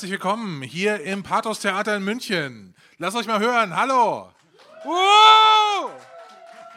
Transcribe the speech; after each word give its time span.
Herzlich 0.00 0.12
willkommen 0.12 0.62
hier 0.62 1.02
im 1.02 1.22
Pathos 1.22 1.60
Theater 1.60 1.94
in 1.94 2.02
München. 2.02 2.74
Lasst 2.96 3.18
euch 3.18 3.26
mal 3.26 3.38
hören. 3.38 3.76
Hallo. 3.76 4.30
Wow! 4.82 5.90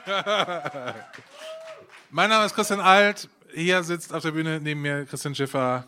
mein 2.11 2.30
Name 2.30 2.45
ist 2.45 2.53
Christian 2.53 2.81
Alt. 2.81 3.30
Hier 3.53 3.81
sitzt 3.83 4.14
auf 4.14 4.23
der 4.23 4.31
Bühne 4.31 4.59
neben 4.59 4.81
mir 4.81 5.06
Christian 5.06 5.33
Schiffer. 5.36 5.86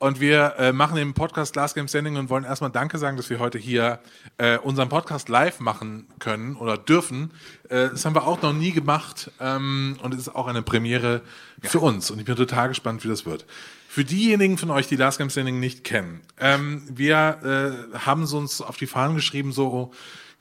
Und 0.00 0.20
wir 0.20 0.54
äh, 0.58 0.72
machen 0.72 0.94
den 0.94 1.12
Podcast 1.12 1.56
Last 1.56 1.74
Game 1.74 1.88
Standing 1.88 2.16
und 2.16 2.30
wollen 2.30 2.44
erstmal 2.44 2.70
Danke 2.70 2.98
sagen, 2.98 3.16
dass 3.16 3.30
wir 3.30 3.40
heute 3.40 3.58
hier 3.58 3.98
äh, 4.36 4.56
unseren 4.58 4.88
Podcast 4.88 5.28
live 5.28 5.58
machen 5.58 6.06
können 6.20 6.54
oder 6.54 6.78
dürfen. 6.78 7.32
Äh, 7.68 7.88
das 7.88 8.04
haben 8.04 8.14
wir 8.14 8.24
auch 8.24 8.40
noch 8.40 8.52
nie 8.52 8.70
gemacht 8.70 9.32
ähm, 9.40 9.98
und 10.00 10.14
es 10.14 10.20
ist 10.20 10.28
auch 10.36 10.46
eine 10.46 10.62
Premiere 10.62 11.22
ja. 11.64 11.70
für 11.70 11.80
uns. 11.80 12.12
Und 12.12 12.20
ich 12.20 12.24
bin 12.24 12.36
total 12.36 12.68
gespannt, 12.68 13.02
wie 13.02 13.08
das 13.08 13.26
wird. 13.26 13.44
Für 13.88 14.04
diejenigen 14.04 14.56
von 14.56 14.70
euch, 14.70 14.86
die 14.86 14.94
Last 14.94 15.18
Game 15.18 15.30
Standing 15.30 15.58
nicht 15.58 15.82
kennen, 15.82 16.20
ähm, 16.38 16.84
wir 16.88 17.90
äh, 17.92 17.98
haben 17.98 18.24
so 18.26 18.38
uns 18.38 18.60
auf 18.60 18.76
die 18.76 18.86
Fahnen 18.86 19.16
geschrieben, 19.16 19.50
so 19.50 19.90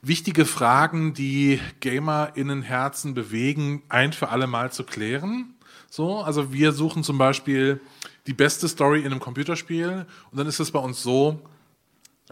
wichtige 0.03 0.45
Fragen, 0.45 1.16
die 1.16 1.59
GamerInnen-Herzen 1.80 3.16
bewegen, 3.16 3.81
ein 3.89 4.13
für 4.13 4.30
alle 4.30 4.45
Mal 4.45 4.72
zu 4.72 4.83
klären. 4.83 5.55
So, 5.89 6.19
also 6.19 6.53
wir 6.53 6.73
suchen 6.73 7.03
zum 7.03 7.17
Beispiel 7.17 7.81
die 8.28 8.33
beste 8.33 8.67
Story 8.67 9.00
in 9.00 9.08
einem 9.08 9.20
Computerspiel 9.20 10.06
und 10.31 10.38
dann 10.38 10.47
ist 10.47 10.59
es 10.59 10.72
bei 10.72 10.80
uns 10.80 11.02
so, 11.02 11.42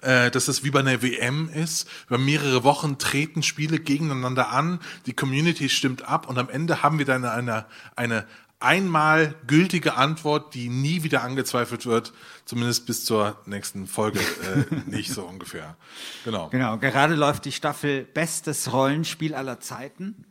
äh, 0.01 0.29
dass 0.29 0.47
es 0.47 0.63
wie 0.63 0.71
bei 0.71 0.79
einer 0.79 1.01
WM 1.01 1.49
ist. 1.49 1.87
Über 2.07 2.17
mehrere 2.17 2.63
Wochen 2.63 2.97
treten 2.97 3.43
Spiele 3.43 3.79
gegeneinander 3.79 4.49
an, 4.49 4.79
die 5.05 5.13
Community 5.13 5.69
stimmt 5.69 6.07
ab 6.07 6.27
und 6.27 6.37
am 6.37 6.49
Ende 6.49 6.83
haben 6.83 6.99
wir 6.99 7.05
dann 7.05 7.23
eine, 7.23 7.65
eine 7.95 8.25
einmal 8.59 9.35
gültige 9.47 9.95
Antwort, 9.95 10.53
die 10.53 10.69
nie 10.69 11.03
wieder 11.03 11.23
angezweifelt 11.23 11.85
wird, 11.85 12.13
zumindest 12.45 12.85
bis 12.85 13.05
zur 13.05 13.37
nächsten 13.45 13.87
Folge 13.87 14.19
äh, 14.19 14.75
nicht 14.85 15.13
so 15.13 15.23
ungefähr. 15.23 15.75
Genau. 16.23 16.49
Genau, 16.49 16.77
gerade 16.77 17.15
läuft 17.15 17.45
die 17.45 17.51
Staffel 17.51 18.03
Bestes 18.03 18.73
Rollenspiel 18.73 19.33
aller 19.33 19.59
Zeiten. 19.59 20.25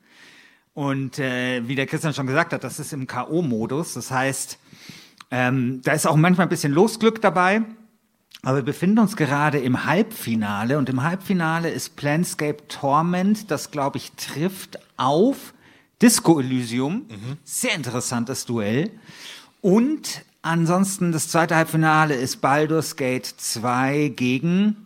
Und 0.75 1.21
äh, 1.21 1.67
wie 1.69 1.77
der 1.77 1.87
Christian 1.87 2.15
schon 2.15 2.27
gesagt 2.27 2.53
hat, 2.53 2.65
das 2.65 2.81
ist 2.81 2.93
im 2.93 3.07
K.O.-Modus. 3.07 3.95
Das 3.95 4.11
heißt, 4.11 4.59
ähm, 5.31 5.81
da 5.83 5.93
ist 5.93 6.07
auch 6.07 6.17
manchmal 6.17 6.47
ein 6.47 6.51
bisschen 6.51 6.73
Losglück 6.73 7.21
dabei. 7.21 7.63
Aber 8.43 8.57
wir 8.57 8.65
befinden 8.65 8.99
uns 8.99 9.17
gerade 9.17 9.59
im 9.59 9.87
Halbfinale 9.87 10.77
und 10.77 10.91
im 10.91 11.03
Halbfinale 11.03 11.71
ist 11.71 11.97
Planscape 11.97 12.69
Torment, 12.69 13.51
das 13.51 13.71
glaube 13.71 13.97
ich 13.97 14.13
trifft 14.13 14.79
auf 14.99 15.55
Disco 16.03 16.39
Elysium, 16.39 17.07
mhm. 17.09 17.39
sehr 17.45 17.75
interessantes 17.75 18.45
Duell. 18.45 18.91
Und 19.63 20.25
ansonsten 20.43 21.13
das 21.13 21.29
zweite 21.29 21.57
Halbfinale 21.57 22.15
ist 22.15 22.43
Baldur's 22.43 22.97
Gate 22.97 23.27
2 23.27 24.13
gegen. 24.15 24.77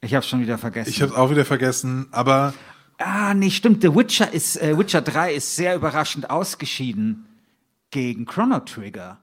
Ich 0.00 0.14
habe 0.14 0.24
schon 0.24 0.40
wieder 0.40 0.56
vergessen. 0.56 0.90
Ich 0.90 1.02
habe 1.02 1.18
auch 1.18 1.30
wieder 1.30 1.44
vergessen, 1.44 2.06
aber. 2.12 2.54
Ah, 2.98 3.34
nee, 3.34 3.50
stimmt. 3.50 3.82
The 3.82 3.94
Witcher 3.94 4.32
ist 4.32 4.62
äh, 4.62 4.78
Witcher 4.78 5.02
3 5.02 5.34
ist 5.34 5.56
sehr 5.56 5.74
überraschend 5.74 6.30
ausgeschieden 6.30 7.26
gegen 7.90 8.26
Chrono 8.26 8.60
Trigger. 8.60 9.18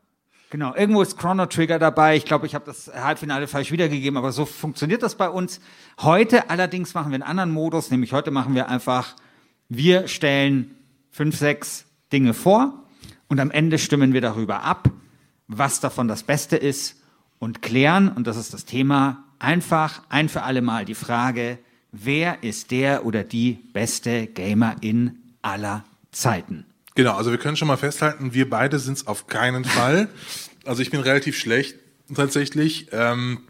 Genau, 0.53 0.75
irgendwo 0.75 1.01
ist 1.01 1.17
Chrono 1.17 1.47
Trigger 1.47 1.79
dabei. 1.79 2.15
Ich 2.15 2.25
glaube, 2.25 2.45
ich 2.45 2.53
habe 2.53 2.63
das 2.63 2.87
Halbfinale 2.93 3.47
falsch 3.47 3.71
wiedergegeben, 3.71 4.17
aber 4.17 4.31
so 4.31 4.45
funktioniert 4.45 5.01
das 5.01 5.15
bei 5.15 5.27
uns. 5.27 5.59
Heute 5.99 6.51
allerdings 6.51 6.93
machen 6.93 7.09
wir 7.09 7.15
einen 7.15 7.23
anderen 7.23 7.49
Modus, 7.49 7.89
nämlich 7.89 8.13
heute 8.13 8.29
machen 8.29 8.53
wir 8.53 8.69
einfach, 8.69 9.15
wir 9.67 10.07
stellen 10.07 10.75
fünf, 11.09 11.39
sechs 11.39 11.85
Dinge 12.11 12.35
vor 12.35 12.83
und 13.29 13.39
am 13.39 13.49
Ende 13.49 13.79
stimmen 13.79 14.13
wir 14.13 14.21
darüber 14.21 14.61
ab, 14.61 14.91
was 15.47 15.79
davon 15.79 16.07
das 16.07 16.21
Beste 16.21 16.55
ist 16.55 17.01
und 17.39 17.63
klären, 17.63 18.09
und 18.09 18.27
das 18.27 18.37
ist 18.37 18.53
das 18.53 18.65
Thema, 18.65 19.23
einfach 19.39 20.03
ein 20.09 20.29
für 20.29 20.43
alle 20.43 20.61
Mal 20.61 20.85
die 20.85 20.93
Frage, 20.93 21.57
wer 21.91 22.43
ist 22.43 22.69
der 22.69 23.07
oder 23.07 23.23
die 23.23 23.53
beste 23.73 24.27
Gamer 24.27 24.75
in 24.81 25.17
aller 25.41 25.83
Zeiten? 26.11 26.67
Genau, 26.95 27.15
also 27.15 27.31
wir 27.31 27.39
können 27.39 27.57
schon 27.57 27.67
mal 27.67 27.77
festhalten, 27.77 28.33
wir 28.33 28.49
beide 28.49 28.79
sind 28.79 28.97
es 28.97 29.07
auf 29.07 29.27
keinen 29.27 29.65
Fall. 29.65 30.09
Also 30.65 30.81
ich 30.81 30.91
bin 30.91 30.99
relativ 30.99 31.37
schlecht 31.37 31.75
tatsächlich. 32.13 32.87
Ähm, 32.91 33.41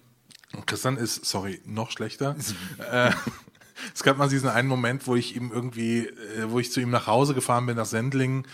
Christian 0.66 0.98
ist, 0.98 1.26
sorry, 1.26 1.60
noch 1.66 1.92
schlechter. 1.92 2.36
äh, 2.92 3.12
es 3.94 4.04
gab 4.04 4.18
mal 4.18 4.30
diesen 4.30 4.50
einen 4.50 4.68
Moment, 4.68 5.08
wo 5.08 5.16
ich 5.16 5.36
ihm 5.36 5.52
irgendwie, 5.54 6.08
äh, 6.08 6.46
wo 6.48 6.60
ich 6.60 6.72
zu 6.72 6.80
ihm 6.80 6.90
nach 6.90 7.08
Hause 7.08 7.34
gefahren 7.34 7.66
bin 7.66 7.76
nach 7.76 7.86
Sendling, 7.86 8.46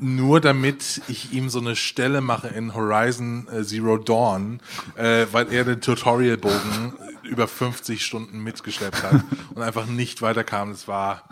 nur 0.00 0.40
damit 0.40 1.02
ich 1.06 1.32
ihm 1.32 1.48
so 1.48 1.60
eine 1.60 1.76
Stelle 1.76 2.20
mache 2.20 2.48
in 2.48 2.74
Horizon 2.74 3.46
äh, 3.52 3.62
Zero 3.62 3.98
Dawn, 3.98 4.60
äh, 4.96 5.26
weil 5.30 5.52
er 5.52 5.64
den 5.64 5.80
Tutorialbogen 5.80 6.94
über 7.22 7.46
50 7.46 8.04
Stunden 8.04 8.42
mitgeschleppt 8.42 9.02
hat 9.02 9.22
und 9.54 9.62
einfach 9.62 9.86
nicht 9.86 10.22
weiterkam. 10.22 10.70
Das 10.70 10.88
war 10.88 11.28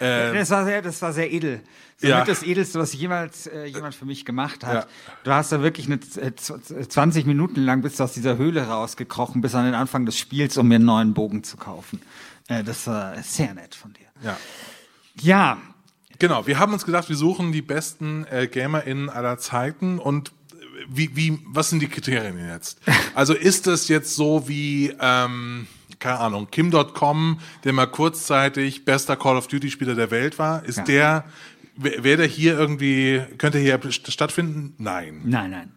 äh, 0.00 0.32
das 0.32 0.50
war 0.50 0.64
sehr, 0.64 0.82
das 0.82 1.00
war 1.02 1.12
sehr 1.12 1.32
edel. 1.32 1.60
Ja. 2.08 2.24
das 2.24 2.42
Edelste, 2.42 2.78
was 2.78 2.92
jemals 2.92 3.46
äh, 3.46 3.66
jemand 3.66 3.94
für 3.94 4.04
mich 4.04 4.24
gemacht 4.24 4.64
hat. 4.64 4.84
Ja. 4.84 4.86
Du 5.24 5.30
hast 5.32 5.52
da 5.52 5.62
wirklich 5.62 5.86
eine, 5.86 6.00
äh, 6.16 6.34
20 6.34 7.26
Minuten 7.26 7.60
lang 7.60 7.82
bist 7.82 8.00
du 8.00 8.04
aus 8.04 8.12
dieser 8.12 8.36
Höhle 8.36 8.66
rausgekrochen 8.66 9.40
bis 9.40 9.54
an 9.54 9.64
den 9.64 9.74
Anfang 9.74 10.06
des 10.06 10.18
Spiels, 10.18 10.56
um 10.56 10.68
mir 10.68 10.76
einen 10.76 10.84
neuen 10.84 11.14
Bogen 11.14 11.44
zu 11.44 11.56
kaufen. 11.56 12.00
Äh, 12.48 12.64
das 12.64 12.86
war 12.86 13.20
sehr 13.22 13.54
nett 13.54 13.74
von 13.74 13.92
dir. 13.92 14.06
Ja. 14.22 14.36
Ja. 15.20 15.58
Genau, 16.18 16.46
wir 16.46 16.58
haben 16.58 16.72
uns 16.72 16.84
gedacht, 16.84 17.08
wir 17.08 17.16
suchen 17.16 17.52
die 17.52 17.62
besten 17.62 18.24
äh, 18.30 18.46
GamerInnen 18.46 19.10
aller 19.10 19.38
Zeiten 19.38 19.98
und 19.98 20.32
wie, 20.88 21.16
wie, 21.16 21.38
was 21.46 21.70
sind 21.70 21.80
die 21.80 21.88
Kriterien 21.88 22.38
jetzt? 22.48 22.80
Also 23.14 23.32
ist 23.32 23.68
das 23.68 23.86
jetzt 23.86 24.16
so 24.16 24.48
wie, 24.48 24.92
ähm, 25.00 25.68
keine 26.00 26.18
Ahnung, 26.18 26.48
Kim.com, 26.50 27.38
der 27.62 27.72
mal 27.72 27.86
kurzzeitig 27.86 28.84
bester 28.84 29.16
Call 29.16 29.36
of 29.36 29.46
Duty 29.46 29.70
Spieler 29.70 29.94
der 29.94 30.10
Welt 30.10 30.36
war, 30.40 30.64
ist 30.64 30.78
ja. 30.78 30.84
der, 30.84 31.24
wäre 31.76 32.16
der 32.18 32.26
hier 32.26 32.58
irgendwie, 32.58 33.22
könnte 33.38 33.58
hier 33.58 33.80
stattfinden? 33.90 34.74
Nein. 34.78 35.22
Nein, 35.24 35.50
nein. 35.50 35.72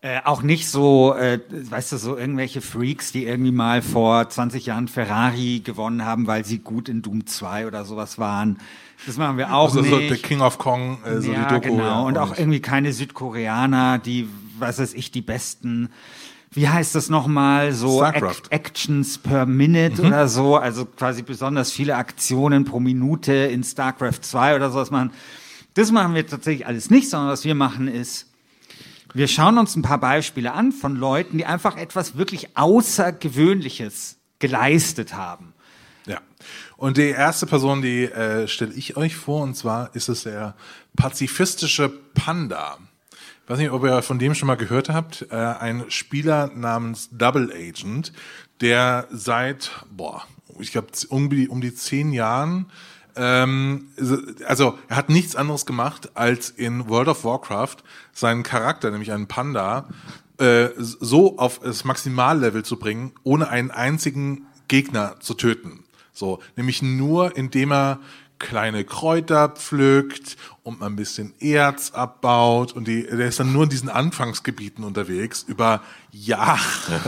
Äh, 0.00 0.20
auch 0.24 0.42
nicht 0.42 0.68
so, 0.68 1.12
äh, 1.14 1.40
weißt 1.50 1.90
du, 1.90 1.96
so 1.96 2.16
irgendwelche 2.16 2.60
Freaks, 2.60 3.10
die 3.10 3.24
irgendwie 3.24 3.50
mal 3.50 3.82
vor 3.82 4.28
20 4.28 4.66
Jahren 4.66 4.86
Ferrari 4.86 5.60
gewonnen 5.64 6.04
haben, 6.04 6.28
weil 6.28 6.44
sie 6.44 6.60
gut 6.60 6.88
in 6.88 7.02
Doom 7.02 7.26
2 7.26 7.66
oder 7.66 7.84
sowas 7.84 8.16
waren. 8.16 8.58
Das 9.06 9.16
machen 9.16 9.38
wir 9.38 9.52
auch 9.52 9.74
also 9.74 9.80
nicht. 9.80 9.90
So 9.90 9.98
der 9.98 10.16
King 10.18 10.40
of 10.40 10.58
Kong, 10.58 10.98
äh, 11.04 11.20
so 11.20 11.32
ja, 11.32 11.48
die 11.48 11.54
Doku. 11.54 11.74
Genau. 11.74 11.84
Ja, 11.84 12.00
und 12.02 12.16
auch 12.16 12.30
nicht. 12.30 12.38
irgendwie 12.38 12.60
keine 12.60 12.92
Südkoreaner, 12.92 13.98
die, 13.98 14.28
was 14.58 14.78
weiß 14.78 14.94
ich, 14.94 15.10
die 15.10 15.20
besten 15.20 15.88
wie 16.50 16.68
heißt 16.68 16.94
das 16.94 17.08
nochmal, 17.08 17.72
so 17.72 18.02
Act 18.02 18.50
Actions 18.50 19.18
per 19.18 19.46
Minute 19.46 20.02
mhm. 20.02 20.08
oder 20.08 20.28
so, 20.28 20.56
also 20.56 20.86
quasi 20.86 21.22
besonders 21.22 21.72
viele 21.72 21.96
Aktionen 21.96 22.64
pro 22.64 22.80
Minute 22.80 23.32
in 23.32 23.62
StarCraft 23.62 24.20
2 24.22 24.56
oder 24.56 24.70
sowas 24.70 24.90
machen. 24.90 25.10
Das 25.74 25.92
machen 25.92 26.14
wir 26.14 26.26
tatsächlich 26.26 26.66
alles 26.66 26.90
nicht, 26.90 27.10
sondern 27.10 27.30
was 27.30 27.44
wir 27.44 27.54
machen 27.54 27.88
ist, 27.88 28.26
wir 29.14 29.28
schauen 29.28 29.58
uns 29.58 29.74
ein 29.74 29.82
paar 29.82 29.98
Beispiele 29.98 30.52
an 30.52 30.72
von 30.72 30.96
Leuten, 30.96 31.38
die 31.38 31.46
einfach 31.46 31.76
etwas 31.76 32.16
wirklich 32.16 32.56
Außergewöhnliches 32.56 34.18
geleistet 34.38 35.14
haben. 35.14 35.54
Ja. 36.06 36.20
Und 36.76 36.96
die 36.96 37.08
erste 37.08 37.46
Person, 37.46 37.82
die 37.82 38.04
äh, 38.04 38.46
stelle 38.48 38.72
ich 38.74 38.96
euch 38.96 39.16
vor, 39.16 39.42
und 39.42 39.54
zwar 39.54 39.94
ist 39.94 40.08
es 40.08 40.24
der 40.24 40.54
pazifistische 40.96 41.88
Panda. 41.88 42.78
Weiß 43.48 43.58
nicht, 43.58 43.70
ob 43.70 43.82
ihr 43.82 44.02
von 44.02 44.18
dem 44.18 44.34
schon 44.34 44.46
mal 44.46 44.56
gehört 44.56 44.90
habt. 44.90 45.26
Äh, 45.30 45.34
ein 45.34 45.86
Spieler 45.88 46.50
namens 46.54 47.08
Double 47.10 47.50
Agent, 47.52 48.12
der 48.60 49.08
seit, 49.10 49.70
boah, 49.90 50.22
ich 50.58 50.70
glaube, 50.70 50.88
um 51.08 51.30
die, 51.30 51.48
um 51.48 51.60
die 51.60 51.74
zehn 51.74 52.12
Jahren 52.12 52.70
ähm, 53.18 53.88
also 54.46 54.78
er 54.88 54.96
hat 54.96 55.08
nichts 55.08 55.34
anderes 55.34 55.66
gemacht, 55.66 56.10
als 56.14 56.50
in 56.50 56.88
World 56.88 57.08
of 57.08 57.24
Warcraft 57.24 57.78
seinen 58.12 58.44
Charakter, 58.44 58.90
nämlich 58.90 59.10
einen 59.10 59.26
Panda, 59.26 59.88
äh, 60.38 60.68
so 60.78 61.36
auf 61.38 61.58
das 61.58 61.84
Maximallevel 61.84 62.64
zu 62.64 62.78
bringen, 62.78 63.12
ohne 63.24 63.48
einen 63.48 63.72
einzigen 63.72 64.46
Gegner 64.68 65.16
zu 65.18 65.34
töten. 65.34 65.84
So, 66.12 66.40
nämlich 66.56 66.80
nur, 66.80 67.36
indem 67.36 67.72
er 67.72 67.98
kleine 68.38 68.84
Kräuter 68.84 69.48
pflückt 69.48 70.36
und 70.62 70.82
ein 70.82 70.96
bisschen 70.96 71.34
Erz 71.40 71.90
abbaut 71.90 72.72
und 72.72 72.86
die, 72.86 73.02
der 73.04 73.28
ist 73.28 73.40
dann 73.40 73.52
nur 73.52 73.64
in 73.64 73.70
diesen 73.70 73.88
Anfangsgebieten 73.88 74.84
unterwegs 74.84 75.44
über 75.46 75.82
Jahre. 76.12 77.00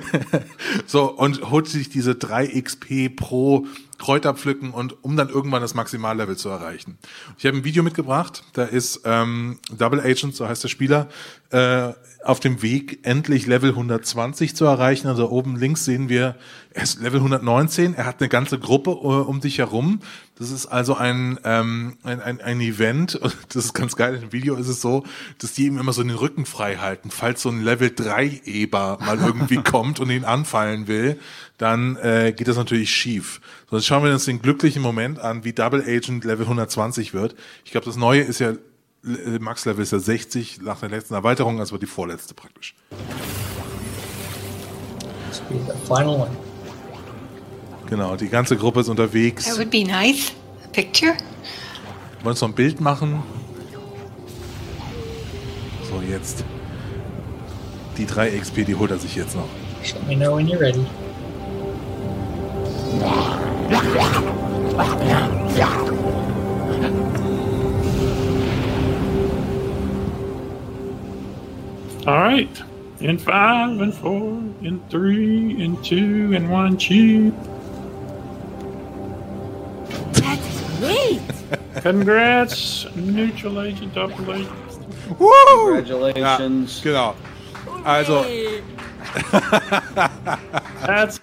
so, 0.86 1.04
und 1.10 1.50
holt 1.50 1.68
sich 1.68 1.88
diese 1.88 2.14
3 2.14 2.60
XP 2.60 3.14
pro 3.14 3.66
Kräuter 4.02 4.34
pflücken 4.34 4.72
und 4.72 5.04
um 5.04 5.16
dann 5.16 5.28
irgendwann 5.28 5.62
das 5.62 5.74
Maximallevel 5.74 6.36
zu 6.36 6.48
erreichen. 6.48 6.98
Ich 7.38 7.46
habe 7.46 7.56
ein 7.56 7.62
Video 7.62 7.84
mitgebracht, 7.84 8.42
da 8.52 8.64
ist 8.64 9.02
ähm, 9.04 9.60
Double 9.70 10.00
Agent, 10.00 10.34
so 10.34 10.48
heißt 10.48 10.64
der 10.64 10.68
Spieler, 10.68 11.08
äh, 11.50 11.92
auf 12.24 12.40
dem 12.40 12.62
Weg, 12.62 13.00
endlich 13.02 13.46
Level 13.46 13.70
120 13.70 14.56
zu 14.56 14.64
erreichen. 14.64 15.06
Also 15.06 15.30
oben 15.30 15.56
links 15.56 15.84
sehen 15.84 16.08
wir, 16.08 16.36
er 16.72 16.82
ist 16.82 17.00
Level 17.00 17.18
119, 17.18 17.94
er 17.94 18.06
hat 18.06 18.20
eine 18.20 18.28
ganze 18.28 18.58
Gruppe 18.58 18.90
uh, 18.90 19.22
um 19.22 19.40
dich 19.40 19.58
herum. 19.58 20.00
Das 20.36 20.50
ist 20.50 20.66
also 20.66 20.96
ein, 20.96 21.38
ähm, 21.44 21.96
ein, 22.02 22.20
ein, 22.20 22.40
ein 22.40 22.60
Event, 22.60 23.20
das 23.48 23.66
ist 23.66 23.74
ganz 23.74 23.94
geil, 23.94 24.18
im 24.20 24.32
Video 24.32 24.56
ist 24.56 24.68
es 24.68 24.80
so, 24.80 25.04
dass 25.38 25.52
die 25.52 25.66
ihm 25.66 25.78
immer 25.78 25.92
so 25.92 26.02
den 26.02 26.10
Rücken 26.10 26.46
frei 26.46 26.76
halten. 26.76 27.10
Falls 27.10 27.42
so 27.42 27.50
ein 27.50 27.62
Level 27.62 27.92
3 27.94 28.42
Eber 28.46 28.98
mal 29.00 29.18
irgendwie 29.18 29.56
kommt 29.62 30.00
und 30.00 30.10
ihn 30.10 30.24
anfallen 30.24 30.88
will, 30.88 31.20
dann 31.62 31.96
äh, 31.98 32.32
geht 32.36 32.48
das 32.48 32.56
natürlich 32.56 32.90
schief. 32.92 33.40
So, 33.70 33.76
jetzt 33.76 33.86
schauen 33.86 34.02
wir 34.02 34.12
uns 34.12 34.24
den 34.24 34.42
glücklichen 34.42 34.82
Moment 34.82 35.20
an, 35.20 35.44
wie 35.44 35.52
Double 35.52 35.80
Agent 35.80 36.24
Level 36.24 36.44
120 36.44 37.14
wird. 37.14 37.36
Ich 37.64 37.70
glaube, 37.70 37.86
das 37.86 37.96
Neue 37.96 38.22
ist 38.22 38.40
ja 38.40 38.54
Max-Level 39.04 39.82
ist 39.82 39.92
ja 39.92 39.98
60 39.98 40.62
nach 40.62 40.80
der 40.80 40.88
letzten 40.88 41.14
Erweiterung, 41.14 41.60
also 41.60 41.76
die 41.76 41.86
vorletzte 41.86 42.34
praktisch. 42.34 42.74
Final 45.86 46.08
one. 46.08 46.36
Genau, 47.88 48.16
die 48.16 48.28
ganze 48.28 48.56
Gruppe 48.56 48.80
ist 48.80 48.88
unterwegs. 48.88 49.44
That 49.44 49.58
would 49.58 49.70
be 49.70 49.84
nice. 49.84 50.32
A 50.64 50.68
picture. 50.68 51.12
Wollen 51.12 51.20
wir 52.22 52.30
uns 52.30 52.40
noch 52.40 52.48
ein 52.48 52.54
Bild 52.54 52.80
machen? 52.80 53.22
So, 55.88 56.00
jetzt. 56.08 56.44
Die 57.98 58.06
3 58.06 58.38
XP, 58.38 58.64
die 58.64 58.74
holt 58.74 58.90
er 58.90 58.98
sich 58.98 59.14
jetzt 59.14 59.36
noch. 59.36 59.48
Let 59.82 60.06
me 60.08 60.16
know 60.16 60.36
when 60.36 60.48
you're 60.48 60.60
ready. 60.60 60.86
All 72.06 72.18
right. 72.18 72.62
In 73.00 73.16
five 73.16 73.80
and 73.80 73.94
four, 73.94 74.38
in 74.62 74.82
three, 74.90 75.62
and 75.62 75.82
two, 75.82 76.32
and 76.34 76.50
one, 76.50 76.76
cheap. 76.76 77.32
That's 80.12 80.78
great. 80.78 81.22
Congrats, 81.82 82.86
neutral 82.94 83.62
agent, 83.62 83.94
double 83.94 84.34
agent. 84.34 85.18
Woo! 85.18 85.32
Congratulations. 85.46 86.84
Ja, 86.84 86.84
genau. 86.84 87.14
Also, 87.84 88.24
That's 90.86 91.20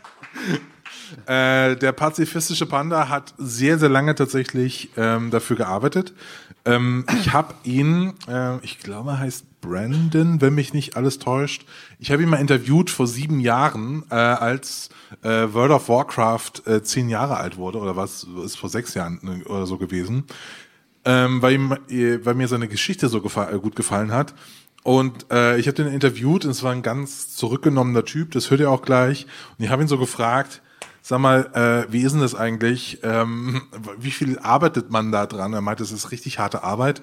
Äh, 1.29 1.75
der 1.75 1.91
pazifistische 1.91 2.65
Panda 2.65 3.07
hat 3.07 3.35
sehr, 3.37 3.77
sehr 3.77 3.89
lange 3.89 4.15
tatsächlich 4.15 4.89
ähm, 4.97 5.29
dafür 5.29 5.57
gearbeitet. 5.57 6.15
Ähm, 6.65 7.05
ich 7.19 7.33
habe 7.33 7.53
ihn, 7.63 8.15
äh, 8.27 8.57
ich 8.63 8.79
glaube, 8.79 9.11
er 9.11 9.19
heißt 9.19 9.61
Brandon, 9.61 10.41
wenn 10.41 10.55
mich 10.55 10.73
nicht 10.73 10.97
alles 10.97 11.19
täuscht. 11.19 11.67
Ich 11.99 12.11
habe 12.11 12.23
ihn 12.23 12.29
mal 12.29 12.37
interviewt 12.37 12.89
vor 12.89 13.05
sieben 13.05 13.39
Jahren, 13.41 14.05
äh, 14.09 14.15
als 14.15 14.89
äh, 15.21 15.53
World 15.53 15.69
of 15.69 15.87
Warcraft 15.87 16.65
äh, 16.65 16.81
zehn 16.81 17.09
Jahre 17.09 17.37
alt 17.37 17.57
wurde, 17.57 17.77
oder 17.77 17.95
was, 17.95 18.25
ist 18.43 18.57
vor 18.57 18.71
sechs 18.71 18.95
Jahren 18.95 19.19
äh, 19.45 19.47
oder 19.47 19.67
so 19.67 19.77
gewesen. 19.77 20.23
Ähm, 21.05 21.43
weil, 21.43 21.53
ihm, 21.53 21.77
weil 22.23 22.33
mir 22.33 22.47
seine 22.47 22.67
Geschichte 22.67 23.07
so 23.07 23.21
gefa 23.21 23.51
gut 23.57 23.75
gefallen 23.75 24.11
hat. 24.11 24.33
Und 24.81 25.27
äh, 25.31 25.59
ich 25.59 25.67
habe 25.67 25.75
den 25.75 25.93
interviewt 25.93 26.45
und 26.45 26.49
es 26.51 26.63
war 26.63 26.71
ein 26.71 26.81
ganz 26.81 27.35
zurückgenommener 27.35 28.03
Typ, 28.03 28.31
das 28.31 28.49
hört 28.49 28.61
ihr 28.61 28.71
auch 28.71 28.81
gleich. 28.81 29.27
Und 29.59 29.65
ich 29.65 29.69
habe 29.69 29.83
ihn 29.83 29.87
so 29.87 29.99
gefragt, 29.99 30.63
sag 31.01 31.19
mal, 31.19 31.49
äh, 31.53 31.91
wie 31.91 32.01
ist 32.01 32.13
denn 32.13 32.21
das 32.21 32.35
eigentlich? 32.35 32.99
Ähm, 33.03 33.61
wie 33.97 34.11
viel 34.11 34.39
arbeitet 34.39 34.89
man 34.91 35.11
da 35.11 35.25
dran? 35.25 35.53
Er 35.53 35.61
meinte, 35.61 35.83
es 35.83 35.91
ist 35.91 36.11
richtig 36.11 36.39
harte 36.39 36.63
Arbeit. 36.63 37.01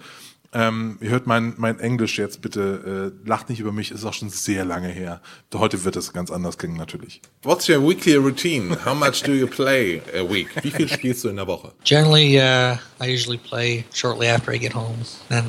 Ähm, 0.53 0.97
ihr 1.01 1.11
hört 1.11 1.27
mein, 1.27 1.55
mein 1.59 1.81
Englisch 1.81 2.19
jetzt 2.19 2.41
bitte, 2.41 3.13
äh, 3.25 3.29
lacht 3.29 3.51
nicht 3.51 3.61
über 3.61 3.73
mich, 3.73 3.91
ist 3.91 4.05
auch 4.05 4.15
schon 4.15 4.31
sehr 4.31 4.65
lange 4.65 4.89
her. 4.89 5.21
Heute 5.53 5.85
wird 5.85 5.97
es 5.97 6.13
ganz 6.13 6.31
anders 6.31 6.57
klingen 6.57 6.77
natürlich. 6.77 7.21
What's 7.43 7.69
your 7.69 7.87
weekly 7.87 8.15
routine? 8.15 8.77
How 8.85 8.95
much 8.95 9.23
do 9.23 9.33
you 9.33 9.47
play 9.47 10.01
a 10.15 10.23
week? 10.23 10.49
Wie 10.63 10.71
viel 10.71 10.89
spielst 10.89 11.25
du 11.25 11.29
in 11.29 11.37
der 11.37 11.47
Woche? 11.47 11.73
Generally, 11.85 12.39
uh, 12.39 12.77
I 13.01 13.13
usually 13.13 13.39
play 13.39 13.85
shortly 13.93 14.29
after 14.29 14.53
I 14.53 14.59
get 14.59 14.75
home, 14.75 14.97
and 15.31 15.47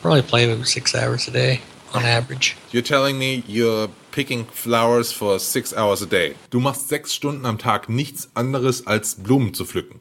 probably 0.00 0.22
play 0.22 0.50
about 0.50 0.66
six 0.66 0.94
hours 0.94 1.28
a 1.28 1.32
day 1.32 1.60
on 1.94 2.04
average. 2.04 2.56
You're 2.70 2.82
telling 2.82 3.18
me 3.18 3.42
you're 3.46 3.88
picking 4.12 4.44
flowers 4.46 5.12
for 5.12 5.38
six 5.38 5.72
hours 5.74 6.02
a 6.02 6.06
day. 6.06 6.34
Du 6.50 6.60
machst 6.60 6.88
sechs 6.88 7.12
Stunden 7.12 7.46
am 7.46 7.58
Tag 7.58 7.88
nichts 7.88 8.28
anderes 8.34 8.86
als 8.86 9.14
Blumen 9.14 9.54
zu 9.54 9.64
pflücken. 9.64 10.00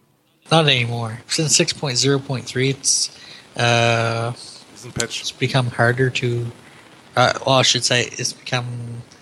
Not 0.51 0.65
anymore. 0.67 1.19
Since 1.27 1.57
6.0.3, 1.59 2.69
it's 2.69 3.09
uh, 3.57 4.31
Das 4.31 4.55
ist 4.75 4.85
ein 4.85 4.91
Patch. 4.93 5.21
it's 5.21 5.31
become 5.31 5.69
harder 5.69 6.09
to. 6.11 6.45
Uh, 7.15 7.33
well, 7.45 7.55
I 7.55 7.63
should 7.63 7.83
say 7.83 8.03
it's 8.17 8.31
become 8.33 8.65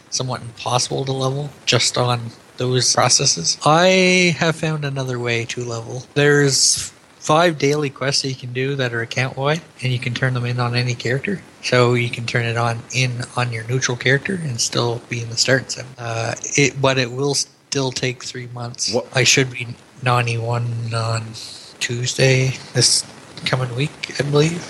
somewhat 0.09 0.41
impossible 0.41 1.03
to 1.06 1.12
level 1.13 1.50
just 1.65 1.97
on 1.97 2.19
those 2.57 2.94
processes. 2.94 3.57
I 3.65 4.35
have 4.38 4.56
found 4.56 4.85
another 4.85 5.17
way 5.17 5.45
to 5.45 5.63
level. 5.63 6.03
There's 6.13 6.91
five 7.25 7.57
daily 7.57 7.89
quests 7.89 8.22
that 8.22 8.30
you 8.30 8.36
can 8.36 8.54
do 8.54 8.75
that 8.75 8.94
are 8.94 9.01
account 9.01 9.36
wide, 9.36 9.62
and 9.81 9.92
you 9.92 9.98
can 9.98 10.13
turn 10.13 10.36
them 10.36 10.45
in 10.45 10.60
on 10.60 10.75
any 10.75 10.94
character. 10.94 11.42
So 11.63 11.95
you 11.95 12.10
can 12.10 12.25
turn 12.27 12.45
it 12.45 12.56
on 12.56 12.80
in 12.94 13.12
on 13.36 13.51
your 13.51 13.63
neutral 13.68 13.98
character 13.98 14.36
and 14.36 14.62
still 14.62 15.01
be 15.10 15.22
in 15.22 15.29
the 15.29 15.38
start 15.38 15.72
zone. 15.72 15.86
Uh, 15.98 16.36
it, 16.55 16.79
but 16.79 17.00
it 17.00 17.12
will 17.12 17.34
still 17.34 17.91
take 17.91 18.24
three 18.24 18.48
months. 18.53 18.94
What- 18.94 19.08
I 19.15 19.24
should 19.24 19.50
be 19.50 19.67
91 20.03 20.94
on 20.94 21.24
Tuesday 21.79 22.53
this 22.74 23.03
coming 23.46 23.75
week, 23.75 24.20
I 24.20 24.24
believe. 24.24 24.62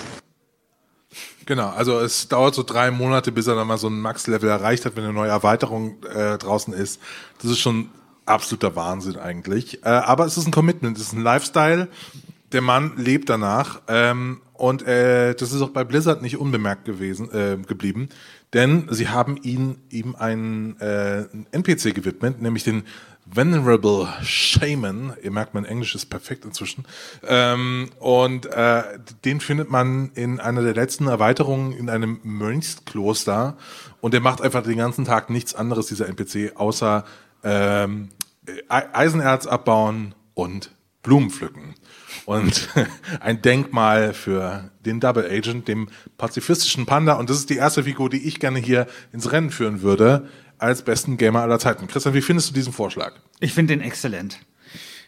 Genau, 1.45 1.69
also 1.69 1.99
es 1.99 2.27
dauert 2.27 2.55
so 2.55 2.63
drei 2.63 2.89
Monate, 2.89 3.31
bis 3.31 3.45
er 3.47 3.55
dann 3.55 3.67
mal 3.67 3.77
so 3.77 3.87
ein 3.87 3.99
Max-Level 3.99 4.49
erreicht 4.49 4.85
hat, 4.85 4.95
wenn 4.95 5.03
eine 5.03 5.13
neue 5.13 5.29
Erweiterung 5.29 6.03
äh, 6.05 6.39
draußen 6.39 6.73
ist. 6.73 6.99
Das 7.39 7.51
ist 7.51 7.59
schon 7.59 7.91
absoluter 8.25 8.75
Wahnsinn 8.75 9.17
eigentlich. 9.17 9.83
Äh, 9.83 9.89
aber 9.89 10.25
es 10.25 10.37
ist 10.37 10.47
ein 10.47 10.51
Commitment, 10.51 10.97
es 10.97 11.03
ist 11.07 11.13
ein 11.13 11.21
Lifestyle. 11.21 11.89
Der 12.55 12.61
Mann 12.61 12.93
lebt 12.95 13.29
danach. 13.29 13.81
Ähm, 13.89 14.41
und 14.53 14.87
äh, 14.87 15.35
das 15.35 15.51
ist 15.51 15.61
auch 15.61 15.71
bei 15.71 15.83
Blizzard 15.83 16.21
nicht 16.21 16.37
unbemerkt 16.37 16.85
gewesen, 16.85 17.29
äh, 17.33 17.57
geblieben. 17.57 18.07
Denn 18.53 18.87
sie 18.89 19.09
haben 19.09 19.35
ihn 19.35 19.79
ihm 19.89 20.15
einen, 20.15 20.79
äh, 20.79 21.25
NPC 21.51 21.93
gewidmet, 21.93 22.41
nämlich 22.41 22.63
den 22.63 22.83
Venerable 23.25 24.07
Shaman. 24.23 25.15
Ihr 25.21 25.31
merkt, 25.31 25.53
mein 25.53 25.65
Englisch 25.65 25.95
ist 25.95 26.05
perfekt 26.05 26.45
inzwischen. 26.45 26.85
Ähm, 27.27 27.89
und 27.99 28.45
äh, 28.45 28.83
den 29.25 29.41
findet 29.41 29.69
man 29.69 30.11
in 30.13 30.39
einer 30.39 30.61
der 30.61 30.75
letzten 30.75 31.07
Erweiterungen 31.07 31.73
in 31.73 31.89
einem 31.89 32.21
Mönchskloster. 32.23 33.57
Und 33.99 34.13
der 34.13 34.21
macht 34.21 34.39
einfach 34.39 34.63
den 34.63 34.77
ganzen 34.77 35.03
Tag 35.03 35.29
nichts 35.29 35.55
anderes, 35.55 35.87
dieser 35.87 36.07
NPC, 36.07 36.55
außer 36.55 37.03
ähm, 37.43 38.11
Eisenerz 38.69 39.45
abbauen 39.45 40.15
und 40.35 40.71
Blumen 41.05 41.29
pflücken. 41.29 41.75
Und 42.25 42.69
ein 43.19 43.41
Denkmal 43.41 44.13
für 44.13 44.71
den 44.85 44.99
Double 44.99 45.25
Agent, 45.25 45.67
dem 45.67 45.89
pazifistischen 46.17 46.85
Panda. 46.85 47.13
Und 47.13 47.29
das 47.29 47.37
ist 47.37 47.49
die 47.49 47.57
erste 47.57 47.83
Figur, 47.83 48.09
die 48.09 48.25
ich 48.27 48.39
gerne 48.39 48.59
hier 48.59 48.87
ins 49.13 49.31
Rennen 49.31 49.51
führen 49.51 49.81
würde, 49.81 50.27
als 50.57 50.83
besten 50.83 51.17
Gamer 51.17 51.41
aller 51.41 51.59
Zeiten. 51.59 51.87
Christian, 51.87 52.13
wie 52.13 52.21
findest 52.21 52.49
du 52.49 52.53
diesen 52.53 52.73
Vorschlag? 52.73 53.13
Ich 53.39 53.53
finde 53.53 53.75
den 53.75 53.81
exzellent. 53.81 54.39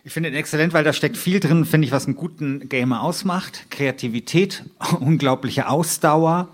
Ich 0.03 0.13
finde 0.13 0.31
den 0.31 0.39
exzellent, 0.39 0.73
weil 0.73 0.83
da 0.83 0.93
steckt 0.93 1.17
viel 1.17 1.39
drin, 1.39 1.65
finde 1.65 1.85
ich, 1.85 1.91
was 1.91 2.05
einen 2.05 2.15
guten 2.15 2.69
Gamer 2.69 3.01
ausmacht. 3.01 3.65
Kreativität, 3.69 4.63
unglaubliche 4.99 5.69
Ausdauer 5.69 6.49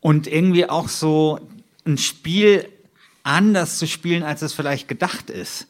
und 0.00 0.26
irgendwie 0.26 0.68
auch 0.68 0.88
so 0.88 1.40
ein 1.84 1.98
Spiel 1.98 2.68
anders 3.22 3.78
zu 3.78 3.86
spielen, 3.86 4.22
als 4.22 4.42
es 4.42 4.52
vielleicht 4.52 4.88
gedacht 4.88 5.30
ist. 5.30 5.66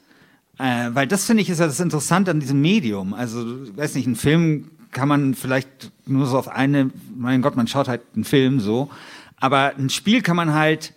Äh, 0.59 0.91
weil 0.93 1.07
das 1.07 1.25
finde 1.25 1.43
ich 1.43 1.51
ist 1.51 1.61
ja 1.61 1.67
das 1.67 1.81
Interessante 1.81 2.31
an 2.31 2.41
diesem 2.41 2.61
Medium. 2.61 3.15
Also, 3.15 3.45
weiß 3.77 3.95
nicht, 3.95 4.07
ein 4.07 4.17
Film 4.17 4.71
kann 4.91 5.09
man 5.09 5.35
vielleicht 5.35 5.93
nur 6.07 6.27
so 6.27 6.39
auf 6.39 6.49
eine, 6.49 6.91
mein 7.17 7.43
Gott, 7.43 7.57
man 7.57 7.69
schaut 7.69 7.89
halt 7.89 8.03
einen 8.15 8.25
Film 8.25 8.61
so. 8.61 8.91
Aber 9.37 9.75
ein 9.77 9.91
Spiel 9.91 10.23
kann 10.23 10.37
man 10.37 10.55
halt 10.55 10.95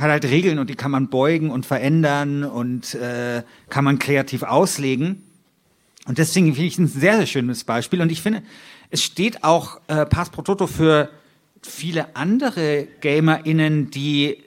hat 0.00 0.08
halt 0.08 0.24
Regeln 0.24 0.58
und 0.58 0.70
die 0.70 0.76
kann 0.76 0.90
man 0.90 1.08
beugen 1.08 1.50
und 1.50 1.66
verändern 1.66 2.42
und 2.44 2.94
äh, 2.94 3.42
kann 3.68 3.84
man 3.84 3.98
kreativ 3.98 4.42
auslegen. 4.42 5.22
Und 6.06 6.16
deswegen 6.16 6.54
finde 6.54 6.66
ich 6.66 6.78
ein 6.78 6.88
sehr, 6.88 7.18
sehr 7.18 7.26
schönes 7.26 7.64
Beispiel. 7.64 8.00
Und 8.00 8.10
ich 8.10 8.22
finde, 8.22 8.42
es 8.88 9.02
steht 9.02 9.44
auch 9.44 9.80
äh, 9.88 10.06
Pass 10.06 10.30
pro 10.30 10.40
Toto 10.42 10.66
für 10.66 11.10
viele 11.62 12.16
andere 12.16 12.88
GamerInnen, 13.02 13.90
die 13.90 14.38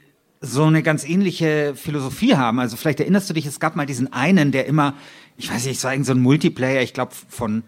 so 0.46 0.66
eine 0.66 0.84
ganz 0.84 1.06
ähnliche 1.06 1.74
Philosophie 1.74 2.36
haben. 2.36 2.60
Also 2.60 2.76
vielleicht 2.76 3.00
erinnerst 3.00 3.30
du 3.30 3.34
dich, 3.34 3.46
es 3.46 3.62
gab 3.62 3.78
mal 3.78 3.86
diesen 3.86 4.12
einen, 4.12 4.52
der 4.52 4.66
immer, 4.66 4.94
ich 5.38 5.50
weiß 5.50 5.66
nicht, 5.66 5.78
es 5.78 5.84
war 5.86 5.94
irgend 5.94 6.06
so 6.06 6.12
ein 6.12 6.20
Multiplayer, 6.20 6.82
ich 6.82 6.94
glaube 6.94 7.14
von 7.30 7.64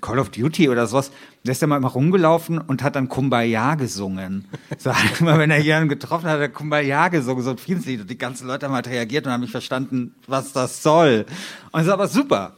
Call 0.00 0.20
of 0.20 0.30
Duty 0.30 0.68
oder 0.68 0.86
sowas, 0.86 1.10
der 1.44 1.52
ist 1.52 1.60
dann 1.60 1.70
mal 1.70 1.76
immer 1.76 1.88
rumgelaufen 1.88 2.58
und 2.58 2.84
hat 2.84 2.94
dann 2.94 3.08
Kumbaya 3.08 3.74
gesungen. 3.74 4.46
So, 4.78 4.94
halt 4.96 5.20
immer, 5.20 5.38
wenn 5.38 5.50
er 5.50 5.58
jemanden 5.58 5.88
getroffen 5.88 6.26
hat, 6.26 6.34
hat 6.34 6.40
er 6.40 6.48
Kumbaya 6.48 7.08
gesungen, 7.08 7.42
so 7.42 7.50
ein 7.50 7.58
Friedenslied. 7.58 8.02
Und 8.02 8.10
die 8.10 8.16
ganzen 8.16 8.46
Leute 8.46 8.66
haben 8.66 8.74
halt 8.74 8.86
reagiert 8.86 9.26
und 9.26 9.32
haben 9.32 9.40
nicht 9.40 9.50
verstanden, 9.50 10.14
was 10.28 10.52
das 10.52 10.84
soll. 10.84 11.26
Und 11.72 11.80
das 11.80 11.88
ist 11.88 11.92
aber 11.92 12.06
super. 12.06 12.54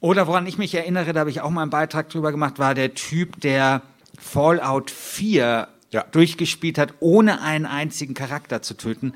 Oder 0.00 0.28
woran 0.28 0.46
ich 0.46 0.58
mich 0.58 0.72
erinnere, 0.76 1.12
da 1.12 1.20
habe 1.20 1.30
ich 1.30 1.40
auch 1.40 1.50
mal 1.50 1.62
einen 1.62 1.72
Beitrag 1.72 2.08
drüber 2.08 2.30
gemacht, 2.30 2.60
war 2.60 2.74
der 2.74 2.94
Typ, 2.94 3.40
der 3.40 3.82
Fallout 4.16 4.92
4 4.92 5.66
Ja. 5.90 6.02
durchgespielt 6.02 6.76
hat, 6.78 6.94
ohne 7.00 7.40
einen 7.40 7.64
einzigen 7.64 8.14
Charakter 8.14 8.60
zu 8.60 8.74
töten. 8.74 9.14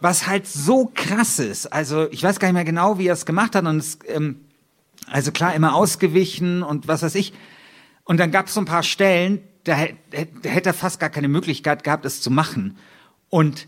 Was 0.00 0.26
halt 0.26 0.46
so 0.46 0.90
krass 0.94 1.38
ist. 1.38 1.72
Also 1.72 2.08
ich 2.10 2.22
weiß 2.22 2.38
gar 2.38 2.48
nicht 2.48 2.54
mehr 2.54 2.64
genau, 2.64 2.98
wie 2.98 3.08
er 3.08 3.14
es 3.14 3.26
gemacht 3.26 3.54
hat. 3.54 3.64
Und 3.66 3.78
es, 3.78 3.98
ähm, 4.06 4.40
also 5.10 5.32
klar, 5.32 5.54
immer 5.54 5.74
ausgewichen 5.74 6.62
und 6.62 6.88
was 6.88 7.02
weiß 7.02 7.14
ich. 7.16 7.32
Und 8.04 8.18
dann 8.18 8.30
gab 8.30 8.46
es 8.46 8.54
so 8.54 8.60
ein 8.60 8.66
paar 8.66 8.82
Stellen, 8.82 9.40
da, 9.64 9.76
da 10.10 10.48
hätte 10.48 10.70
er 10.70 10.74
fast 10.74 11.00
gar 11.00 11.10
keine 11.10 11.28
Möglichkeit 11.28 11.84
gehabt, 11.84 12.04
es 12.04 12.20
zu 12.20 12.30
machen. 12.30 12.76
Und 13.30 13.66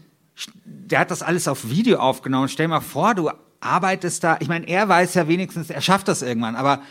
der 0.65 1.01
hat 1.01 1.11
das 1.11 1.23
alles 1.23 1.49
auf 1.49 1.71
Video 1.71 1.99
aufgenommen. 1.99 2.49
Stell 2.49 2.69
mal 2.69 2.81
vor, 2.81 3.15
du 3.15 3.31
arbeitest 3.61 4.23
da. 4.23 4.37
Ich 4.41 4.49
meine, 4.49 4.69
er 4.69 4.89
weiß 4.89 5.15
ja 5.15 5.29
wenigstens, 5.29 5.71
er 5.71 5.81
schafft 5.81 6.09
das 6.09 6.23
irgendwann, 6.23 6.57
aber 6.57 6.83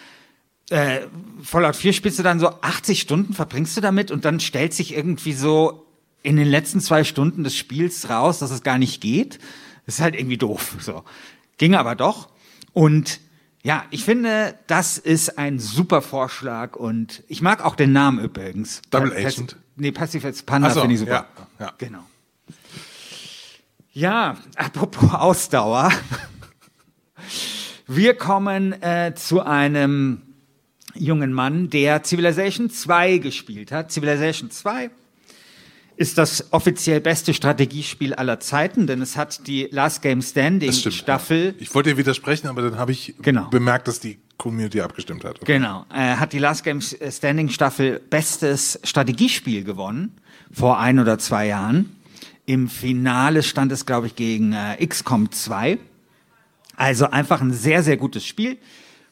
äh, 0.70 1.02
Fallout 1.44 1.76
4 1.76 1.94
spielst 1.94 2.20
du 2.20 2.24
dann 2.24 2.40
so 2.40 2.50
80 2.62 3.00
Stunden, 3.02 3.34
verbringst 3.34 3.76
du 3.78 3.82
damit 3.82 4.12
und 4.12 4.26
dann 4.26 4.40
stellt 4.40 4.74
sich 4.74 4.96
irgendwie 4.96 5.34
so 5.34 5.86
in 6.24 6.38
den 6.38 6.48
letzten 6.48 6.80
zwei 6.82 7.04
Stunden 7.04 7.44
des 7.44 7.56
Spiels 7.56 8.10
raus, 8.10 8.40
dass 8.40 8.50
es 8.52 8.64
gar 8.64 8.78
nicht 8.80 9.00
geht. 9.02 9.40
Das 9.86 9.96
ist 9.96 10.02
halt 10.02 10.16
irgendwie 10.16 10.38
doof. 10.38 10.78
So. 10.80 11.04
Ging 11.58 11.76
aber 11.76 11.96
doch. 11.96 12.30
Und 12.74 13.20
ja, 13.64 13.86
ich 13.92 14.04
finde, 14.04 14.56
das 14.68 14.98
ist 14.98 15.38
ein 15.38 15.60
super 15.60 16.02
Vorschlag 16.02 16.76
und 16.76 17.24
ich 17.28 17.42
mag 17.42 17.64
auch 17.64 17.76
den 17.76 17.94
Namen 17.94 18.20
übrigens. 18.20 18.82
Double 18.90 19.12
Pa- 19.12 19.18
Agent? 19.28 19.56
Nee, 19.76 19.92
Passive 19.92 20.26
als 20.28 20.42
Panda 20.44 20.70
so, 20.72 20.82
finde 20.82 20.94
ich 20.96 21.00
super. 21.00 21.28
ja, 21.60 21.66
ja. 21.66 21.74
Genau. 21.78 22.04
Ja, 23.94 24.38
apropos 24.56 25.14
Ausdauer. 25.14 25.92
Wir 27.88 28.16
kommen 28.16 28.74
äh, 28.82 29.14
zu 29.16 29.42
einem 29.42 30.22
jungen 30.94 31.34
Mann, 31.34 31.70
der 31.70 32.04
Civilization 32.04 32.70
2 32.70 33.18
gespielt 33.18 33.72
hat. 33.72 33.92
Civilization 33.92 34.52
2 34.52 34.90
ist 35.98 36.18
das 36.18 36.52
offiziell 36.52 37.00
beste 37.00 37.34
Strategiespiel 37.34 38.14
aller 38.14 38.40
Zeiten, 38.42 38.86
denn 38.86 39.02
es 39.02 39.16
hat 39.16 39.48
die 39.48 39.68
Last 39.72 40.02
Game 40.02 40.22
Standing 40.22 40.72
stimmt. 40.74 40.96
Staffel. 40.96 41.48
Ja. 41.48 41.54
Ich 41.60 41.74
wollte 41.74 41.92
dir 41.92 41.98
widersprechen, 41.98 42.48
aber 42.48 42.62
dann 42.62 42.78
habe 42.78 42.92
ich 42.92 43.16
Genau. 43.22 43.50
bemerkt, 43.50 43.88
dass 43.88 44.00
die 44.02 44.18
Community 44.38 44.82
abgestimmt 44.82 45.24
hat. 45.24 45.42
Okay. 45.42 45.54
Genau, 45.54 45.86
äh, 45.94 46.16
hat 46.18 46.34
die 46.34 46.40
Last 46.40 46.66
Game 46.66 46.82
Standing 46.82 47.48
Staffel 47.50 48.02
bestes 48.10 48.78
Strategiespiel 48.84 49.64
gewonnen 49.64 50.12
vor 50.52 50.80
ein 50.80 51.00
oder 51.00 51.18
zwei 51.18 51.48
Jahren. 51.48 51.96
Im 52.46 52.68
Finale 52.68 53.42
stand 53.42 53.72
es, 53.72 53.86
glaube 53.86 54.08
ich, 54.08 54.16
gegen 54.16 54.52
äh, 54.54 54.86
XCOM 54.86 55.32
2. 55.32 55.78
Also 56.76 57.10
einfach 57.10 57.40
ein 57.42 57.54
sehr, 57.54 57.82
sehr 57.84 57.96
gutes 57.96 58.26
Spiel. 58.26 58.58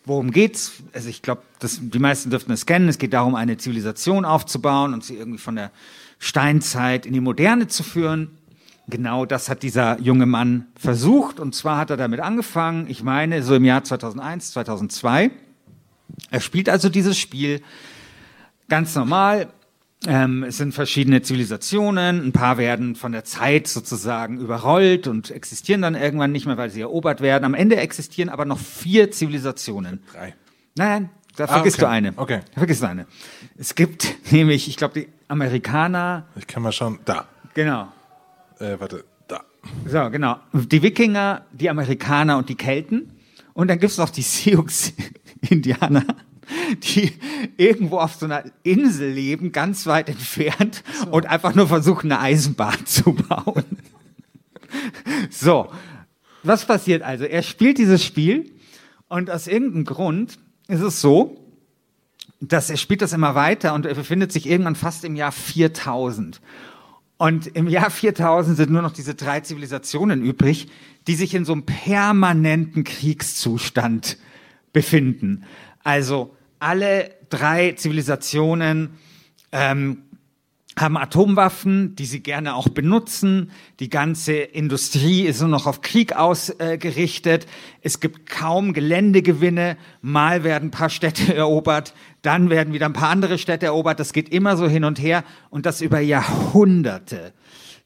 Worum 0.05 0.31
geht's? 0.31 0.73
Also 0.93 1.07
ich 1.07 1.21
glaube, 1.21 1.43
die 1.61 1.99
meisten 1.99 2.29
dürften 2.29 2.51
es 2.51 2.65
kennen. 2.65 2.89
Es 2.89 2.97
geht 2.97 3.13
darum, 3.13 3.35
eine 3.35 3.57
Zivilisation 3.57 4.25
aufzubauen 4.25 4.93
und 4.93 5.03
sie 5.03 5.15
irgendwie 5.15 5.37
von 5.37 5.55
der 5.55 5.71
Steinzeit 6.19 7.05
in 7.05 7.13
die 7.13 7.21
Moderne 7.21 7.67
zu 7.67 7.83
führen. 7.83 8.37
Genau 8.87 9.25
das 9.25 9.47
hat 9.47 9.63
dieser 9.63 9.99
junge 10.01 10.25
Mann 10.25 10.67
versucht. 10.75 11.39
Und 11.39 11.55
zwar 11.55 11.77
hat 11.77 11.89
er 11.89 11.95
damit 11.95 12.19
angefangen, 12.19 12.87
ich 12.89 13.01
meine, 13.01 13.43
so 13.43 13.55
im 13.55 13.63
Jahr 13.63 13.83
2001, 13.83 14.51
2002. 14.51 15.31
Er 16.31 16.39
spielt 16.41 16.67
also 16.67 16.89
dieses 16.89 17.17
Spiel 17.17 17.61
ganz 18.67 18.95
normal. 18.95 19.53
Ähm, 20.05 20.43
es 20.43 20.57
sind 20.57 20.73
verschiedene 20.73 21.21
Zivilisationen. 21.21 22.25
Ein 22.25 22.31
paar 22.33 22.57
werden 22.57 22.95
von 22.95 23.11
der 23.13 23.23
Zeit 23.23 23.67
sozusagen 23.67 24.37
überrollt 24.39 25.07
und 25.07 25.31
existieren 25.31 25.81
dann 25.81 25.95
irgendwann 25.95 26.31
nicht 26.33 26.45
mehr, 26.45 26.57
weil 26.57 26.69
sie 26.69 26.81
erobert 26.81 27.21
werden. 27.21 27.45
Am 27.45 27.53
Ende 27.53 27.77
existieren 27.77 28.29
aber 28.29 28.43
noch 28.45 28.59
vier 28.59 29.11
Zivilisationen. 29.11 30.01
Drei. 30.11 30.33
Nein, 30.75 31.09
da 31.37 31.45
Ah, 31.45 31.47
vergisst 31.47 31.77
okay. 31.77 31.85
du 31.85 31.89
eine. 31.89 32.13
Okay. 32.17 32.39
Da 32.53 32.59
vergisst 32.59 32.81
du 32.83 32.87
eine. 32.87 33.05
Es 33.57 33.75
gibt 33.75 34.15
nämlich, 34.31 34.67
ich 34.67 34.75
glaube, 34.77 34.99
die 35.01 35.07
Amerikaner, 35.29 36.25
Ich 36.35 36.47
kann 36.47 36.63
mal 36.63 36.71
schauen. 36.73 36.99
Da. 37.05 37.25
genau. 37.53 37.87
Äh, 38.59 38.75
warte. 38.79 39.05
Da. 39.27 39.41
So, 39.87 40.09
genau. 40.09 40.37
Die 40.53 40.81
Wikinger, 40.81 41.45
die 41.53 41.69
Amerikaner 41.69 42.37
und 42.37 42.49
die 42.49 42.55
Kelten. 42.55 43.09
Und 43.53 43.69
dann 43.69 43.79
gibt's 43.79 43.97
noch 43.97 44.09
die 44.09 44.21
Sioux-Indianer, 44.23 46.03
die 46.75 47.13
irgendwo 47.57 47.97
auf 47.97 48.15
so 48.15 48.25
einer 48.25 48.43
Insel 48.63 49.11
leben, 49.11 49.51
ganz 49.51 49.85
weit 49.85 50.09
entfernt 50.09 50.83
und 51.11 51.25
einfach 51.25 51.55
nur 51.55 51.67
versuchen, 51.67 52.11
eine 52.11 52.21
Eisenbahn 52.21 52.77
zu 52.85 53.13
bauen. 53.13 53.65
So, 55.29 55.69
was 56.43 56.65
passiert 56.65 57.03
also? 57.03 57.25
Er 57.25 57.43
spielt 57.43 57.77
dieses 57.77 58.03
Spiel 58.03 58.51
und 59.07 59.29
aus 59.29 59.47
irgendeinem 59.47 59.85
Grund 59.85 60.39
ist 60.67 60.81
es 60.81 61.01
so, 61.01 61.39
dass 62.39 62.69
er 62.69 62.77
spielt 62.77 63.01
das 63.01 63.13
immer 63.13 63.35
weiter 63.35 63.73
und 63.73 63.85
er 63.85 63.95
befindet 63.95 64.31
sich 64.31 64.49
irgendwann 64.49 64.75
fast 64.75 65.05
im 65.05 65.15
Jahr 65.15 65.31
4000. 65.31 66.41
Und 67.17 67.47
im 67.47 67.69
Jahr 67.69 67.89
4000 67.89 68.57
sind 68.57 68.71
nur 68.71 68.81
noch 68.81 68.91
diese 68.91 69.15
drei 69.15 69.39
Zivilisationen 69.39 70.23
übrig, 70.23 70.67
die 71.07 71.15
sich 71.15 71.33
in 71.35 71.45
so 71.45 71.53
einem 71.53 71.63
permanenten 71.63 72.83
Kriegszustand 72.83 74.17
befinden. 74.73 75.45
Also 75.83 76.35
alle 76.63 77.11
drei 77.29 77.73
Zivilisationen 77.73 78.91
ähm, 79.51 80.03
haben 80.79 80.97
Atomwaffen, 80.97 81.95
die 81.95 82.05
sie 82.05 82.21
gerne 82.21 82.55
auch 82.55 82.67
benutzen. 82.67 83.51
Die 83.79 83.89
ganze 83.89 84.33
Industrie 84.33 85.23
ist 85.23 85.41
nur 85.41 85.49
noch 85.49 85.67
auf 85.67 85.81
Krieg 85.81 86.15
ausgerichtet. 86.15 87.45
Es 87.81 87.99
gibt 87.99 88.27
kaum 88.27 88.73
Geländegewinne. 88.73 89.77
Mal 90.01 90.43
werden 90.43 90.69
ein 90.69 90.71
paar 90.71 90.89
Städte 90.89 91.35
erobert, 91.35 91.93
dann 92.23 92.49
werden 92.49 92.73
wieder 92.73 92.87
ein 92.87 92.93
paar 92.93 93.09
andere 93.09 93.37
Städte 93.37 93.67
erobert. 93.67 93.99
Das 93.99 94.13
geht 94.13 94.29
immer 94.29 94.57
so 94.57 94.67
hin 94.67 94.83
und 94.83 94.99
her 94.99 95.23
und 95.49 95.65
das 95.65 95.81
über 95.81 95.99
Jahrhunderte. 95.99 97.33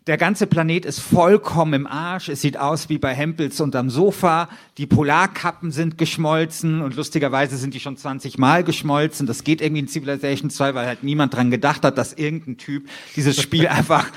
Der 0.08 0.16
ganze 0.16 0.48
Planet 0.48 0.86
ist 0.86 1.02
vollkommen 1.02 1.74
im 1.74 1.86
Arsch. 1.86 2.30
Es 2.30 2.40
sieht 2.40 2.56
aus 2.56 2.88
wie 2.88 2.98
bei 2.98 3.14
Hempels 3.14 3.60
unterm 3.60 3.90
Sofa. 3.90 4.48
Die 4.78 4.86
Polarkappen 4.86 5.72
sind 5.72 5.98
geschmolzen 5.98 6.82
und 6.82 6.96
lustigerweise 6.96 7.58
sind 7.58 7.74
die 7.74 7.82
schon 7.82 7.98
20 7.98 8.38
Mal 8.38 8.64
geschmolzen. 8.64 9.28
Das 9.28 9.44
geht 9.44 9.62
irgendwie 9.62 9.82
in 9.82 9.90
Civilization 9.90 10.50
2, 10.50 10.76
weil 10.76 10.88
halt 10.88 11.04
niemand 11.04 11.34
dran 11.34 11.52
gedacht 11.52 11.84
hat, 11.84 11.98
dass 11.98 12.14
irgendein 12.14 12.58
Typ 12.58 12.88
dieses 13.18 13.42
Spiel 13.42 13.68
einfach 13.68 14.08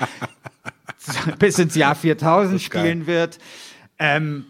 bis 1.39 1.59
ins 1.59 1.75
Jahr 1.75 1.95
4000 1.95 2.61
spielen 2.61 3.05
wird. 3.05 3.37
Ähm, 3.99 4.45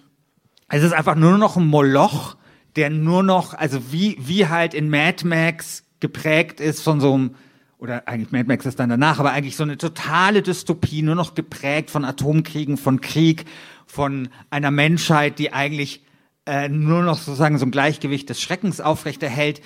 es 0.69 0.83
ist 0.83 0.93
einfach 0.93 1.15
nur 1.15 1.39
noch 1.39 1.57
ein 1.57 1.65
Moloch, 1.65 2.38
der 2.75 2.91
nur 2.91 3.24
noch, 3.24 3.55
also 3.55 3.91
wie, 3.91 4.15
wie 4.19 4.48
halt 4.48 4.75
in 4.75 4.91
Mad 4.91 5.25
Max 5.25 5.86
geprägt 6.00 6.60
ist 6.60 6.83
von 6.83 7.01
so 7.01 7.15
einem, 7.15 7.36
oder 7.81 8.07
eigentlich 8.07 8.31
Mad 8.31 8.47
Max 8.47 8.67
ist 8.67 8.79
dann 8.79 8.89
danach, 8.89 9.19
aber 9.19 9.31
eigentlich 9.31 9.55
so 9.55 9.63
eine 9.63 9.75
totale 9.75 10.43
Dystopie, 10.43 11.01
nur 11.01 11.15
noch 11.15 11.33
geprägt 11.33 11.89
von 11.89 12.05
Atomkriegen, 12.05 12.77
von 12.77 13.01
Krieg, 13.01 13.45
von 13.88 14.29
einer 14.51 14.69
Menschheit, 14.69 15.39
die 15.39 15.51
eigentlich 15.51 16.03
äh, 16.45 16.69
nur 16.69 17.01
noch 17.01 17.17
sozusagen 17.17 17.57
so 17.57 17.65
ein 17.65 17.71
Gleichgewicht 17.71 18.29
des 18.29 18.39
Schreckens 18.39 18.81
aufrechterhält. 18.81 19.61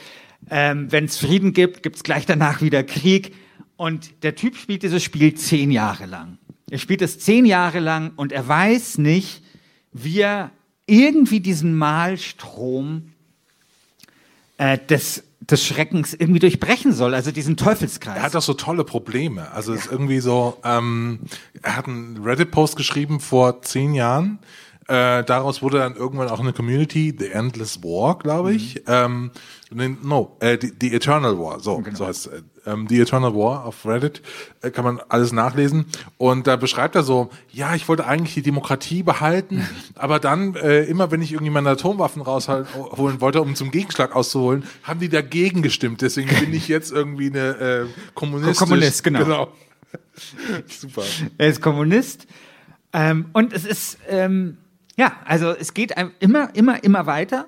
Ähm, 0.50 0.89
Wenn 0.93 1.05
es 1.05 1.17
Frieden 1.17 1.51
gibt, 1.51 1.84
gibt 1.84 1.98
es 1.98 2.03
gleich 2.03 2.25
danach 2.25 2.62
wieder 2.62 2.84
Krieg. 2.84 3.36
Und 3.75 4.24
der 4.24 4.36
Typ 4.36 4.55
spielt 4.55 4.84
dieses 4.84 5.03
Spiel 5.03 5.36
zehn 5.36 5.69
Jahre 5.69 6.05
lang. 6.05 6.38
Er 6.69 6.77
spielt 6.77 7.01
es 7.01 7.19
zehn 7.19 7.45
Jahre 7.45 7.79
lang 7.79 8.13
und 8.15 8.31
er 8.31 8.48
weiß 8.48 8.98
nicht, 8.98 9.43
wie 9.91 10.22
er 10.22 10.51
irgendwie 10.88 11.41
diesen 11.41 11.75
Malstrom 11.77 13.12
äh, 14.57 14.77
des, 14.77 15.25
des 15.39 15.63
Schreckens 15.63 16.13
irgendwie 16.13 16.39
durchbrechen 16.39 16.94
soll, 16.94 17.13
also 17.13 17.32
diesen 17.32 17.58
Teufelskreis. 17.58 18.18
Er 18.18 18.24
hat 18.24 18.36
doch 18.36 18.42
so 18.42 18.54
tolle 18.54 18.84
Probleme. 18.84 19.51
Also 19.51 19.74
es 19.74 19.86
ist 19.86 19.92
irgendwie 19.92 20.20
so, 20.20 20.58
ähm, 20.63 21.20
er 21.62 21.75
hat 21.75 21.88
einen 21.88 22.24
Reddit-Post 22.24 22.75
geschrieben 22.75 23.20
vor 23.20 23.62
zehn 23.62 23.94
Jahren. 23.94 24.39
Äh, 24.88 25.24
daraus 25.24 25.63
wurde 25.63 25.80
dann 25.80 25.96
irgendwann 25.96 26.30
auch 26.30 26.39
eine 26.39 26.54
Community, 26.54 27.15
The 27.18 27.32
Endless 27.32 27.82
War, 27.82 28.20
glaube 28.20 28.54
ich. 28.54 28.84
Ähm, 28.86 29.32
nee, 29.72 29.96
no, 30.04 30.38
äh, 30.39 30.60
die, 30.60 30.77
die 30.77 30.94
Eternal 30.94 31.39
War, 31.39 31.60
so, 31.60 31.84
so 31.94 32.06
heißt 32.06 32.27
es. 32.27 32.44
Ähm, 32.68 32.86
The 32.88 33.01
Eternal 33.01 33.34
War 33.34 33.65
auf 33.65 33.84
Reddit 33.84 34.22
äh, 34.62 34.70
kann 34.70 34.86
man 34.86 35.01
alles 35.10 35.32
nachlesen. 35.32 35.86
Und 36.18 36.46
da 36.46 36.56
beschreibt 36.56 36.94
er 36.94 37.01
so, 37.01 37.32
ja, 37.51 37.74
ich 37.74 37.88
wollte 37.88 38.06
eigentlich 38.06 38.36
die 38.36 38.44
Demokratie 38.44 39.01
behalten, 39.01 39.68
aber 39.96 40.20
dann 40.20 40.54
äh, 40.56 40.84
immer, 40.84 41.10
wenn 41.10 41.22
ich 41.24 41.32
irgendwie 41.32 41.51
meine 41.51 41.70
Atomwaffen 41.70 42.22
rausholen 42.22 43.22
wollte, 43.22 43.42
um 43.42 43.56
zum 43.56 43.72
Gegenschlag 43.72 44.15
auszuholen, 44.15 44.65
haben 44.84 45.00
die 45.00 45.10
dagegen 45.10 45.63
gestimmt. 45.63 46.04
Deswegen 46.04 46.30
bin 46.39 46.54
ich 46.54 46.68
jetzt 46.68 46.92
irgendwie 46.92 47.32
eine 47.32 47.58
äh, 47.58 47.86
Kommunist. 48.13 48.60
Kommunist, 48.60 49.04
genau. 49.04 49.24
genau. 49.24 49.48
Super. 50.68 51.01
Er 51.39 51.48
ist 51.48 51.60
Kommunist. 51.60 52.27
Ähm, 52.94 53.25
und 53.34 53.51
es 53.51 53.65
ist, 53.65 53.98
ähm, 54.08 54.58
ja, 54.97 55.17
also 55.25 55.51
es 55.51 55.73
geht 55.73 55.93
immer, 56.19 56.55
immer, 56.55 56.83
immer 56.83 57.05
weiter. 57.05 57.47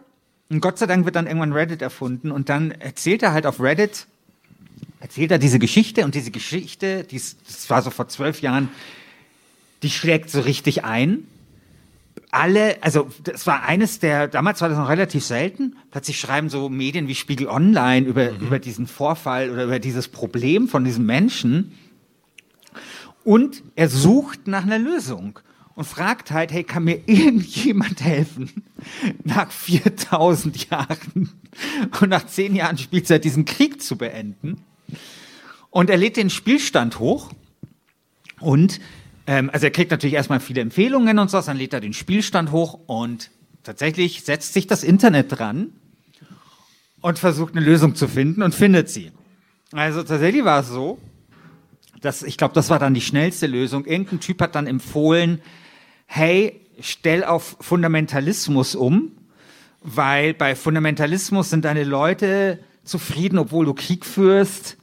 Und 0.49 0.61
Gott 0.61 0.77
sei 0.77 0.85
Dank 0.85 1.05
wird 1.05 1.15
dann 1.15 1.27
irgendwann 1.27 1.53
Reddit 1.53 1.81
erfunden 1.81 2.31
und 2.31 2.49
dann 2.49 2.71
erzählt 2.71 3.21
er 3.21 3.33
halt 3.33 3.45
auf 3.45 3.59
Reddit, 3.59 4.07
erzählt 4.99 5.31
er 5.31 5.39
diese 5.39 5.59
Geschichte 5.59 6.05
und 6.05 6.15
diese 6.15 6.31
Geschichte, 6.31 7.03
die 7.03 7.17
ist, 7.17 7.39
das 7.47 7.69
war 7.69 7.81
so 7.81 7.89
vor 7.89 8.07
zwölf 8.07 8.41
Jahren, 8.41 8.69
die 9.83 9.89
schlägt 9.89 10.29
so 10.29 10.39
richtig 10.39 10.85
ein. 10.85 11.27
Alle, 12.31 12.77
also 12.81 13.09
das 13.23 13.45
war 13.45 13.63
eines 13.63 13.99
der, 13.99 14.27
damals 14.27 14.61
war 14.61 14.69
das 14.69 14.77
noch 14.77 14.89
relativ 14.89 15.23
selten, 15.23 15.75
plötzlich 15.91 16.19
schreiben 16.19 16.49
so 16.49 16.69
Medien 16.69 17.07
wie 17.07 17.15
Spiegel 17.15 17.47
Online 17.47 18.05
über, 18.07 18.31
über 18.31 18.59
diesen 18.59 18.87
Vorfall 18.87 19.49
oder 19.49 19.65
über 19.65 19.79
dieses 19.79 20.07
Problem 20.07 20.67
von 20.67 20.83
diesem 20.83 21.05
Menschen. 21.05 21.77
Und 23.23 23.63
er 23.75 23.89
sucht 23.89 24.47
nach 24.47 24.63
einer 24.63 24.79
Lösung 24.79 25.39
und 25.77 25.85
fragt 25.85 26.31
halt, 26.31 26.51
hey, 26.51 26.63
kann 26.63 26.85
mir 26.85 27.01
irgendjemand 27.05 28.01
helfen? 28.01 28.63
Nach 29.23 29.51
4000 29.51 30.71
Jahren 30.71 31.29
und 32.01 32.09
nach 32.09 32.25
10 32.25 32.55
Jahren 32.55 32.79
Spielzeit 32.79 33.23
diesen 33.23 33.45
Krieg 33.45 33.81
zu 33.81 33.95
beenden. 33.95 34.63
Und 35.69 35.91
er 35.91 35.97
lädt 35.97 36.17
den 36.17 36.31
Spielstand 36.31 36.97
hoch 36.97 37.31
und 38.39 38.81
ähm, 39.27 39.51
also 39.53 39.67
er 39.67 39.71
kriegt 39.71 39.91
natürlich 39.91 40.15
erstmal 40.15 40.39
viele 40.39 40.61
Empfehlungen 40.61 41.19
und 41.19 41.29
so, 41.29 41.39
dann 41.39 41.57
lädt 41.57 41.73
er 41.73 41.79
den 41.79 41.93
Spielstand 41.93 42.51
hoch 42.51 42.79
und 42.87 43.29
tatsächlich 43.61 44.23
setzt 44.23 44.53
sich 44.53 44.65
das 44.65 44.83
Internet 44.83 45.37
dran 45.37 45.73
und 47.01 47.19
versucht 47.19 47.55
eine 47.55 47.63
Lösung 47.63 47.93
zu 47.93 48.07
finden 48.07 48.41
und 48.41 48.55
findet 48.55 48.89
sie. 48.89 49.11
Also 49.73 50.01
tatsächlich 50.01 50.43
war 50.43 50.61
es 50.61 50.69
so, 50.69 50.97
dass 52.01 52.23
ich 52.23 52.37
glaube, 52.37 52.55
das 52.55 52.71
war 52.71 52.79
dann 52.79 52.95
die 52.95 53.01
schnellste 53.01 53.45
Lösung. 53.45 53.85
Irgendein 53.85 54.21
Typ 54.21 54.41
hat 54.41 54.55
dann 54.55 54.65
empfohlen, 54.65 55.39
hey, 56.07 56.59
stell 56.79 57.23
auf 57.23 57.57
Fundamentalismus 57.61 58.75
um, 58.75 59.11
weil 59.83 60.33
bei 60.33 60.55
Fundamentalismus 60.55 61.49
sind 61.49 61.65
deine 61.65 61.83
Leute 61.83 62.59
zufrieden, 62.83 63.37
obwohl 63.37 63.65
du 63.65 63.73
Krieg 63.73 64.05
führst. 64.05 64.77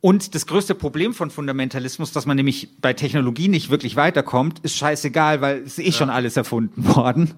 Und 0.00 0.34
das 0.36 0.46
größte 0.46 0.76
Problem 0.76 1.12
von 1.12 1.30
Fundamentalismus, 1.30 2.12
dass 2.12 2.24
man 2.24 2.36
nämlich 2.36 2.80
bei 2.80 2.92
Technologie 2.92 3.48
nicht 3.48 3.70
wirklich 3.70 3.96
weiterkommt, 3.96 4.60
ist 4.60 4.76
scheißegal, 4.76 5.40
weil 5.40 5.62
es 5.62 5.78
ist 5.78 5.86
eh 5.86 5.92
schon 5.92 6.10
alles 6.10 6.36
erfunden 6.36 6.94
worden. 6.94 7.34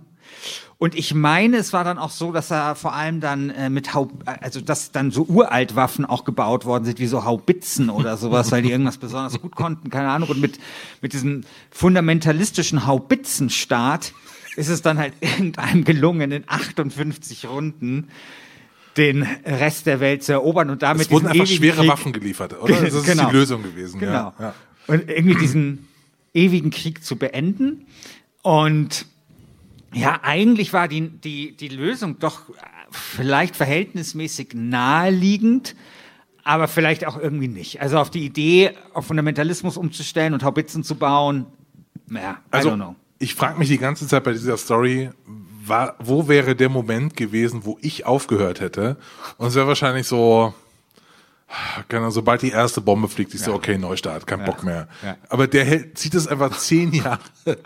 Und 0.79 0.95
ich 0.95 1.13
meine, 1.15 1.59
es 1.59 1.73
war 1.73 1.85
dann 1.85 1.99
auch 1.99 2.11
so, 2.11 2.33
dass 2.33 2.51
er 2.51 2.75
vor 2.75 2.95
allem 2.95 3.21
dann 3.21 3.51
äh, 3.51 3.69
mit 3.69 3.93
Hau 3.93 4.09
also 4.25 4.61
dass 4.61 4.93
dann 4.93 5.11
so 5.11 5.25
Uraltwaffen 5.25 6.07
auch 6.07 6.25
gebaut 6.25 6.65
worden 6.65 6.85
sind, 6.85 6.99
wie 6.99 7.07
so 7.07 7.25
Haubitzen 7.25 7.91
oder 7.91 8.17
sowas, 8.17 8.51
weil 8.51 8.63
die 8.63 8.71
irgendwas 8.71 8.97
besonders 8.97 9.39
gut 9.41 9.55
konnten, 9.55 9.91
keine 9.91 10.09
Ahnung. 10.09 10.31
Und 10.31 10.41
mit, 10.41 10.59
mit 11.03 11.13
diesem 11.13 11.43
fundamentalistischen 11.71 12.87
Haubitzenstaat 12.87 14.13
ist 14.57 14.69
es 14.69 14.81
dann 14.83 14.99
halt 14.99 15.13
irgendeinem 15.21 15.85
gelungen, 15.85 16.33
in 16.33 16.45
58 16.47 17.47
Runden 17.47 18.09
den 18.97 19.23
Rest 19.45 19.87
der 19.87 20.01
Welt 20.01 20.25
zu 20.25 20.33
erobern 20.33 20.69
und 20.71 20.83
damit 20.83 21.03
Es 21.07 21.11
wurden 21.11 21.27
einfach 21.29 21.47
schwere 21.47 21.77
Krieg- 21.83 21.89
Waffen 21.91 22.13
geliefert, 22.13 22.61
oder? 22.61 22.75
Das 22.83 22.95
ist 22.95 23.05
Genau. 23.05 23.29
die 23.31 23.37
Lösung 23.37 23.63
gewesen. 23.63 24.01
Genau. 24.01 24.33
Ja. 24.39 24.55
Und 24.89 25.09
irgendwie 25.09 25.37
diesen 25.39 25.87
ewigen 26.35 26.71
Krieg 26.71 27.05
zu 27.05 27.17
beenden. 27.17 27.87
Und 28.43 29.07
ja, 29.93 30.21
eigentlich 30.23 30.73
war 30.73 30.89
die, 30.89 31.09
die, 31.09 31.57
die 31.57 31.69
Lösung 31.69 32.19
doch 32.19 32.49
äh, 32.51 32.53
vielleicht 32.91 33.57
verhältnismäßig 33.57 34.51
naheliegend, 34.55 35.75
aber 36.45 36.69
vielleicht 36.69 37.07
auch 37.07 37.19
irgendwie 37.19 37.49
nicht. 37.49 37.81
Also 37.81 37.99
auf 37.99 38.11
die 38.11 38.25
Idee, 38.25 38.73
auf 38.95 39.07
Fundamentalismus 39.07 39.77
umzustellen 39.77 40.33
und 40.35 40.43
Haubitzen 40.43 40.85
zu 40.85 40.95
bauen, 40.95 41.47
naja, 42.09 42.39
I 42.47 42.57
Also, 42.57 42.71
don't 42.71 42.77
know. 42.77 42.95
ich 43.19 43.35
frage 43.35 43.59
mich 43.59 43.69
die 43.69 43.79
ganze 43.79 44.07
Zeit 44.07 44.25
bei 44.25 44.33
dieser 44.33 44.57
Story, 44.57 45.11
war, 45.65 45.95
wo 46.01 46.27
wäre 46.29 46.57
der 46.57 46.69
Moment 46.69 47.17
gewesen, 47.17 47.61
wo 47.65 47.79
ich 47.81 48.07
aufgehört 48.07 48.61
hätte? 48.61 48.97
Und 49.37 49.49
es 49.49 49.55
wäre 49.55 49.67
wahrscheinlich 49.69 50.07
so, 50.07 50.55
Ahnung, 51.91 52.11
sobald 52.11 52.43
die 52.43 52.51
erste 52.51 52.81
Bombe 52.81 53.09
fliegt, 53.09 53.35
ich 53.35 53.41
so, 53.41 53.55
okay, 53.55 53.77
Neustart, 53.77 54.27
kein 54.27 54.45
Bock 54.45 54.63
mehr. 54.63 54.89
Ja. 55.03 55.17
Aber 55.29 55.47
der 55.47 55.65
hält, 55.65 55.99
zieht 55.99 56.15
es 56.15 56.29
einfach 56.29 56.57
zehn 56.57 56.93
Jahre 56.93 57.21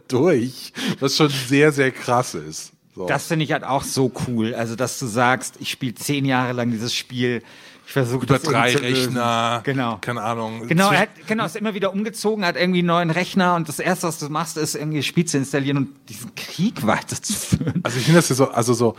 durch, 0.09 0.73
was 1.01 1.17
schon 1.17 1.29
sehr, 1.29 1.73
sehr 1.73 1.91
krass 1.91 2.35
ist. 2.35 2.73
So. 2.95 3.07
Das 3.07 3.27
finde 3.27 3.45
ich 3.45 3.53
halt 3.53 3.65
auch 3.65 3.83
so 3.83 4.13
cool. 4.27 4.55
Also, 4.55 4.77
dass 4.77 4.99
du 4.99 5.07
sagst, 5.07 5.57
ich 5.59 5.71
spiele 5.71 5.95
zehn 5.95 6.25
Jahre 6.25 6.53
lang 6.53 6.71
dieses 6.71 6.95
Spiel, 6.95 7.43
ich 7.87 7.93
versuche 7.93 8.25
über 8.25 8.39
das 8.39 8.43
drei. 8.43 8.75
Rechner, 8.75 9.61
Genau. 9.65 9.99
keine 10.01 10.23
Ahnung. 10.23 10.67
Genau, 10.69 10.91
er 10.91 11.01
hat, 11.01 11.09
genau, 11.27 11.45
ist 11.45 11.57
immer 11.57 11.75
wieder 11.75 11.93
umgezogen, 11.93 12.45
hat 12.45 12.57
irgendwie 12.57 12.81
einen 12.81 12.89
neuen 12.89 13.11
Rechner 13.11 13.55
und 13.55 13.69
das 13.69 13.79
erste, 13.79 14.07
was 14.09 14.19
du 14.19 14.29
machst, 14.29 14.57
ist 14.57 14.75
irgendwie 14.75 15.03
Spiel 15.03 15.25
zu 15.25 15.37
installieren 15.39 15.77
und 15.77 15.89
diesen 16.09 16.35
Krieg 16.35 16.87
weiterzuführen. 16.87 17.81
Also 17.83 17.99
ich 17.99 18.05
finde 18.05 18.19
das 18.19 18.29
ja 18.31 18.35
so, 18.37 18.51
also 18.51 18.75
so, 18.75 18.97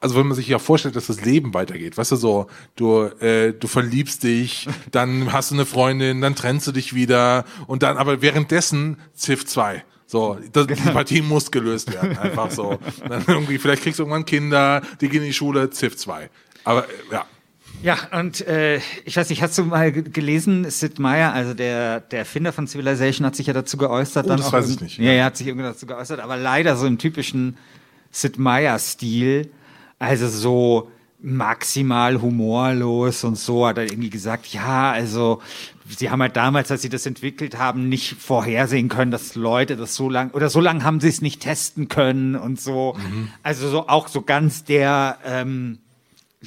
also 0.00 0.16
wenn 0.16 0.26
man 0.26 0.36
sich 0.36 0.48
ja 0.48 0.58
vorstellt, 0.58 0.96
dass 0.96 1.06
das 1.06 1.24
Leben 1.24 1.54
weitergeht, 1.54 1.96
weißt 1.96 2.12
du 2.12 2.16
so, 2.16 2.46
du, 2.76 3.02
äh, 3.20 3.52
du 3.52 3.66
verliebst 3.68 4.22
dich, 4.22 4.68
dann 4.90 5.32
hast 5.32 5.50
du 5.50 5.54
eine 5.54 5.66
Freundin, 5.66 6.20
dann 6.20 6.34
trennst 6.34 6.66
du 6.66 6.72
dich 6.72 6.94
wieder 6.94 7.44
und 7.66 7.82
dann, 7.82 7.96
aber 7.96 8.20
währenddessen 8.22 8.98
Civ 9.16 9.46
2. 9.46 9.84
So, 10.06 10.38
das, 10.52 10.66
die 10.66 10.74
Partie 10.74 11.22
muss 11.22 11.50
gelöst 11.50 11.92
werden, 11.92 12.18
einfach 12.18 12.50
so. 12.50 12.78
Dann 13.08 13.24
irgendwie, 13.26 13.58
vielleicht 13.58 13.82
kriegst 13.82 13.98
du 13.98 14.02
irgendwann 14.02 14.26
Kinder, 14.26 14.82
die 15.00 15.08
gehen 15.08 15.22
in 15.22 15.28
die 15.28 15.32
Schule, 15.32 15.70
Civ 15.70 15.96
2. 15.96 16.28
Aber 16.64 16.84
äh, 16.84 16.92
ja, 17.10 17.24
Ja, 17.84 17.98
und 18.18 18.40
äh, 18.46 18.80
ich 19.04 19.16
weiß 19.16 19.28
nicht, 19.28 19.42
hast 19.42 19.58
du 19.58 19.64
mal 19.64 19.92
ge- 19.92 20.04
gelesen, 20.10 20.68
Sid 20.70 20.98
Meier, 20.98 21.34
also 21.34 21.52
der, 21.52 22.00
der 22.00 22.20
Erfinder 22.20 22.50
von 22.52 22.66
Civilization, 22.66 23.26
hat 23.26 23.36
sich 23.36 23.46
ja 23.46 23.52
dazu 23.52 23.76
geäußert. 23.76 24.24
Oh, 24.24 24.28
dann 24.28 24.38
das 24.38 24.46
auch 24.46 24.52
weiß 24.54 24.70
ich 24.70 24.80
nicht, 24.80 24.98
Ja, 24.98 25.04
ja. 25.04 25.12
er 25.12 25.24
hat 25.26 25.36
sich 25.36 25.46
irgendwie 25.46 25.66
dazu 25.66 25.84
geäußert, 25.86 26.18
aber 26.20 26.38
leider 26.38 26.76
so 26.76 26.86
im 26.86 26.96
typischen 26.96 27.58
Sid 28.10 28.38
Meier-Stil, 28.38 29.50
also 29.98 30.28
so 30.28 30.90
maximal 31.20 32.20
humorlos 32.22 33.22
und 33.24 33.36
so, 33.36 33.66
hat 33.66 33.76
er 33.78 33.84
irgendwie 33.84 34.10
gesagt, 34.10 34.46
ja, 34.46 34.90
also 34.92 35.42
sie 35.88 36.08
haben 36.10 36.22
halt 36.22 36.36
damals, 36.36 36.70
als 36.70 36.80
sie 36.82 36.88
das 36.88 37.04
entwickelt 37.04 37.58
haben, 37.58 37.88
nicht 37.90 38.14
vorhersehen 38.14 38.88
können, 38.88 39.10
dass 39.10 39.34
Leute 39.34 39.76
das 39.76 39.94
so 39.94 40.08
lang 40.08 40.30
oder 40.32 40.48
so 40.48 40.60
lange 40.60 40.84
haben 40.84 41.00
sie 41.00 41.08
es 41.08 41.20
nicht 41.20 41.40
testen 41.42 41.88
können 41.88 42.34
und 42.34 42.60
so. 42.60 42.94
Mhm. 42.96 43.28
Also 43.42 43.68
so 43.68 43.88
auch 43.88 44.08
so 44.08 44.22
ganz 44.22 44.64
der 44.64 45.18
ähm, 45.24 45.78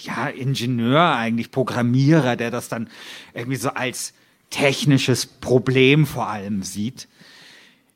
ja, 0.04 0.28
Ingenieur 0.28 1.16
eigentlich, 1.16 1.52
Programmierer, 1.52 2.36
der 2.36 2.52
das 2.52 2.70
dann 2.70 2.90
irgendwie 3.34 3.58
so 3.58 3.70
als 3.70 4.14
technisches 4.50 5.26
Problem 5.26 6.06
vor 6.06 6.28
allem 6.28 6.64
sieht. 6.64 7.08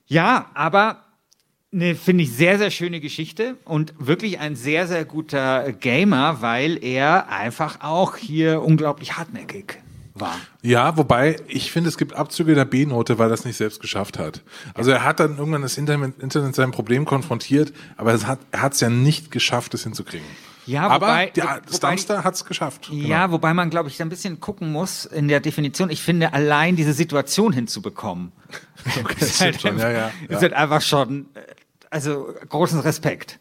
Ja, 0.08 0.52
aber 0.54 1.06
eine, 1.74 1.96
finde 1.96 2.24
ich, 2.24 2.32
sehr, 2.34 2.58
sehr 2.58 2.72
schöne 2.72 3.00
Geschichte 3.00 3.56
und 3.64 3.94
wirklich 3.98 4.40
ein 4.40 4.56
sehr, 4.56 4.88
sehr 4.88 5.06
guter 5.06 5.72
Gamer, 5.72 6.42
weil 6.42 6.84
er 6.84 7.30
einfach 7.30 7.80
auch 7.82 8.18
hier 8.18 8.62
unglaublich 8.62 9.18
hartnäckig 9.18 9.78
war. 10.14 10.36
Ja, 10.62 10.98
wobei 10.98 11.38
ich 11.48 11.72
finde, 11.72 11.88
es 11.88 11.98
gibt 11.98 12.14
Abzüge 12.14 12.56
der 12.56 12.66
B-Note, 12.66 13.18
weil 13.18 13.30
er 13.30 13.34
es 13.34 13.46
nicht 13.46 13.56
selbst 13.56 13.80
geschafft 13.80 14.20
hat. 14.20 14.42
Also 14.74 14.92
er 14.92 15.06
hat 15.06 15.22
dann 15.22 15.38
irgendwann 15.38 15.62
das 15.62 15.78
Internet, 15.78 16.20
Internet 16.20 16.56
sein 16.56 16.72
Problem 16.72 17.06
konfrontiert, 17.06 17.72
aber 17.96 18.14
hat, 18.28 18.40
er 18.52 18.62
hat 18.62 18.74
es 18.74 18.82
ja 18.82 18.90
nicht 18.90 19.32
geschafft, 19.32 19.74
es 19.74 19.84
hinzukriegen. 19.84 20.28
Ja, 20.66 20.88
aber 20.88 21.08
wobei- 21.08 21.32
der 21.32 21.62
Stamster 21.74 22.24
hat 22.24 22.36
es 22.36 22.46
geschafft. 22.46 22.90
Ja, 22.92 23.32
wobei 23.32 23.54
man, 23.54 23.70
glaube 23.70 23.90
ich, 23.90 24.02
ein 24.02 24.10
bisschen 24.10 24.40
gucken 24.40 24.72
muss 24.72 25.06
in 25.06 25.28
der 25.28 25.40
Definition. 25.40 25.90
Ich 25.90 26.02
finde, 26.02 26.34
allein 26.34 26.76
diese 26.76 26.94
Situation 26.94 27.52
hinzubekommen, 27.54 28.32
Okay, 29.00 29.16
ist, 29.26 29.42
halt 29.42 29.62
schon, 29.62 29.78
ja, 29.78 29.90
ja, 29.92 30.12
ist 30.28 30.42
halt 30.42 30.54
einfach 30.54 30.82
schon, 30.82 31.28
äh, 31.34 31.40
also 31.90 32.34
großen 32.50 32.80
Respekt. 32.82 33.40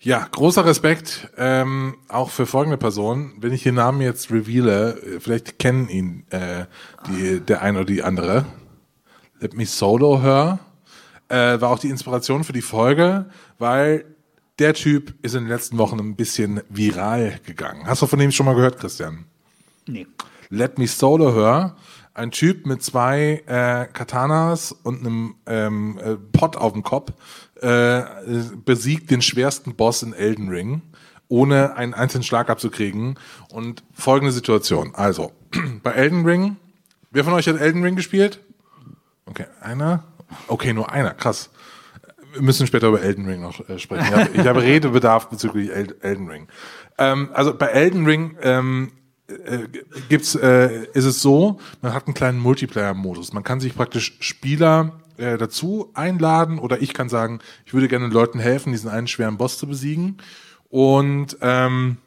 Ja, 0.00 0.26
großer 0.32 0.64
Respekt 0.64 1.28
ähm, 1.36 1.96
auch 2.08 2.30
für 2.30 2.44
folgende 2.46 2.76
Person. 2.76 3.34
Wenn 3.38 3.52
ich 3.52 3.62
den 3.62 3.76
Namen 3.76 4.00
jetzt 4.00 4.32
reveale, 4.32 5.00
vielleicht 5.20 5.60
kennen 5.60 5.88
ihn 5.88 6.26
äh, 6.30 6.64
die, 7.06 7.38
der 7.40 7.62
ein 7.62 7.76
oder 7.76 7.84
die 7.84 8.02
andere. 8.02 8.44
Let 9.38 9.54
Me 9.54 9.64
Solo 9.64 10.20
Her 10.20 10.58
äh, 11.28 11.60
war 11.60 11.70
auch 11.70 11.78
die 11.78 11.88
Inspiration 11.88 12.42
für 12.42 12.52
die 12.52 12.62
Folge, 12.62 13.26
weil 13.58 14.04
der 14.62 14.74
Typ 14.74 15.14
ist 15.22 15.34
in 15.34 15.40
den 15.40 15.48
letzten 15.48 15.76
Wochen 15.76 15.98
ein 15.98 16.14
bisschen 16.14 16.60
viral 16.68 17.40
gegangen. 17.44 17.84
Hast 17.84 18.00
du 18.00 18.06
von 18.06 18.20
dem 18.20 18.30
schon 18.30 18.46
mal 18.46 18.54
gehört, 18.54 18.78
Christian? 18.78 19.24
Nee. 19.88 20.06
Let 20.50 20.78
Me 20.78 20.86
Solo 20.86 21.34
Her. 21.34 21.74
Ein 22.14 22.30
Typ 22.30 22.64
mit 22.64 22.80
zwei 22.80 23.42
äh, 23.46 23.92
Katanas 23.92 24.70
und 24.70 25.00
einem 25.00 25.34
ähm, 25.46 25.98
äh, 25.98 26.14
Pot 26.14 26.54
auf 26.54 26.74
dem 26.74 26.84
Kopf 26.84 27.10
äh, 27.60 28.02
besiegt 28.64 29.10
den 29.10 29.20
schwersten 29.20 29.74
Boss 29.74 30.04
in 30.04 30.12
Elden 30.12 30.48
Ring, 30.48 30.82
ohne 31.26 31.74
einen 31.74 31.92
einzelnen 31.92 32.22
Schlag 32.22 32.48
abzukriegen. 32.48 33.18
Und 33.50 33.82
folgende 33.92 34.30
Situation. 34.30 34.94
Also, 34.94 35.32
bei 35.82 35.90
Elden 35.90 36.24
Ring, 36.24 36.56
wer 37.10 37.24
von 37.24 37.32
euch 37.32 37.48
hat 37.48 37.58
Elden 37.58 37.82
Ring 37.82 37.96
gespielt? 37.96 38.38
Okay, 39.26 39.46
einer? 39.60 40.04
Okay, 40.46 40.72
nur 40.72 40.92
einer, 40.92 41.14
krass. 41.14 41.50
Wir 42.32 42.42
müssen 42.42 42.66
später 42.66 42.88
über 42.88 43.02
Elden 43.02 43.26
Ring 43.26 43.40
noch 43.40 43.68
äh, 43.68 43.78
sprechen. 43.78 44.06
Ich 44.06 44.12
habe, 44.12 44.30
ich 44.34 44.46
habe 44.46 44.62
Redebedarf 44.62 45.28
bezüglich 45.28 45.70
El 45.70 45.96
Elden 46.00 46.28
Ring. 46.28 46.48
Ähm, 46.98 47.30
also 47.32 47.54
bei 47.54 47.66
Elden 47.66 48.04
Ring 48.06 48.36
ähm, 48.42 48.92
äh, 49.28 49.68
gibt's, 50.08 50.34
äh, 50.34 50.86
ist 50.94 51.04
es 51.04 51.22
so, 51.22 51.58
man 51.80 51.94
hat 51.94 52.06
einen 52.06 52.14
kleinen 52.14 52.40
Multiplayer-Modus. 52.40 53.32
Man 53.32 53.44
kann 53.44 53.60
sich 53.60 53.74
praktisch 53.74 54.16
Spieler 54.20 55.00
äh, 55.16 55.38
dazu 55.38 55.90
einladen 55.94 56.58
oder 56.58 56.82
ich 56.82 56.94
kann 56.94 57.08
sagen, 57.08 57.40
ich 57.64 57.74
würde 57.74 57.88
gerne 57.88 58.08
Leuten 58.08 58.38
helfen, 58.38 58.72
diesen 58.72 58.90
einen 58.90 59.06
schweren 59.06 59.36
Boss 59.36 59.58
zu 59.58 59.66
besiegen. 59.66 60.18
Und 60.68 61.36
ähm, 61.40 61.98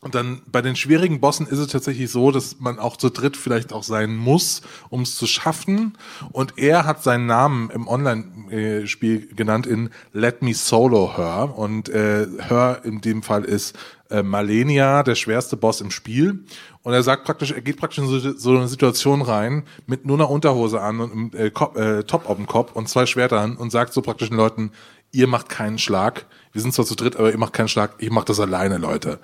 und 0.00 0.14
dann 0.14 0.40
bei 0.50 0.62
den 0.62 0.76
schwierigen 0.76 1.20
Bossen 1.20 1.46
ist 1.46 1.58
es 1.58 1.68
tatsächlich 1.68 2.10
so, 2.10 2.30
dass 2.30 2.58
man 2.58 2.78
auch 2.78 2.96
zu 2.96 3.10
dritt 3.10 3.36
vielleicht 3.36 3.72
auch 3.72 3.82
sein 3.82 4.16
muss, 4.16 4.62
um 4.88 5.02
es 5.02 5.14
zu 5.14 5.26
schaffen. 5.26 5.98
Und 6.32 6.54
er 6.56 6.86
hat 6.86 7.02
seinen 7.02 7.26
Namen 7.26 7.68
im 7.70 7.86
Online-Spiel 7.86 9.34
genannt 9.34 9.66
in 9.66 9.90
Let 10.12 10.40
Me 10.40 10.54
Solo 10.54 11.16
Her. 11.18 11.52
Und 11.54 11.90
äh, 11.90 12.26
Her 12.38 12.80
in 12.84 13.02
dem 13.02 13.22
Fall 13.22 13.44
ist 13.44 13.76
äh, 14.08 14.22
Malenia, 14.22 15.02
der 15.02 15.16
schwerste 15.16 15.58
Boss 15.58 15.82
im 15.82 15.90
Spiel. 15.90 16.44
Und 16.82 16.94
er 16.94 17.02
sagt 17.02 17.24
praktisch, 17.24 17.50
er 17.50 17.60
geht 17.60 17.76
praktisch 17.76 17.98
in 17.98 18.06
so, 18.06 18.18
so 18.18 18.56
eine 18.56 18.68
Situation 18.68 19.20
rein 19.20 19.64
mit 19.86 20.06
nur 20.06 20.16
einer 20.16 20.30
Unterhose 20.30 20.80
an 20.80 21.00
und 21.00 21.34
äh, 21.34 21.50
Kopf, 21.50 21.76
äh, 21.76 22.04
Top 22.04 22.26
auf 22.26 22.36
dem 22.36 22.46
Kopf 22.46 22.72
und 22.72 22.88
zwei 22.88 23.04
Schwertern 23.04 23.58
und 23.58 23.70
sagt 23.70 23.92
so 23.92 24.00
praktisch 24.00 24.30
den 24.30 24.38
Leuten, 24.38 24.72
ihr 25.12 25.26
macht 25.26 25.50
keinen 25.50 25.78
Schlag. 25.78 26.26
Wir 26.52 26.62
sind 26.62 26.72
zwar 26.72 26.84
zu 26.84 26.94
dritt, 26.94 27.16
aber 27.16 27.30
ihr 27.30 27.38
macht 27.38 27.52
keinen 27.52 27.68
Schlag. 27.68 27.94
Ich 27.98 28.10
mach 28.10 28.24
das 28.24 28.40
alleine, 28.40 28.78
Leute. 28.78 29.20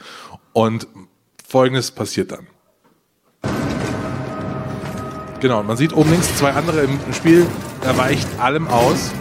Und 0.56 0.86
folgendes 1.46 1.90
passiert 1.90 2.32
dann. 2.32 2.46
Genau, 5.38 5.62
man 5.62 5.76
sieht 5.76 5.92
oben 5.92 6.10
links 6.10 6.34
zwei 6.34 6.52
andere 6.52 6.80
im 6.80 6.98
Spiel, 7.12 7.46
er 7.84 7.98
weicht 7.98 8.26
allem 8.40 8.66
aus. 8.66 9.12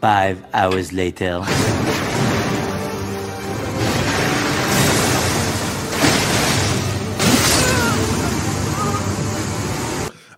Five 0.00 0.38
hours 0.54 0.92
later. 0.92 1.46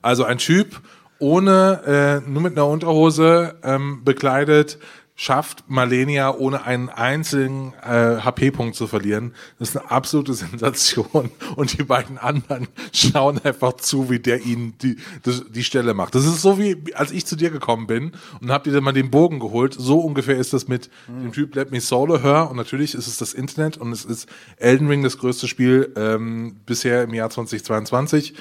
Also 0.02 0.24
ein 0.24 0.38
Typ 0.38 0.80
ohne, 1.18 2.22
äh, 2.26 2.28
nur 2.28 2.42
mit 2.42 2.52
einer 2.52 2.66
Unterhose 2.66 3.54
ähm, 3.62 4.02
bekleidet, 4.04 4.78
schafft 5.14 5.64
Malenia 5.68 6.34
ohne 6.34 6.64
einen 6.64 6.88
einzigen 6.88 7.74
äh, 7.82 8.16
HP-Punkt 8.22 8.74
zu 8.74 8.88
verlieren. 8.88 9.34
Das 9.58 9.68
ist 9.68 9.76
eine 9.76 9.88
absolute 9.88 10.34
Sensation. 10.34 11.30
Und 11.54 11.78
die 11.78 11.84
beiden 11.84 12.18
anderen 12.18 12.66
schauen 12.92 13.38
einfach 13.44 13.74
zu, 13.74 14.10
wie 14.10 14.18
der 14.18 14.44
ihnen 14.44 14.74
die, 14.82 14.96
die, 15.24 15.40
die 15.50 15.62
Stelle 15.62 15.94
macht. 15.94 16.16
Das 16.16 16.24
ist 16.24 16.42
so 16.42 16.58
wie, 16.58 16.76
als 16.94 17.12
ich 17.12 17.24
zu 17.24 17.36
dir 17.36 17.50
gekommen 17.50 17.86
bin 17.86 18.12
und 18.40 18.50
hab 18.50 18.64
dir 18.64 18.72
dann 18.72 18.82
mal 18.82 18.92
den 18.92 19.12
Bogen 19.12 19.38
geholt. 19.38 19.74
So 19.78 20.00
ungefähr 20.00 20.38
ist 20.38 20.52
das 20.52 20.66
mit 20.66 20.90
dem 21.06 21.30
Typ 21.30 21.54
Let 21.54 21.70
Me 21.70 21.80
Solo 21.80 22.20
Hör. 22.20 22.50
Und 22.50 22.56
natürlich 22.56 22.94
ist 22.94 23.06
es 23.06 23.18
das 23.18 23.32
Internet 23.32 23.76
und 23.76 23.92
es 23.92 24.04
ist 24.04 24.28
Elden 24.56 24.88
Ring 24.88 25.04
das 25.04 25.18
größte 25.18 25.46
Spiel 25.46 25.92
ähm, 25.94 26.56
bisher 26.66 27.04
im 27.04 27.14
Jahr 27.14 27.30
2022 27.30 28.34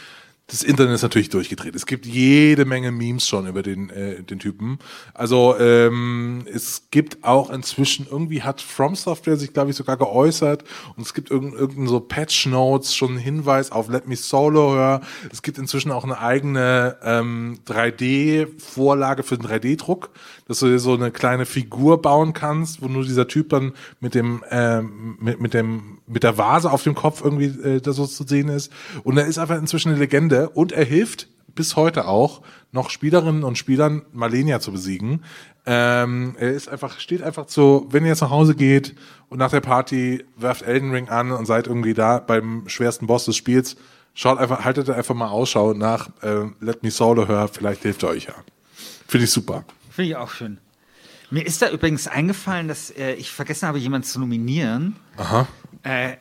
das 0.52 0.64
Internet 0.64 0.96
ist 0.96 1.02
natürlich 1.02 1.30
durchgedreht. 1.30 1.76
Es 1.76 1.86
gibt 1.86 2.06
jede 2.06 2.66
Menge 2.66 2.92
Memes 2.92 3.26
schon 3.26 3.48
über 3.48 3.64
den, 3.64 3.90
äh, 3.90 4.22
den 4.22 4.38
Typen. 4.38 4.80
Also 5.14 5.58
ähm, 5.58 6.44
es 6.54 6.88
gibt 6.92 7.24
auch 7.24 7.50
inzwischen, 7.50 8.06
irgendwie 8.12 8.44
hat 8.44 8.60
From 8.60 8.96
Software 8.96 9.38
sich, 9.38 9.54
glaube 9.54 9.70
ich, 9.70 9.78
sogar 9.78 9.96
geäußert 9.96 10.66
und 10.98 11.06
es 11.06 11.14
gibt 11.14 11.32
irgendein, 11.32 11.58
irgendein 11.58 11.88
so 11.88 12.02
Patch 12.02 12.48
Notes, 12.48 12.94
schon 12.94 13.12
einen 13.12 13.20
Hinweis 13.20 13.72
auf 13.72 13.88
Let 13.88 14.10
Me 14.10 14.18
Solo 14.18 14.74
Hör. 14.74 15.02
Es 15.32 15.42
gibt 15.42 15.58
inzwischen 15.58 15.90
auch 15.90 16.04
eine 16.04 16.20
eigene 16.20 16.98
ähm, 17.02 17.60
3D-Vorlage 17.66 19.24
für 19.24 19.38
den 19.38 19.50
3D-Druck, 19.50 20.10
dass 20.52 20.60
du 20.60 20.66
dir 20.66 20.80
so 20.80 20.94
eine 20.94 21.12
kleine 21.12 21.46
Figur 21.46 22.02
bauen 22.02 22.34
kannst, 22.34 22.82
wo 22.82 22.90
nur 22.90 23.06
dieser 23.06 23.30
Typ 23.30 23.48
dann 23.50 23.72
mit 24.02 24.16
dem, 24.16 24.44
ähm, 24.50 25.16
mit, 25.18 25.40
mit 25.40 25.54
dem, 25.54 26.00
mit 26.08 26.24
der 26.24 26.38
Vase 26.38 26.70
auf 26.70 26.84
dem 26.84 26.94
Kopf 26.94 27.24
irgendwie 27.24 27.46
äh, 27.46 27.80
da 27.80 27.94
so 27.94 28.06
zu 28.06 28.28
sehen 28.28 28.50
ist. 28.50 28.70
Und 29.06 29.18
er 29.18 29.28
ist 29.28 29.38
einfach 29.38 29.58
inzwischen 29.58 29.92
eine 29.92 30.00
Legende 30.00 30.50
und 30.50 30.74
er 30.74 30.84
hilft 30.84 31.30
bis 31.56 31.78
heute 31.78 32.06
auch 32.06 32.42
noch 32.74 32.90
Spielerinnen 32.90 33.46
und 33.46 33.58
Spielern 33.58 34.02
Malenia 34.12 34.60
zu 34.60 34.74
besiegen. 34.74 35.24
Ähm, 35.66 36.36
er 36.38 36.52
ist 36.52 36.68
einfach, 36.68 37.00
steht 37.00 37.24
einfach 37.24 37.46
so, 37.48 37.88
wenn 37.90 38.04
ihr 38.04 38.10
jetzt 38.10 38.22
nach 38.22 38.30
Hause 38.30 38.54
geht 38.54 38.94
und 39.30 39.38
nach 39.38 39.52
der 39.52 39.62
Party 39.62 40.26
werft 40.36 40.64
Elden 40.64 40.92
Ring 40.92 41.08
an 41.08 41.32
und 41.32 41.46
seid 41.46 41.68
irgendwie 41.68 41.94
da 41.94 42.20
beim 42.20 42.64
schwersten 42.68 43.08
Boss 43.08 43.24
des 43.24 43.38
Spiels, 43.38 43.78
schaut 44.14 44.38
einfach, 44.38 44.66
haltet 44.66 44.90
einfach 44.90 45.16
mal 45.16 45.30
Ausschau 45.30 45.74
nach 45.74 46.10
äh, 46.22 46.48
Let 46.60 46.84
Me 46.84 46.92
Solo 46.92 47.30
Hör, 47.30 47.48
vielleicht 47.48 47.84
hilft 47.84 48.04
er 48.04 48.10
euch 48.10 48.26
ja. 48.26 48.36
Finde 49.08 49.24
ich 49.24 49.32
super. 49.32 49.64
Finde 49.92 50.10
ich 50.12 50.16
auch 50.16 50.32
schön. 50.32 50.58
Mir 51.30 51.46
ist 51.46 51.62
da 51.62 51.70
übrigens 51.70 52.08
eingefallen, 52.08 52.68
dass 52.68 52.90
äh, 52.92 53.14
ich 53.14 53.32
vergessen 53.32 53.68
habe, 53.68 53.78
jemanden 53.78 54.08
zu 54.08 54.20
nominieren. 54.20 54.96
Aha. 55.18 55.48
Äh, 55.84 56.14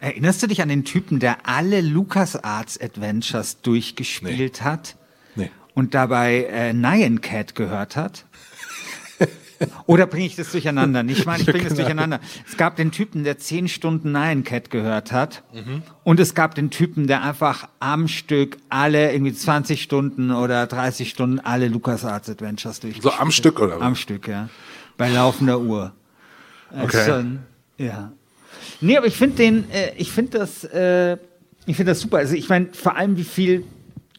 erinnerst 0.00 0.42
du 0.42 0.46
dich 0.48 0.62
an 0.62 0.68
den 0.68 0.84
Typen, 0.84 1.18
der 1.20 1.46
alle 1.48 1.80
LucasArts 1.80 2.80
Adventures 2.80 3.60
durchgespielt 3.62 4.62
hat 4.62 4.96
Nee. 5.34 5.50
und 5.74 5.94
dabei 5.94 6.44
äh, 6.44 6.72
Nyan 6.72 7.20
Cat 7.20 7.54
gehört 7.54 7.96
hat? 7.96 8.26
Oder 9.86 10.06
bringe 10.06 10.26
ich 10.26 10.36
das 10.36 10.52
durcheinander? 10.52 11.04
Ich 11.06 11.26
meine, 11.26 11.42
ich 11.42 11.46
bringe 11.46 11.64
das 11.64 11.74
durcheinander. 11.74 12.20
Es 12.48 12.56
gab 12.56 12.76
den 12.76 12.90
Typen, 12.92 13.24
der 13.24 13.38
zehn 13.38 13.68
Stunden 13.68 14.12
Nyan 14.12 14.44
Cat 14.44 14.70
gehört 14.70 15.12
hat. 15.12 15.42
Und 16.04 16.20
es 16.20 16.34
gab 16.34 16.54
den 16.54 16.70
Typen, 16.70 17.06
der 17.06 17.22
einfach 17.22 17.68
am 17.80 18.08
Stück 18.08 18.56
alle, 18.68 19.12
irgendwie 19.12 19.32
20 19.32 19.82
Stunden 19.82 20.30
oder 20.30 20.66
30 20.66 21.10
Stunden 21.10 21.40
alle 21.40 21.68
LucasArts 21.68 22.28
Adventures 22.28 22.80
durchgespielt 22.80 23.14
So 23.14 23.18
am 23.18 23.30
Stück, 23.30 23.60
oder 23.60 23.76
was? 23.76 23.82
Am 23.82 23.96
Stück, 23.96 24.28
ja. 24.28 24.48
Bei 24.96 25.08
laufender 25.08 25.60
Uhr. 25.60 25.92
Okay. 26.70 27.04
Schon, 27.06 27.40
ja. 27.78 28.12
Nee, 28.80 28.96
aber 28.96 29.06
ich 29.06 29.16
finde 29.16 29.36
den, 29.36 29.70
äh, 29.70 29.92
ich 29.96 30.10
finde 30.10 30.38
das, 30.38 30.64
äh, 30.64 31.16
ich 31.66 31.76
finde 31.76 31.92
das 31.92 32.00
super. 32.00 32.18
Also 32.18 32.34
ich 32.34 32.48
meine, 32.48 32.68
vor 32.72 32.96
allem 32.96 33.16
wie 33.16 33.24
viel 33.24 33.64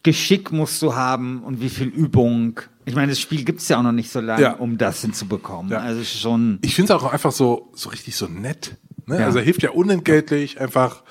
Geschick 0.04 0.52
musst 0.52 0.80
du 0.82 0.94
haben 0.94 1.42
und 1.42 1.60
wie 1.60 1.68
viel 1.68 1.88
Übung. 1.88 2.60
Ich 2.84 2.94
meine, 2.94 3.08
das 3.10 3.18
Spiel 3.18 3.44
gibt's 3.44 3.68
ja 3.68 3.78
auch 3.78 3.82
noch 3.82 3.92
nicht 3.92 4.12
so 4.12 4.20
lange, 4.20 4.42
Ja. 4.42 4.52
um 4.52 4.78
das 4.78 5.00
hinzubekommen. 5.00 5.72
Ja. 5.72 5.78
Also 5.78 6.04
schon. 6.04 6.58
Ich 6.62 6.74
finde 6.76 6.92
es 6.92 7.00
auch 7.02 7.12
einfach 7.12 7.32
so, 7.32 7.72
so 7.74 7.88
richtig 7.88 8.14
so 8.14 8.26
nett. 8.26 8.76
Ne? 9.06 9.18
Ja. 9.18 9.24
Also 9.26 9.38
er 9.38 9.44
hilft 9.44 9.62
ja 9.62 9.70
unentgeltlich, 9.70 10.60
einfach 10.60 11.02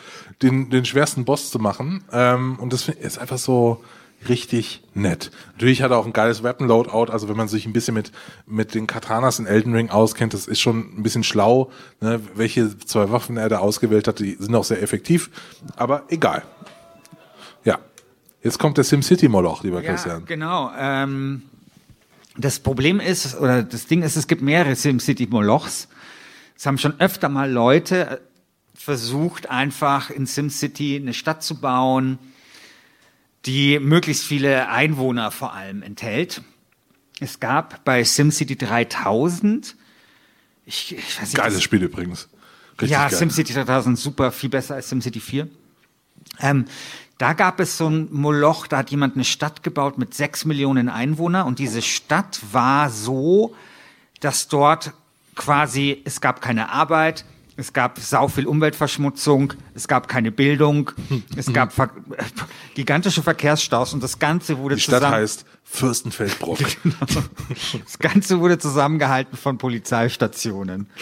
den, 0.42 0.70
den 0.70 0.86
schwersten 0.86 1.26
Boss 1.26 1.50
zu 1.52 1.60
machen. 1.60 2.04
Ähm, 2.12 2.58
und 2.60 2.72
das 2.72 2.88
ist 2.88 3.18
einfach 3.18 3.38
so 3.38 3.84
richtig 4.30 4.84
nett. 4.94 5.32
Natürlich 5.54 5.82
hat 5.82 5.92
er 5.92 5.98
auch 5.98 6.06
ein 6.06 6.14
geiles 6.14 6.44
Weapon 6.44 6.68
Loadout, 6.68 7.12
also 7.12 7.28
wenn 7.28 7.36
man 7.36 7.48
sich 7.50 7.66
ein 7.66 7.74
bisschen 7.74 7.94
mit, 7.94 8.12
mit 8.46 8.74
den 8.74 8.88
Katanas 8.88 9.40
in 9.40 9.46
Elden 9.48 9.74
Ring 9.76 9.90
auskennt, 9.90 10.34
das 10.34 10.48
ist 10.48 10.62
schon 10.62 10.98
ein 10.98 11.04
bisschen 11.04 11.24
schlau, 11.26 11.72
ne? 12.00 12.22
welche 12.36 12.78
zwei 12.78 13.12
Waffen 13.12 13.36
er 13.36 13.50
da 13.50 13.58
ausgewählt 13.58 14.08
hat, 14.08 14.20
die 14.20 14.38
sind 14.40 14.56
auch 14.56 14.64
sehr 14.64 14.82
effektiv, 14.82 15.30
aber 15.76 16.04
egal. 16.08 16.44
Ja. 17.66 17.80
Jetzt 18.44 18.60
kommt 18.60 18.78
der 18.78 18.84
SimCity-Moloch, 18.84 19.64
lieber 19.64 19.82
Ja, 19.82 19.92
Christian. 19.92 20.26
genau. 20.26 20.72
Ähm, 20.78 21.44
das 22.38 22.60
Problem 22.60 23.00
ist, 23.00 23.36
oder 23.40 23.64
das 23.64 23.88
Ding 23.88 24.02
ist, 24.02 24.16
es 24.16 24.28
gibt 24.28 24.42
mehrere 24.42 24.76
SimCity-Molochs. 24.76 25.88
Es 26.58 26.66
haben 26.66 26.78
schon 26.78 27.00
öfter 27.00 27.30
mal 27.30 27.50
Leute 27.52 28.08
äh, 28.10 28.18
versucht, 28.76 29.50
einfach 29.50 30.10
in 30.10 30.26
SimCity 30.26 30.98
eine 31.02 31.14
Stadt 31.14 31.44
zu 31.44 31.60
bauen, 31.62 32.20
die 33.46 33.80
möglichst 33.80 34.24
viele 34.26 34.70
Einwohner 34.70 35.32
vor 35.32 35.54
allem 35.54 35.82
enthält. 35.84 36.42
Es 37.20 37.40
gab 37.40 37.86
bei 37.86 38.04
SimCity 38.04 38.58
3000, 38.58 39.76
ich, 40.66 40.96
ich 40.98 41.16
weiß 41.22 41.28
nicht, 41.30 41.36
Geiles 41.36 41.54
das- 41.56 41.64
Spiel 41.64 41.84
übrigens. 41.84 42.28
Richtig 42.74 42.90
ja, 42.92 43.08
geil. 43.08 43.18
SimCity 43.18 43.54
3000 43.54 43.98
super, 44.00 44.32
viel 44.32 44.50
besser 44.50 44.76
als 44.76 44.90
SimCity 44.90 45.20
4. 45.20 45.48
Ähm, 46.40 46.66
da 47.24 47.32
gab 47.32 47.62
es 47.62 47.78
so 47.78 47.88
ein 47.88 48.10
Moloch, 48.12 48.68
da 48.68 48.80
hat 48.80 48.92
jemand 48.92 49.16
eine 49.16 49.24
Stadt 49.24 49.64
gebaut 49.64 49.98
mit 49.98 50.14
sechs 50.14 50.44
Millionen 50.44 50.90
Einwohnern 50.90 51.48
und 51.48 51.58
diese 51.58 51.82
Stadt 51.82 52.42
war 52.52 52.90
so, 52.90 53.56
dass 54.20 54.50
dort 54.50 54.92
quasi, 55.34 56.02
es 56.04 56.20
gab 56.20 56.42
keine 56.42 56.72
Arbeit, 56.72 57.24
es 57.56 57.74
gab 57.74 58.00
sau 58.00 58.28
viel 58.28 58.48
Umweltverschmutzung, 58.48 59.54
es 59.76 59.88
gab 59.88 60.08
keine 60.08 60.32
Bildung, 60.32 60.92
es 61.36 61.52
gab 61.54 61.74
ver 61.74 61.92
gigantische 62.74 63.22
Verkehrsstaus 63.22 63.94
und 63.94 64.02
das 64.02 64.18
Ganze 64.18 64.58
wurde 64.58 64.76
Die 64.76 64.82
Stadt 64.82 65.02
zusammen 65.02 65.16
heißt 65.16 65.46
Fürstenfeldbruck. 65.64 66.60
das 67.84 68.00
Ganze 68.00 68.40
wurde 68.40 68.58
zusammengehalten 68.58 69.38
von 69.38 69.58
Polizeistationen. 69.58 70.88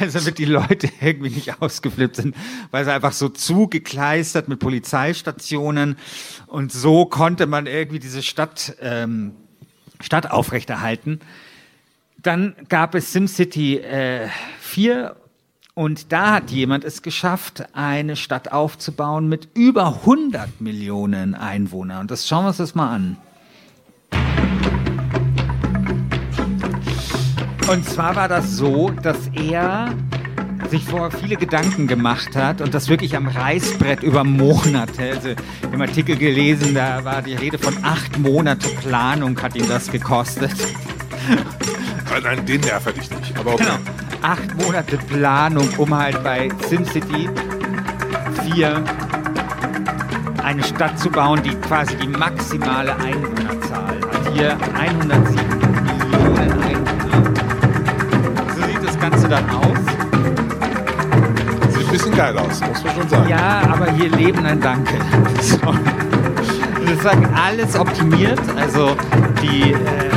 Also 0.00 0.20
damit 0.20 0.38
die 0.38 0.46
Leute 0.46 0.88
irgendwie 0.98 1.28
nicht 1.28 1.60
ausgeflippt 1.60 2.16
sind, 2.16 2.34
weil 2.70 2.86
sie 2.86 2.92
einfach 2.92 3.12
so 3.12 3.28
zugekleistert 3.28 4.48
mit 4.48 4.60
Polizeistationen 4.60 5.98
und 6.46 6.72
so 6.72 7.04
konnte 7.04 7.46
man 7.46 7.66
irgendwie 7.66 7.98
diese 7.98 8.22
Stadt, 8.22 8.76
ähm, 8.80 9.34
Stadt 10.00 10.30
aufrechterhalten. 10.30 11.20
Dann 12.16 12.56
gab 12.70 12.94
es 12.94 13.12
SimCity 13.12 13.76
äh, 13.76 14.28
4 14.60 15.16
und 15.78 16.10
da 16.10 16.32
hat 16.32 16.50
jemand 16.50 16.82
es 16.82 17.02
geschafft, 17.02 17.62
eine 17.72 18.16
Stadt 18.16 18.50
aufzubauen 18.50 19.28
mit 19.28 19.50
über 19.54 19.86
100 20.00 20.60
Millionen 20.60 21.36
Einwohnern. 21.36 22.00
Und 22.00 22.10
das 22.10 22.26
schauen 22.26 22.42
wir 22.42 22.48
uns 22.48 22.56
das 22.56 22.74
mal 22.74 22.92
an. 22.92 23.16
Und 27.70 27.84
zwar 27.84 28.16
war 28.16 28.26
das 28.26 28.56
so, 28.56 28.90
dass 28.90 29.28
er 29.28 29.94
sich 30.68 30.82
vorher 30.82 31.16
viele 31.16 31.36
Gedanken 31.36 31.86
gemacht 31.86 32.34
hat 32.34 32.60
und 32.60 32.74
das 32.74 32.88
wirklich 32.88 33.14
am 33.14 33.28
Reißbrett 33.28 34.02
über 34.02 34.24
Monate. 34.24 35.12
Also 35.14 35.28
im 35.72 35.80
Artikel 35.80 36.16
gelesen, 36.16 36.74
da 36.74 37.04
war 37.04 37.22
die 37.22 37.34
Rede 37.34 37.56
von 37.56 37.84
acht 37.84 38.18
Monate 38.18 38.68
Planung 38.80 39.40
hat 39.40 39.54
ihn 39.54 39.68
das 39.68 39.92
gekostet. 39.92 40.56
Nein, 42.20 42.44
den 42.46 42.62
nerv 42.62 42.84
hätte 42.84 43.00
ich 43.00 43.10
nicht. 43.12 43.38
Aber 43.38 43.54
okay. 43.54 43.62
Genau. 43.62 44.07
Acht 44.22 44.62
Monate 44.62 44.98
Planung, 44.98 45.68
um 45.76 45.96
halt 45.96 46.22
bei 46.24 46.48
SimCity 46.68 47.28
4 48.52 48.84
eine 50.42 50.64
Stadt 50.64 50.98
zu 50.98 51.10
bauen, 51.10 51.42
die 51.42 51.54
quasi 51.54 51.94
die 51.96 52.08
maximale 52.08 52.96
Einwohnerzahl 52.96 54.00
hat. 54.00 54.32
Hier 54.32 54.56
107 54.74 55.58
Millionen 55.84 56.52
Einwohner. 56.62 57.32
So 58.56 58.66
sieht 58.66 58.84
das 58.84 58.98
Ganze 58.98 59.28
dann 59.28 59.48
aus. 59.50 59.78
Sieht 61.74 61.84
ein 61.86 61.92
bisschen 61.92 62.16
geil 62.16 62.36
aus, 62.38 62.60
muss 62.60 62.82
man 62.82 62.94
schon 62.94 63.08
sagen. 63.08 63.28
Ja, 63.28 63.60
aber 63.70 63.90
hier 63.92 64.10
leben 64.10 64.44
ein 64.44 64.60
Danke. 64.60 64.94
So. 65.40 65.58
Das 66.82 66.92
ist 66.92 67.04
halt 67.04 67.28
alles 67.34 67.78
optimiert. 67.78 68.40
Also 68.56 68.96
die, 69.42 69.72
äh, 69.72 70.07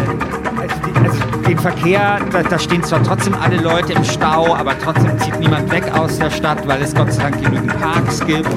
den 1.52 1.60
Verkehr, 1.60 2.20
da, 2.32 2.44
da 2.44 2.58
stehen 2.58 2.82
zwar 2.82 3.04
trotzdem 3.04 3.36
alle 3.36 3.58
Leute 3.58 3.92
im 3.92 4.06
Stau, 4.06 4.56
aber 4.56 4.78
trotzdem 4.80 5.20
zieht 5.20 5.38
niemand 5.38 5.70
weg 5.70 5.84
aus 5.94 6.18
der 6.18 6.30
Stadt, 6.30 6.66
weil 6.66 6.82
es 6.82 6.96
Gott 6.96 7.12
sei 7.12 7.24
Dank 7.24 7.44
genügend 7.44 7.78
Parks 7.78 8.26
gibt. 8.26 8.50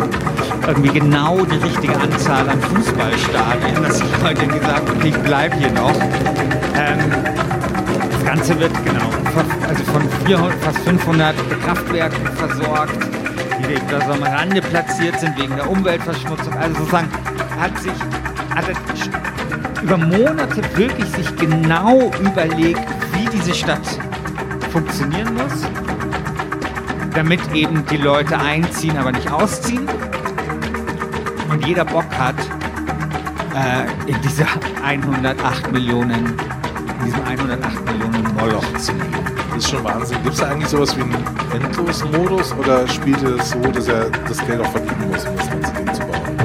Irgendwie 0.64 0.90
genau 0.90 1.44
die 1.44 1.56
richtige 1.56 1.96
Anzahl 1.96 2.48
an 2.48 2.60
Fußballstadien, 2.60 3.82
dass 3.82 3.98
die 3.98 4.22
Leute 4.22 4.46
gesagt 4.46 4.88
haben, 4.88 5.04
ich 5.04 5.16
bleib 5.18 5.54
hier 5.54 5.72
noch. 5.72 5.94
Ähm, 6.76 6.98
das 8.12 8.24
Ganze 8.24 8.60
wird 8.60 8.72
genau 8.84 9.10
also 9.68 9.84
von 9.84 10.02
400, 10.26 10.54
fast 10.62 10.78
500 10.78 11.34
Kraftwerken 11.64 12.26
versorgt, 12.36 12.98
die 13.58 13.74
da 13.90 14.06
so 14.06 14.12
am 14.12 14.22
Rande 14.22 14.60
platziert 14.60 15.18
sind 15.18 15.36
wegen 15.36 15.56
der 15.56 15.68
Umweltverschmutzung. 15.68 16.54
Also 16.54 16.76
sozusagen 16.76 17.08
hat 17.58 17.76
sich 17.80 17.92
hat 18.54 18.68
über 19.84 19.98
Monate 19.98 20.62
wirklich 20.76 21.04
sich 21.10 21.36
genau 21.36 22.10
überlegt, 22.18 22.80
wie 23.12 23.28
diese 23.36 23.54
Stadt 23.54 23.86
funktionieren 24.72 25.34
muss, 25.34 25.66
damit 27.14 27.40
eben 27.52 27.84
die 27.90 27.98
Leute 27.98 28.38
einziehen, 28.38 28.96
aber 28.96 29.12
nicht 29.12 29.30
ausziehen. 29.30 29.86
Und 31.50 31.66
jeder 31.66 31.84
Bock 31.84 32.06
hat, 32.18 32.34
äh, 33.54 34.10
in 34.10 34.18
dieser 34.22 34.46
108 34.82 35.70
Millionen, 35.70 36.28
in 36.28 37.04
diesem 37.04 37.22
108 37.22 37.84
Millionen 37.84 38.34
Moloch 38.36 38.78
zu 38.78 38.92
leben. 38.92 39.04
Das 39.54 39.64
ist 39.64 39.70
schon 39.70 39.84
Wahnsinn. 39.84 40.16
Gibt 40.22 40.34
es 40.34 40.40
da 40.40 40.48
eigentlich 40.48 40.70
sowas 40.70 40.96
wie 40.96 41.02
einen 41.02 41.62
Endlosmodus 41.62 42.54
oder 42.54 42.88
spielt 42.88 43.22
er 43.22 43.32
das 43.32 43.50
so, 43.50 43.60
dass 43.60 43.86
er 43.86 44.08
das 44.26 44.38
Geld 44.46 44.62
auch 44.62 44.70
verdienen 44.70 45.10
muss, 45.10 45.26
um 45.26 45.36
das 45.36 45.50
ganze 45.50 45.72
Ding 45.74 45.94
zu 45.94 46.00
bauen? 46.00 46.38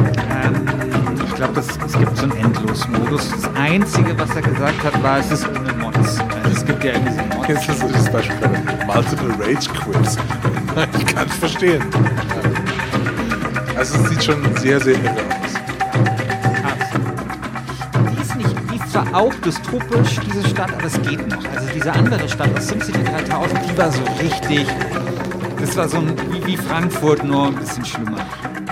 Ähm, 0.44 1.26
ich 1.26 1.36
glaube, 1.36 1.62
es 1.62 1.89
gibt 2.00 2.18
so 2.18 2.24
einen 2.24 2.38
Endlosmodus. 2.38 3.30
Das 3.30 3.56
Einzige, 3.56 4.18
was 4.18 4.36
er 4.36 4.42
gesagt 4.42 4.84
hat, 4.84 5.04
war, 5.04 5.20
es 5.20 5.32
ist 5.32 5.48
ohne 5.48 5.74
Mods. 5.74 6.20
Also 6.20 6.58
es 6.58 6.66
gibt 6.66 6.84
ja 6.84 6.94
irgendwie 6.94 7.14
so 7.14 7.22
Mods. 7.38 7.48
Jetzt 7.48 7.70
ist 7.70 7.96
das 7.96 8.12
Beispiel 8.12 8.36
Multiple 8.88 9.34
Rage 9.40 9.70
Quips. 9.70 10.18
Ich 10.98 11.06
kann 11.08 11.28
es 11.28 11.36
verstehen. 11.36 11.84
Also 13.76 13.98
es 13.98 14.10
sieht 14.10 14.24
schon 14.24 14.56
sehr, 14.58 14.80
sehr 14.80 14.94
irre 14.94 15.10
aus. 15.10 15.54
Die 18.14 18.22
ist, 18.22 18.36
nicht, 18.38 18.56
die 18.72 18.76
ist 18.78 18.92
zwar 18.92 19.14
auch 19.14 19.34
dystopisch, 19.44 20.20
diese 20.26 20.48
Stadt, 20.48 20.72
aber 20.72 20.86
es 20.86 21.02
geht 21.02 21.28
noch. 21.28 21.44
Also 21.54 21.68
diese 21.74 21.92
andere 21.92 22.30
Stadt 22.30 22.56
aus 22.58 22.68
SimCity 22.68 23.04
3000, 23.04 23.60
die 23.70 23.78
war 23.78 23.92
so 23.92 24.02
richtig. 24.22 24.68
Das 25.60 25.76
war 25.76 25.90
so 25.90 25.98
ein, 25.98 26.14
wie 26.46 26.56
Frankfurt, 26.56 27.26
nur 27.26 27.48
ein 27.48 27.56
bisschen 27.56 27.84
schlimmer. 27.84 28.20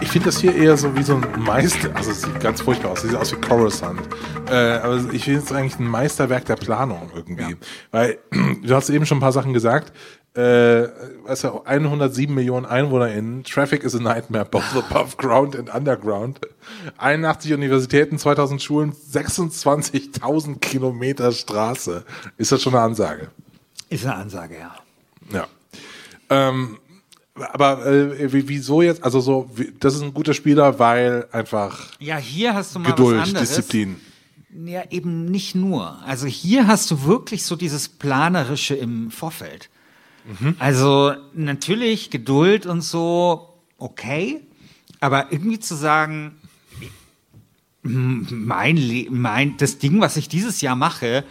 Ich 0.01 0.09
finde 0.09 0.27
das 0.27 0.39
hier 0.39 0.55
eher 0.55 0.77
so 0.77 0.95
wie 0.95 1.03
so 1.03 1.15
ein 1.15 1.25
Meister, 1.39 1.95
also 1.95 2.11
es 2.11 2.21
sieht 2.21 2.39
ganz 2.39 2.61
furchtbar 2.61 2.91
aus, 2.91 3.03
es 3.03 3.09
sieht 3.09 3.19
aus 3.19 3.31
wie 3.31 3.41
Coruscant. 3.41 4.01
Äh, 4.49 4.53
aber 4.53 5.01
ich 5.11 5.23
finde 5.25 5.41
es 5.41 5.51
eigentlich 5.51 5.79
ein 5.79 5.87
Meisterwerk 5.87 6.45
der 6.45 6.55
Planung 6.55 7.09
irgendwie. 7.15 7.55
Weil, 7.91 8.19
du 8.63 8.75
hast 8.75 8.89
eben 8.89 9.05
schon 9.05 9.17
ein 9.17 9.21
paar 9.21 9.31
Sachen 9.31 9.53
gesagt, 9.53 9.91
äh, 10.35 10.87
weißt 11.25 11.45
du, 11.45 11.63
107 11.63 12.33
Millionen 12.33 12.67
EinwohnerInnen, 12.67 13.43
Traffic 13.43 13.83
is 13.83 13.95
a 13.95 13.99
nightmare, 13.99 14.45
both 14.45 14.75
above 14.75 15.17
ground 15.17 15.55
and 15.55 15.73
underground. 15.73 16.39
81 16.97 17.53
Universitäten, 17.53 18.19
2000 18.19 18.61
Schulen, 18.61 18.93
26.000 18.93 20.59
Kilometer 20.59 21.31
Straße. 21.31 22.05
Ist 22.37 22.51
das 22.51 22.61
schon 22.61 22.75
eine 22.75 22.83
Ansage? 22.83 23.29
Ist 23.89 24.05
eine 24.05 24.15
Ansage, 24.15 24.57
ja. 24.59 24.75
Ja. 25.31 25.47
Ähm, 26.29 26.77
aber 27.53 27.85
äh, 27.85 28.31
wie- 28.33 28.47
wieso 28.47 28.81
jetzt? 28.81 29.03
Also 29.03 29.19
so, 29.21 29.49
das 29.79 29.95
ist 29.95 30.01
ein 30.01 30.13
guter 30.13 30.33
Spieler, 30.33 30.79
weil 30.79 31.27
einfach 31.31 31.91
Ja, 31.99 32.17
hier 32.17 32.53
hast 32.53 32.75
du 32.75 32.79
mal 32.79 32.89
was 32.89 32.95
Geduld, 32.95 33.19
anderes. 33.21 33.49
Disziplin. 33.49 33.95
Ja, 34.65 34.83
eben 34.89 35.25
nicht 35.25 35.53
nur. 35.55 36.01
Also 36.05 36.25
hier 36.25 36.67
hast 36.67 36.89
du 36.89 37.03
wirklich 37.03 37.43
so 37.45 37.55
dieses 37.55 37.89
Planerische 37.89 38.75
im 38.75 39.11
Vorfeld. 39.11 39.69
Also 40.59 41.13
natürlich 41.33 42.09
Geduld 42.09 42.65
und 42.65 42.81
so, 42.81 43.53
okay. 43.77 44.41
Aber 44.99 45.31
irgendwie 45.31 45.59
zu 45.59 45.73
sagen, 45.75 46.33
mein, 47.83 48.75
Le 48.77 49.07
mein, 49.09 49.55
das 49.57 49.77
Ding, 49.77 50.01
was 50.01 50.17
ich 50.17 50.27
dieses 50.27 50.59
Jahr 50.61 50.75
mache, 50.75 51.23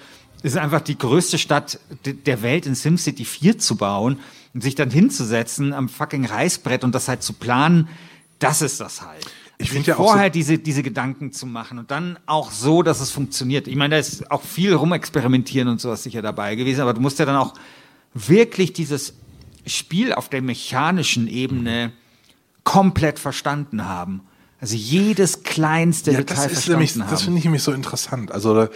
ist 0.43 0.57
einfach 0.57 0.81
die 0.81 0.97
größte 0.97 1.37
Stadt 1.39 1.79
de- 2.07 2.15
der 2.15 2.41
Welt 2.43 2.65
in 2.67 2.75
SimCity 2.75 3.25
4 3.25 3.59
zu 3.59 3.77
bauen 3.77 4.19
und 4.57 4.63
sich 4.63 4.75
dann 4.75 4.91
hinzusetzen 4.91 5.75
am 5.75 5.91
fucking 5.91 6.25
Reißbrett 6.25 6.83
und 6.83 6.95
das 6.95 7.09
halt 7.09 7.23
zu 7.23 7.35
planen, 7.35 7.91
das 8.39 8.63
ist 8.63 8.81
das 8.81 9.03
halt. 9.03 9.27
Ich 9.59 9.67
Sich 9.69 9.75
finde 9.75 9.91
ja 9.91 9.97
vorher 9.97 10.29
so- 10.29 10.33
diese, 10.33 10.57
diese 10.59 10.83
Gedanken 10.83 11.31
zu 11.31 11.45
machen 11.45 11.79
und 11.79 11.91
dann 11.91 12.19
auch 12.25 12.51
so, 12.51 12.83
dass 12.83 13.01
es 13.01 13.11
funktioniert. 13.11 13.69
Ich 13.69 13.77
meine, 13.77 13.97
da 13.97 13.99
ist 13.99 14.31
auch 14.31 14.41
viel 14.41 14.73
rumexperimentieren 14.73 15.69
und 15.69 15.79
sowas 15.79 16.03
sicher 16.05 16.23
dabei 16.23 16.55
gewesen, 16.55 16.81
aber 16.81 16.95
du 16.95 17.03
musst 17.03 17.19
ja 17.19 17.27
dann 17.27 17.37
auch 17.37 17.53
wirklich 18.15 18.73
dieses 18.73 19.13
Spiel 19.67 20.15
auf 20.15 20.31
der 20.31 20.41
mechanischen 20.41 21.29
Ebene 21.29 21.93
komplett 22.65 23.19
verstanden 23.19 23.85
haben. 23.85 24.23
Also 24.61 24.75
jedes 24.75 25.43
kleinste 25.43 26.13
Ja, 26.13 26.19
Detail 26.19 26.49
das 26.49 26.53
ist 26.53 26.69
nämlich, 26.69 26.99
haben. 26.99 27.11
das 27.11 27.23
finde 27.23 27.39
ich 27.39 27.45
nämlich 27.45 27.63
so 27.63 27.73
interessant. 27.73 28.33
Also, 28.33 28.63
äh, 28.63 28.69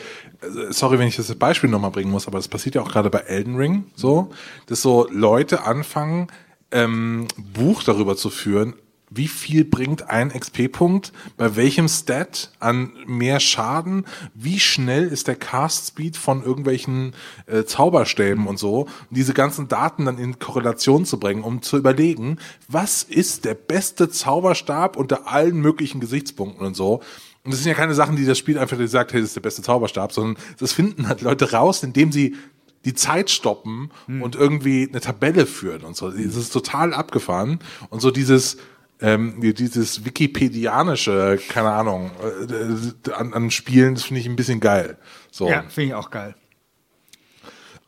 sorry, 0.71 0.99
wenn 0.99 1.09
ich 1.09 1.17
das 1.17 1.35
Beispiel 1.35 1.71
nochmal 1.71 1.91
bringen 1.91 2.11
muss, 2.11 2.27
aber 2.27 2.39
das 2.39 2.49
passiert 2.49 2.75
ja 2.75 2.83
auch 2.83 2.91
gerade 2.91 3.09
bei 3.09 3.21
Elden 3.21 3.57
Ring 3.57 3.85
so, 3.97 4.31
dass 4.67 4.83
so 4.83 5.09
Leute 5.11 5.65
anfangen, 5.65 6.29
ähm, 6.71 7.27
Buch 7.55 7.83
darüber 7.83 8.17
zu 8.17 8.29
führen, 8.31 8.75
wie 9.11 9.29
viel 9.29 9.65
bringt 9.65 10.09
ein 10.09 10.31
XP-Punkt, 10.31 11.13
bei 11.37 11.57
welchem 11.57 11.89
Stat 11.89 12.53
an 12.61 12.93
mehr 13.07 13.41
Schaden, 13.41 14.07
wie 14.35 14.61
schnell 14.61 15.09
ist 15.09 15.27
der 15.27 15.35
Cast-Speed 15.35 16.17
von 16.17 16.45
irgendwelchen 16.45 17.13
äh, 17.47 17.65
Zauberstäben 17.65 18.47
und 18.47 18.59
so, 18.59 18.83
und 18.83 18.89
diese 19.11 19.35
ganzen 19.35 19.67
Daten 19.67 20.05
dann 20.05 20.19
in 20.19 20.39
Korrelation 20.39 21.05
zu 21.05 21.19
bringen, 21.19 21.43
um 21.43 21.61
zu 21.61 21.77
überlegen, 21.77 22.39
was 22.69 23.03
ist 23.03 23.45
der 23.45 23.55
beste 23.55 24.11
Zauberstab 24.11 24.97
unter 24.97 25.27
allen 25.27 25.61
möglichen 25.61 26.01
Gesichtspunkten 26.01 26.65
und 26.65 26.77
so. 26.77 27.03
Und 27.43 27.53
das 27.53 27.61
sind 27.61 27.69
ja 27.69 27.75
keine 27.75 27.95
Sachen, 27.95 28.17
die 28.17 28.27
das 28.27 28.39
Spiel 28.39 28.59
einfach 28.59 28.79
sagt, 28.87 29.13
hey, 29.13 29.21
das 29.21 29.31
ist 29.31 29.37
der 29.37 29.41
beste 29.41 29.63
Zauberstab, 29.63 30.13
sondern 30.13 30.43
das 30.59 30.73
finden 30.73 31.09
halt 31.09 31.23
Leute 31.23 31.51
raus, 31.51 31.83
indem 31.83 32.13
sie 32.13 32.37
die 32.85 32.95
Zeit 32.95 33.29
stoppen 33.29 33.91
und 34.07 34.37
irgendwie 34.37 34.89
eine 34.89 35.01
Tabelle 35.01 35.45
führen 35.45 35.83
und 35.83 35.97
so. 35.97 36.11
Das 36.11 36.37
ist 36.37 36.51
total 36.51 36.95
abgefahren. 36.95 37.59
Und 37.91 38.01
so 38.01 38.11
dieses, 38.11 38.57
ähm, 39.01 39.41
dieses 39.41 40.05
Wikipedianische, 40.05 41.39
keine 41.49 41.71
Ahnung, 41.71 42.11
äh, 42.49 43.13
an, 43.13 43.33
an 43.33 43.51
Spielen, 43.51 43.95
das 43.95 44.05
finde 44.05 44.21
ich 44.21 44.27
ein 44.27 44.37
bisschen 44.37 44.61
geil. 44.61 44.99
So. 45.31 45.49
ja, 45.49 45.63
finde 45.69 45.89
ich 45.89 45.95
auch 45.95 46.11
geil. 46.11 46.35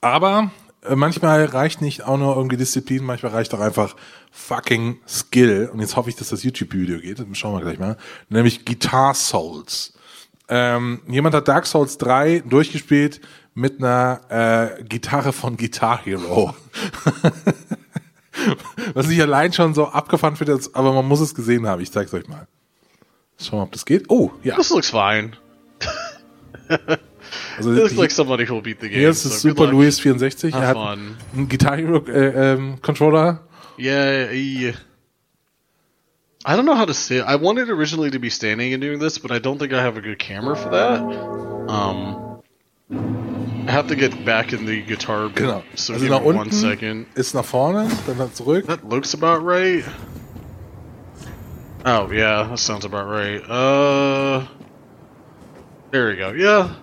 Aber 0.00 0.50
äh, 0.82 0.96
manchmal 0.96 1.44
reicht 1.44 1.80
nicht 1.80 2.02
auch 2.02 2.18
nur 2.18 2.36
irgendwie 2.36 2.56
Disziplin, 2.56 3.04
manchmal 3.04 3.32
reicht 3.32 3.54
auch 3.54 3.60
einfach 3.60 3.94
fucking 4.30 4.98
Skill. 5.06 5.70
Und 5.72 5.80
jetzt 5.80 5.96
hoffe 5.96 6.10
ich, 6.10 6.16
dass 6.16 6.30
das 6.30 6.42
YouTube-Video 6.42 6.98
geht. 6.98 7.24
Schauen 7.36 7.54
wir 7.54 7.60
gleich 7.60 7.78
mal. 7.78 7.96
Nämlich 8.28 8.64
Guitar 8.64 9.14
Souls. 9.14 9.94
Ähm, 10.48 11.02
jemand 11.08 11.34
hat 11.34 11.48
Dark 11.48 11.66
Souls 11.66 11.98
3 11.98 12.40
durchgespielt 12.40 13.20
mit 13.54 13.78
einer 13.78 14.78
äh, 14.78 14.82
Gitarre 14.84 15.32
von 15.32 15.56
Guitar 15.56 16.04
Hero. 16.04 16.54
Was 18.94 19.08
ich 19.10 19.20
allein 19.20 19.52
schon 19.52 19.74
so 19.74 19.86
abgefahren 19.86 20.36
finde, 20.36 20.58
aber 20.72 20.92
man 20.92 21.06
muss 21.06 21.20
es 21.20 21.34
gesehen 21.34 21.66
haben. 21.66 21.82
Ich 21.82 21.92
zeig's 21.92 22.12
euch 22.14 22.28
mal. 22.28 22.46
Schauen 23.38 23.52
wir 23.52 23.56
mal, 23.58 23.62
ob 23.64 23.72
das 23.72 23.84
geht. 23.84 24.08
Oh, 24.08 24.30
ja. 24.42 24.56
This 24.56 24.70
looks 24.70 24.90
fine. 24.90 25.32
Also, 27.56 27.72
It 27.72 27.76
looks 27.76 27.94
like 27.96 28.10
somebody 28.10 28.44
who'll 28.44 28.62
beat 28.62 28.80
the 28.80 28.88
game. 28.88 28.98
hier 28.98 29.10
ist 29.10 29.24
das 29.24 29.40
so 29.40 29.48
Super. 29.50 29.66
Louis 29.66 29.98
64. 29.98 30.54
Have 30.54 30.62
Er 30.64 30.68
hat 30.68 30.76
fun. 30.76 31.16
einen 31.34 31.48
Guitar 31.48 31.76
Hero 31.76 31.98
äh, 32.06 32.52
ähm, 32.54 32.80
Controller. 32.82 33.40
Yeah, 33.78 34.30
yeah. 34.32 34.74
I 36.44 36.56
don't 36.56 36.64
know 36.64 36.76
how 36.76 36.86
to 36.86 36.92
sit. 36.92 37.22
I 37.26 37.36
wanted 37.36 37.68
originally 37.70 38.10
to 38.10 38.18
be 38.18 38.28
standing 38.30 38.74
and 38.74 38.82
doing 38.82 38.98
this, 39.00 39.18
but 39.18 39.30
I 39.30 39.38
don't 39.38 39.58
think 39.58 39.72
I 39.72 39.80
have 39.82 39.96
a 39.96 40.02
good 40.02 40.18
camera 40.18 40.56
for 40.56 40.70
that. 40.70 41.00
Um, 41.70 42.42
I 43.66 43.70
have 43.70 43.86
to 43.88 43.94
get 43.94 44.24
back 44.24 44.52
in 44.52 44.66
the 44.66 44.82
guitar 44.82 45.28
bit. 45.28 45.36
Genau. 45.36 45.62
So 45.74 45.94
also 45.94 46.06
nach 46.06 46.20
unten 46.22 46.50
second. 46.50 47.06
ist 47.14 47.34
nach 47.34 47.44
vorne, 47.44 47.88
dann 48.06 48.18
nach 48.18 48.32
zurück. 48.32 48.66
That 48.66 48.80
looks 48.88 49.14
about 49.14 49.44
right. 49.44 49.84
Oh 51.84 52.08
yeah, 52.12 52.48
that 52.48 52.58
sounds 52.58 52.84
about 52.84 53.08
right. 53.08 53.40
Uh, 53.48 54.46
there 55.90 56.08
we 56.08 56.16
go. 56.16 56.32
Yeah. 56.32 56.74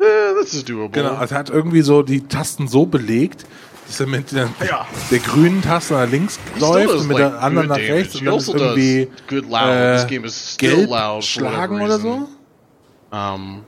Yeah, 0.00 0.34
this 0.40 0.54
is 0.54 0.64
doable. 0.64 0.92
Genau, 0.92 1.14
also 1.14 1.34
er 1.34 1.38
hat 1.38 1.50
irgendwie 1.50 1.82
so 1.82 2.02
die 2.02 2.20
Tasten 2.20 2.68
so 2.68 2.86
belegt, 2.86 3.44
dass 3.88 3.98
er 3.98 4.06
mit 4.06 4.30
der, 4.30 4.48
Ja. 4.68 4.86
der 5.10 5.18
grünen 5.18 5.62
Taste 5.62 5.94
nach 5.94 6.08
links 6.08 6.38
läuft 6.60 6.94
und 6.94 7.08
mit 7.08 7.18
like, 7.18 7.32
der 7.32 7.42
anderen 7.42 7.68
nach 7.68 7.76
rechts 7.76 8.14
und 8.14 8.24
dann 8.24 8.34
also 8.34 8.54
ist 8.54 8.60
irgendwie 8.60 9.08
äh, 9.34 9.96
This 9.96 10.06
game 10.06 10.24
is 10.24 10.54
still 10.54 10.86
gelb 10.86 11.22
schlagen 11.24 11.80
oder 11.80 11.98
so. 11.98 12.28
Um. 13.10 13.64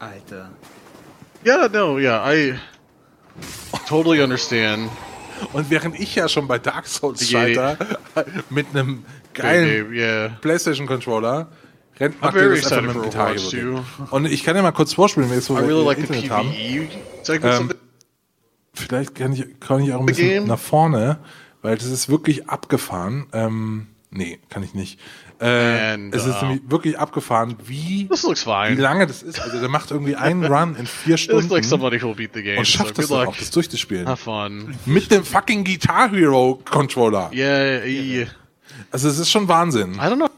Alter. 0.00 0.50
Yeah. 1.46 1.68
No. 1.68 1.98
Yeah. 1.98 2.24
I 2.26 2.54
totally 3.88 4.22
understand. 4.22 4.90
Und 5.52 5.70
während 5.70 5.98
ich 5.98 6.14
ja 6.14 6.28
schon 6.28 6.46
bei 6.48 6.58
Dark 6.58 6.86
Souls 6.86 7.28
scheiter 7.28 7.78
mit 8.50 8.66
einem 8.74 9.04
geilen 9.32 9.84
game. 9.84 9.92
Yeah. 9.94 10.28
PlayStation 10.40 10.86
Controller, 10.86 11.48
rennt 11.98 12.20
macht 12.20 12.34
ihr 12.36 12.56
das 12.56 12.72
einfach 12.72 12.94
mit 12.94 13.52
Ding. 13.52 13.84
Und 14.10 14.26
ich 14.26 14.44
kann 14.44 14.56
ja 14.56 14.62
mal 14.62 14.72
kurz 14.72 14.92
vorspielen, 14.94 15.30
jetzt 15.32 15.48
wo 15.50 15.54
I 15.54 15.62
wir 15.62 15.68
really 15.68 15.84
like 15.84 15.98
Internet 15.98 16.30
haben. 16.30 16.54
Ähm, 17.42 17.70
Vielleicht 18.72 19.14
kann 19.14 19.32
ich, 19.32 19.60
kann 19.60 19.82
ich 19.82 19.92
auch 19.92 20.00
ein 20.00 20.06
bisschen 20.06 20.46
nach 20.46 20.58
vorne, 20.58 21.18
weil 21.62 21.76
das 21.76 21.86
ist 21.86 22.08
wirklich 22.08 22.48
abgefahren. 22.48 23.26
Ähm, 23.32 23.88
nee, 24.10 24.38
kann 24.48 24.62
ich 24.62 24.74
nicht. 24.74 25.00
Äh, 25.40 25.94
And, 25.94 26.14
es 26.14 26.26
ist 26.26 26.42
uh, 26.42 26.46
nämlich 26.46 26.70
wirklich 26.70 26.98
abgefahren, 26.98 27.56
wie, 27.64 28.06
looks 28.10 28.46
wie 28.46 28.74
lange 28.74 29.06
das 29.06 29.22
ist. 29.22 29.40
Also 29.40 29.58
der 29.58 29.70
macht 29.70 29.90
irgendwie 29.90 30.14
einen 30.14 30.44
Run 30.44 30.76
in 30.76 30.86
vier 30.86 31.12
like 31.12 31.20
Stunden 31.20 31.62
somebody 31.62 31.96
who'll 31.96 32.14
beat 32.14 32.32
the 32.34 32.42
game. 32.42 32.58
und 32.58 32.66
So 32.66 32.84
schafft 32.84 32.98
luck. 33.08 33.28
auch, 33.28 33.36
das 33.36 33.50
durchzuspielen. 33.50 34.06
Have 34.06 34.22
fun. 34.22 34.74
Mit 34.84 35.10
dem 35.10 35.24
fucking 35.24 35.64
Guitar 35.64 36.10
Hero 36.10 36.60
Controller. 36.64 37.30
Yeah. 37.32 37.84
yeah. 37.84 38.26
Also 38.90 39.08
es 39.08 39.18
ist 39.18 39.30
schon 39.30 39.48
Wahnsinn. 39.48 39.94
I 39.94 39.98
don't 39.98 40.16
know. 40.16 40.28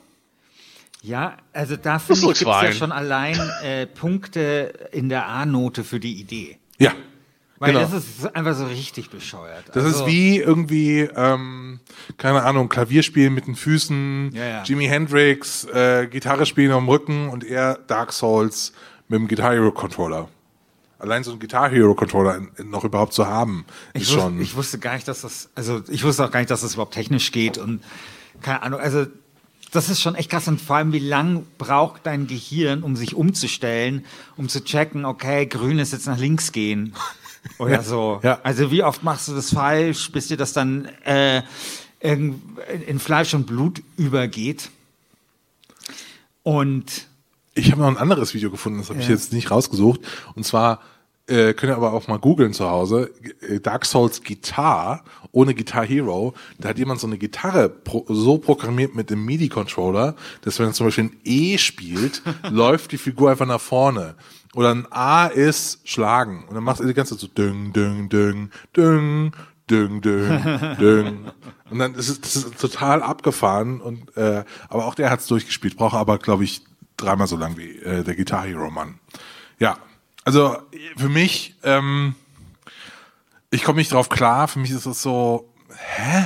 Ja, 1.02 1.36
also 1.52 1.74
da 1.74 1.98
finde 1.98 2.20
ich, 2.20 2.26
looks 2.26 2.38
gibt's 2.38 2.62
ja 2.62 2.72
schon 2.72 2.92
allein 2.92 3.36
äh, 3.64 3.86
Punkte 3.86 4.88
in 4.92 5.08
der 5.08 5.26
A-Note 5.26 5.82
für 5.82 5.98
die 5.98 6.20
Idee. 6.20 6.58
Ja. 6.78 6.92
Weil 7.62 7.74
Genau. 7.74 7.86
das 7.86 7.92
ist 8.04 8.34
einfach 8.34 8.56
so 8.56 8.66
richtig 8.66 9.08
bescheuert. 9.08 9.64
Das 9.72 9.84
also, 9.84 10.00
ist 10.04 10.06
wie 10.10 10.38
irgendwie, 10.38 11.02
ähm, 11.14 11.78
keine 12.16 12.42
Ahnung, 12.42 12.68
Klavier 12.68 13.04
spielen 13.04 13.34
mit 13.34 13.46
den 13.46 13.54
Füßen, 13.54 14.32
Ja, 14.34 14.44
ja. 14.44 14.62
Jimi 14.64 14.86
Hendrix, 14.86 15.64
äh, 15.66 16.08
Gitarre 16.10 16.44
spielen 16.44 16.72
am 16.72 16.88
Rücken 16.88 17.28
und 17.28 17.44
er 17.44 17.78
Dark 17.86 18.12
Souls 18.12 18.72
mit 19.06 19.20
dem 19.20 19.28
Guitar 19.28 19.52
Hero 19.52 19.70
Controller. 19.70 20.28
Allein 20.98 21.22
so 21.22 21.30
einen 21.30 21.38
Guitar 21.38 21.70
Hero 21.70 21.94
Controller 21.94 22.36
in- 22.36 22.50
in- 22.58 22.70
noch 22.70 22.82
überhaupt 22.82 23.12
zu 23.12 23.28
haben, 23.28 23.64
ist 23.94 24.02
Ich, 24.02 24.08
wus 24.16 24.22
schon. 24.22 24.40
ich 24.40 24.56
wusste 24.56 24.78
gar 24.80 24.94
nicht, 24.94 25.06
dass 25.06 25.20
das, 25.20 25.48
also 25.54 25.82
ich 25.88 26.02
wusste 26.02 26.24
auch 26.24 26.32
gar 26.32 26.40
nicht, 26.40 26.50
dass 26.50 26.62
das 26.62 26.74
überhaupt 26.74 26.94
technisch 26.94 27.30
geht 27.30 27.58
und 27.58 27.80
keine 28.40 28.62
Ahnung, 28.64 28.80
also 28.80 29.06
das 29.70 29.88
ist 29.88 30.02
schon 30.02 30.16
echt 30.16 30.30
krass 30.30 30.48
und 30.48 30.60
vor 30.60 30.76
allem, 30.76 30.92
wie 30.92 30.98
lang 30.98 31.46
braucht 31.58 32.06
dein 32.06 32.26
Gehirn, 32.26 32.82
um 32.82 32.94
sich 32.96 33.14
umzustellen, 33.14 34.04
um 34.36 34.48
zu 34.48 34.62
checken, 34.64 35.04
okay, 35.04 35.46
grün 35.46 35.78
ist 35.78 35.92
jetzt 35.92 36.06
nach 36.06 36.18
links 36.18 36.50
gehen 36.52 36.92
oder 37.58 37.82
so. 37.82 38.20
Ja. 38.22 38.40
Also 38.42 38.70
wie 38.70 38.82
oft 38.82 39.02
machst 39.02 39.28
du 39.28 39.34
das 39.34 39.52
falsch, 39.52 40.10
bis 40.12 40.28
dir 40.28 40.36
das 40.36 40.52
dann 40.52 40.86
äh, 41.04 41.42
in 42.00 42.98
Fleisch 42.98 43.34
und 43.34 43.46
Blut 43.46 43.82
übergeht. 43.96 44.70
Und 46.42 47.06
Ich 47.54 47.70
habe 47.70 47.82
noch 47.82 47.88
ein 47.88 47.96
anderes 47.96 48.34
Video 48.34 48.50
gefunden, 48.50 48.78
das 48.78 48.90
habe 48.90 49.00
ich 49.00 49.08
jetzt 49.08 49.32
nicht 49.32 49.50
rausgesucht. 49.50 50.00
Und 50.34 50.44
zwar 50.44 50.80
äh, 51.28 51.54
könnt 51.54 51.70
ihr 51.70 51.76
aber 51.76 51.92
auch 51.92 52.08
mal 52.08 52.18
googeln 52.18 52.52
zu 52.52 52.68
Hause. 52.68 53.10
äh, 53.48 53.60
Dark 53.60 53.84
Souls 53.86 54.22
Guitar 54.24 55.04
ohne 55.30 55.54
Guitar 55.54 55.86
Hero. 55.86 56.34
Da 56.58 56.70
hat 56.70 56.78
jemand 56.78 57.00
so 57.00 57.06
eine 57.06 57.16
Gitarre 57.18 57.68
pro, 57.68 58.04
so 58.08 58.38
programmiert 58.38 58.94
mit 58.96 59.08
dem 59.08 59.24
MIDI-Controller, 59.24 60.16
dass 60.42 60.58
wenn 60.58 60.66
er 60.66 60.72
zum 60.72 60.86
Beispiel 60.86 61.04
ein 61.04 61.16
E 61.24 61.58
spielt, 61.58 62.22
läuft 62.50 62.90
die 62.92 62.98
Figur 62.98 63.30
einfach 63.30 63.46
nach 63.46 63.60
vorne. 63.60 64.14
Oder 64.54 64.74
ein 64.74 64.86
A 64.90 65.26
ist 65.26 65.88
schlagen. 65.88 66.44
Und 66.48 66.54
dann 66.54 66.64
macht 66.64 66.80
er 66.80 66.86
die 66.86 66.94
ganze 66.94 67.14
Zeit 67.14 67.20
so 67.20 67.26
düng, 67.26 67.72
düng, 67.72 68.08
düng, 68.08 68.50
düng, 68.76 69.32
düng, 69.70 70.00
düng, 70.02 70.76
düng. 70.80 71.30
Und 71.70 71.78
dann 71.78 71.94
ist 71.94 72.08
es 72.10 72.20
das 72.20 72.36
ist 72.36 72.60
total 72.60 73.02
abgefahren. 73.02 73.80
Und 73.80 74.14
äh, 74.16 74.44
aber 74.68 74.86
auch 74.86 74.94
der 74.94 75.10
hat's 75.10 75.26
durchgespielt. 75.26 75.76
Braucht 75.76 75.94
aber, 75.94 76.18
glaube 76.18 76.44
ich, 76.44 76.62
dreimal 76.98 77.26
so 77.26 77.36
lang 77.36 77.56
wie 77.56 77.78
äh, 77.78 78.04
der 78.04 78.14
Guitar 78.14 78.44
Hero 78.44 78.70
Mann. 78.70 78.98
Ja, 79.58 79.78
also 80.24 80.56
für 80.96 81.08
mich, 81.08 81.56
ähm, 81.62 82.14
ich 83.50 83.64
komme 83.64 83.78
nicht 83.78 83.92
drauf 83.92 84.08
klar. 84.08 84.48
Für 84.48 84.58
mich 84.58 84.70
ist 84.70 84.86
es 84.86 85.02
so, 85.02 85.48
hä? 85.74 86.24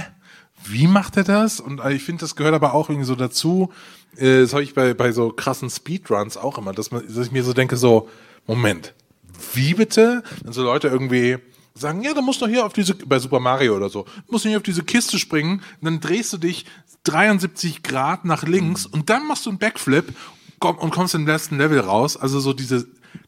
Wie 0.65 0.89
macht 0.89 1.17
er 1.17 1.25
das? 1.25 1.61
Und 1.61 1.81
äh, 1.81 1.93
ich 1.93 2.03
finde, 2.03 2.23
das 2.23 2.35
gehört 2.35 2.55
aber 2.55 2.75
auch 2.75 2.89
irgendwie 2.89 3.07
so 3.07 3.15
dazu. 3.15 3.73
Äh, 4.17 4.41
das 4.43 4.53
habe 4.53 4.63
ich 4.63 4.75
bei, 4.75 4.95
bei 4.95 5.13
so 5.13 5.31
krassen 5.31 5.71
Speedruns 5.71 6.37
auch 6.37 6.59
immer, 6.59 6.73
dass, 6.73 6.91
man, 6.91 7.07
dass 7.07 7.27
ich 7.27 7.33
mir 7.33 7.45
so 7.45 7.53
denke, 7.53 7.77
so, 7.77 8.09
Moment, 8.47 8.95
wie 9.55 9.75
bitte? 9.75 10.23
Wenn 10.43 10.53
so 10.53 10.63
Leute 10.63 10.89
irgendwie 10.89 11.39
sagen, 11.75 12.03
ja, 12.03 12.15
du 12.15 12.23
musst 12.23 12.41
doch 12.41 12.49
hier 12.49 12.65
auf 12.65 12.73
diese, 12.73 12.95
bei 12.95 13.19
Super 13.19 13.41
Mario 13.41 13.77
oder 13.77 13.91
so, 13.91 14.05
du 14.05 14.33
musst 14.33 14.47
hier 14.47 14.57
auf 14.57 14.63
diese 14.63 14.83
Kiste 14.83 15.19
springen, 15.19 15.63
dann 15.81 16.01
drehst 16.01 16.33
du 16.33 16.39
dich 16.39 16.65
73 17.05 17.83
Grad 17.83 18.25
nach 18.25 18.43
links 18.45 18.87
und 18.87 19.11
dann 19.11 19.27
machst 19.27 19.47
du 19.47 19.51
einen 19.51 19.59
Backflip 19.59 20.15
und 20.61 20.91
kommst 20.91 21.15
im 21.15 21.27
letzten 21.27 21.59
Level 21.59 21.81
raus. 21.81 22.17
Also 22.17 22.41
so 22.41 22.53
diese, 22.53 22.87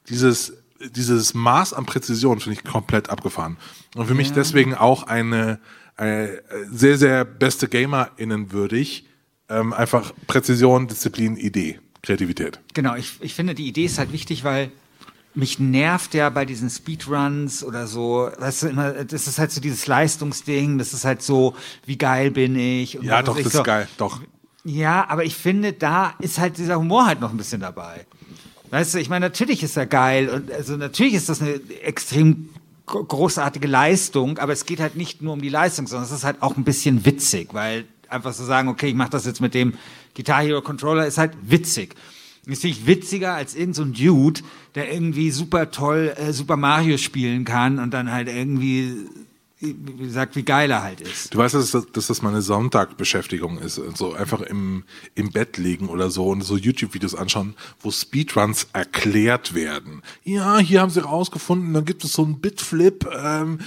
dieses, 0.08 0.54
dieses 0.80 1.34
Maß 1.34 1.74
an 1.74 1.84
Präzision 1.86 2.40
finde 2.40 2.58
ich 2.58 2.64
komplett 2.64 3.10
abgefahren. 3.10 3.58
Und 3.94 4.06
für 4.06 4.14
mich 4.14 4.32
deswegen 4.32 4.74
auch 4.74 5.04
eine, 5.04 5.60
äh, 5.98 6.28
sehr, 6.70 6.96
sehr 6.96 7.24
beste 7.24 7.68
GamerInnen 7.68 8.52
würdig. 8.52 9.07
Ähm, 9.50 9.72
einfach 9.72 10.12
Präzision, 10.26 10.88
Disziplin, 10.88 11.36
Idee, 11.36 11.78
Kreativität. 12.02 12.60
Genau, 12.74 12.94
ich, 12.94 13.12
ich 13.20 13.34
finde, 13.34 13.54
die 13.54 13.66
Idee 13.66 13.84
ist 13.86 13.98
halt 13.98 14.12
wichtig, 14.12 14.44
weil 14.44 14.70
mich 15.34 15.58
nervt 15.58 16.14
ja 16.14 16.30
bei 16.30 16.44
diesen 16.44 16.68
Speedruns 16.68 17.62
oder 17.64 17.86
so, 17.86 18.28
weißt 18.38 18.62
du, 18.64 18.66
immer, 18.68 18.92
das 19.04 19.26
ist 19.26 19.38
halt 19.38 19.52
so 19.52 19.60
dieses 19.60 19.86
Leistungsding, 19.86 20.78
das 20.78 20.92
ist 20.92 21.04
halt 21.04 21.22
so, 21.22 21.54
wie 21.86 21.96
geil 21.96 22.30
bin 22.30 22.56
ich. 22.56 22.98
Und 22.98 23.04
Ja, 23.04 23.22
doch, 23.22 23.36
das 23.40 23.52
so. 23.52 23.58
ist 23.60 23.64
geil, 23.64 23.88
doch. 23.98 24.20
Ja, 24.64 25.06
aber 25.08 25.24
ich 25.24 25.34
finde, 25.36 25.72
da 25.72 26.14
ist 26.18 26.38
halt 26.38 26.58
dieser 26.58 26.78
Humor 26.78 27.06
halt 27.06 27.20
noch 27.20 27.30
ein 27.30 27.36
bisschen 27.36 27.60
dabei. 27.60 28.04
Weißt 28.70 28.94
du, 28.94 28.98
ich 28.98 29.08
meine, 29.08 29.26
natürlich 29.26 29.62
ist 29.62 29.76
er 29.78 29.86
geil 29.86 30.28
und 30.28 30.50
also 30.52 30.76
natürlich 30.76 31.14
ist 31.14 31.28
das 31.30 31.40
eine 31.40 31.54
extrem 31.82 32.50
gro- 32.84 33.04
großartige 33.04 33.66
Leistung, 33.66 34.36
aber 34.38 34.52
es 34.52 34.66
geht 34.66 34.80
halt 34.80 34.94
nicht 34.96 35.22
nur 35.22 35.32
um 35.34 35.40
die 35.40 35.48
Leistung, 35.48 35.86
sondern 35.86 36.04
es 36.06 36.12
ist 36.12 36.24
halt 36.24 36.42
auch 36.42 36.56
ein 36.58 36.64
bisschen 36.64 37.06
witzig, 37.06 37.54
weil 37.54 37.84
einfach 38.08 38.34
zu 38.34 38.44
sagen, 38.44 38.68
okay, 38.68 38.88
ich 38.88 38.94
mache 38.94 39.10
das 39.10 39.26
jetzt 39.26 39.40
mit 39.40 39.54
dem 39.54 39.74
Guitar 40.14 40.42
Hero 40.42 40.62
Controller, 40.62 41.06
ist 41.06 41.18
halt 41.18 41.32
witzig. 41.42 41.94
Ist 42.46 42.62
natürlich 42.62 42.86
witziger 42.86 43.34
als 43.34 43.54
irgendein 43.54 43.94
so 43.94 44.12
Dude, 44.14 44.40
der 44.74 44.92
irgendwie 44.92 45.30
super 45.30 45.70
toll 45.70 46.14
äh, 46.16 46.32
Super 46.32 46.56
Mario 46.56 46.96
spielen 46.96 47.44
kann 47.44 47.78
und 47.78 47.92
dann 47.92 48.10
halt 48.10 48.28
irgendwie 48.28 49.06
wie 49.60 50.08
sagt, 50.08 50.36
wie 50.36 50.44
geil 50.44 50.70
er 50.70 50.84
halt 50.84 51.00
ist. 51.00 51.34
Du 51.34 51.38
weißt, 51.38 51.54
dass 51.54 51.72
das, 51.72 51.86
dass 51.92 52.06
das 52.06 52.22
meine 52.22 52.42
Sonntagbeschäftigung 52.42 53.58
ist. 53.58 53.80
So 53.96 54.12
einfach 54.14 54.40
im, 54.40 54.84
im 55.16 55.32
Bett 55.32 55.56
liegen 55.56 55.88
oder 55.88 56.10
so 56.10 56.28
und 56.28 56.42
so 56.42 56.56
YouTube-Videos 56.56 57.16
anschauen, 57.16 57.54
wo 57.80 57.90
Speedruns 57.90 58.68
erklärt 58.72 59.54
werden. 59.54 60.02
Ja, 60.22 60.58
hier 60.58 60.80
haben 60.80 60.90
sie 60.90 61.02
rausgefunden, 61.02 61.74
dann 61.74 61.84
gibt 61.84 62.04
es 62.04 62.12
so 62.12 62.24
einen 62.24 62.40
Bitflip 62.40 63.08
ähm, 63.12 63.58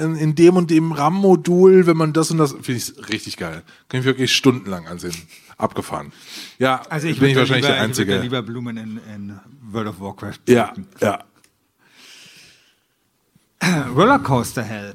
in, 0.00 0.36
dem 0.36 0.56
und 0.56 0.70
dem 0.70 0.92
RAM-Modul, 0.92 1.86
wenn 1.86 1.96
man 1.96 2.12
das 2.12 2.30
und 2.30 2.38
das. 2.38 2.52
Finde 2.52 2.74
ich 2.74 3.08
richtig 3.08 3.36
geil. 3.36 3.64
Kann 3.88 4.00
ich 4.00 4.06
wirklich 4.06 4.32
stundenlang 4.32 4.86
ansehen. 4.86 5.14
Abgefahren. 5.56 6.12
Ja, 6.58 6.82
Also 6.88 7.08
ich 7.08 7.18
bin 7.18 7.30
ich 7.30 7.36
wahrscheinlich 7.36 7.64
lieber, 7.66 7.74
der 7.74 7.82
Einzige. 7.82 8.12
Ich 8.12 8.16
würde 8.16 8.22
lieber 8.22 8.42
Blumen 8.42 8.76
in, 8.76 9.00
in 9.14 9.40
World 9.72 9.88
of 9.88 10.00
Warcraft. 10.00 10.38
ja, 10.46 10.72
ja. 11.00 11.24
Rollercoaster 13.94 14.62
Hell. 14.62 14.94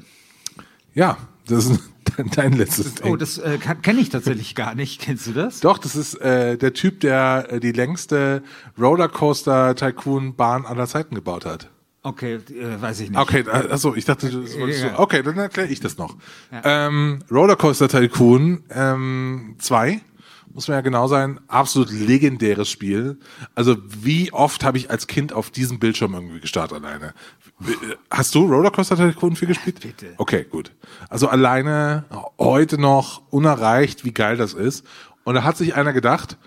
Ja, 0.96 1.16
das 1.46 1.66
ist 1.66 1.80
dein, 2.34 2.54
letztes 2.54 2.96
Ding. 2.96 3.12
Oh, 3.12 3.16
das 3.16 3.38
äh, 3.38 3.58
kenne 3.82 4.00
ich 4.00 4.08
tatsächlich 4.08 4.54
gar 4.56 4.74
nicht. 4.74 5.00
Kennst 5.04 5.26
du 5.28 5.32
das? 5.32 5.60
Doch, 5.60 5.78
das 5.78 5.94
ist 5.94 6.14
äh, 6.14 6.56
der 6.58 6.72
Typ, 6.72 6.98
der 7.00 7.46
äh, 7.50 7.60
die 7.60 7.70
längste 7.72 8.42
Rollercoaster-Tycoon-Bahn 8.80 10.66
aller 10.66 10.86
Zeiten 10.86 11.14
gebaut 11.14 11.44
hat. 11.44 11.68
Okay, 12.02 12.34
äh, 12.36 12.80
weiß 12.80 13.00
ich 13.00 13.10
nicht. 13.10 13.18
Okay, 13.18 13.44
achso, 13.48 13.94
ich 13.94 14.04
dachte, 14.04 14.30
du- 14.30 14.38
wolltest 14.60 14.82
Ja. 14.84 14.90
du. 14.90 14.98
Okay, 15.00 15.22
dann 15.22 15.36
erkläre 15.38 15.68
ich 15.68 15.80
das 15.80 15.98
noch. 15.98 16.16
Ähm, 16.64 17.18
Rollercoaster 17.30 17.88
Tycoon 17.88 18.62
ähm, 18.70 19.56
2, 19.58 20.00
muss 20.56 20.68
man 20.68 20.76
ja 20.76 20.80
genau 20.80 21.06
sein, 21.06 21.38
absolut 21.48 21.90
legendäres 21.90 22.70
Spiel. 22.70 23.18
Also 23.54 23.76
wie 23.86 24.32
oft 24.32 24.64
habe 24.64 24.78
ich 24.78 24.90
als 24.90 25.06
Kind 25.06 25.34
auf 25.34 25.50
diesem 25.50 25.78
Bildschirm 25.78 26.14
irgendwie 26.14 26.40
gestartet 26.40 26.82
alleine? 26.82 27.12
Äh, 27.60 27.96
Hast 28.10 28.34
du 28.34 28.46
Rollercoaster 28.46 28.96
Tycoon 28.96 29.36
4 29.36 29.48
gespielt? 29.48 29.80
bitte. 29.80 30.14
Okay, 30.16 30.46
gut. 30.50 30.72
Also 31.10 31.28
alleine 31.28 32.06
heute 32.38 32.80
noch 32.80 33.20
unerreicht, 33.28 34.06
wie 34.06 34.12
geil 34.12 34.38
das 34.38 34.54
ist. 34.54 34.86
Und 35.24 35.34
da 35.34 35.44
hat 35.44 35.58
sich 35.58 35.74
einer 35.74 35.92
gedacht, 35.92 36.38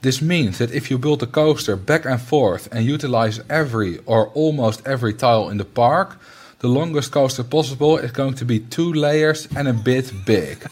This 0.01 0.21
means 0.21 0.57
that 0.59 0.71
if 0.71 0.89
you 0.89 0.97
build 0.97 1.21
a 1.21 1.27
coaster 1.27 1.75
back 1.75 2.05
and 2.05 2.21
forth 2.21 2.69
and 2.71 2.85
utilize 2.85 3.41
every 3.49 3.97
or 4.05 4.27
almost 4.27 4.87
every 4.87 5.13
tile 5.13 5.49
in 5.49 5.57
the 5.57 5.65
park, 5.65 6.17
the 6.59 6.69
longest 6.69 7.11
coaster 7.11 7.43
possible 7.43 7.97
is 7.97 8.11
going 8.11 8.35
to 8.35 8.45
be 8.45 8.61
two 8.61 8.93
layers 8.93 9.49
and 9.53 9.67
a 9.67 9.73
bit 9.73 10.13
big. 10.25 10.65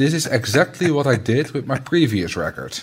This 0.00 0.14
is 0.14 0.26
exactly 0.26 0.90
what 0.90 1.06
I 1.06 1.16
did 1.16 1.50
with 1.50 1.66
my 1.66 1.78
previous 1.78 2.34
record. 2.34 2.80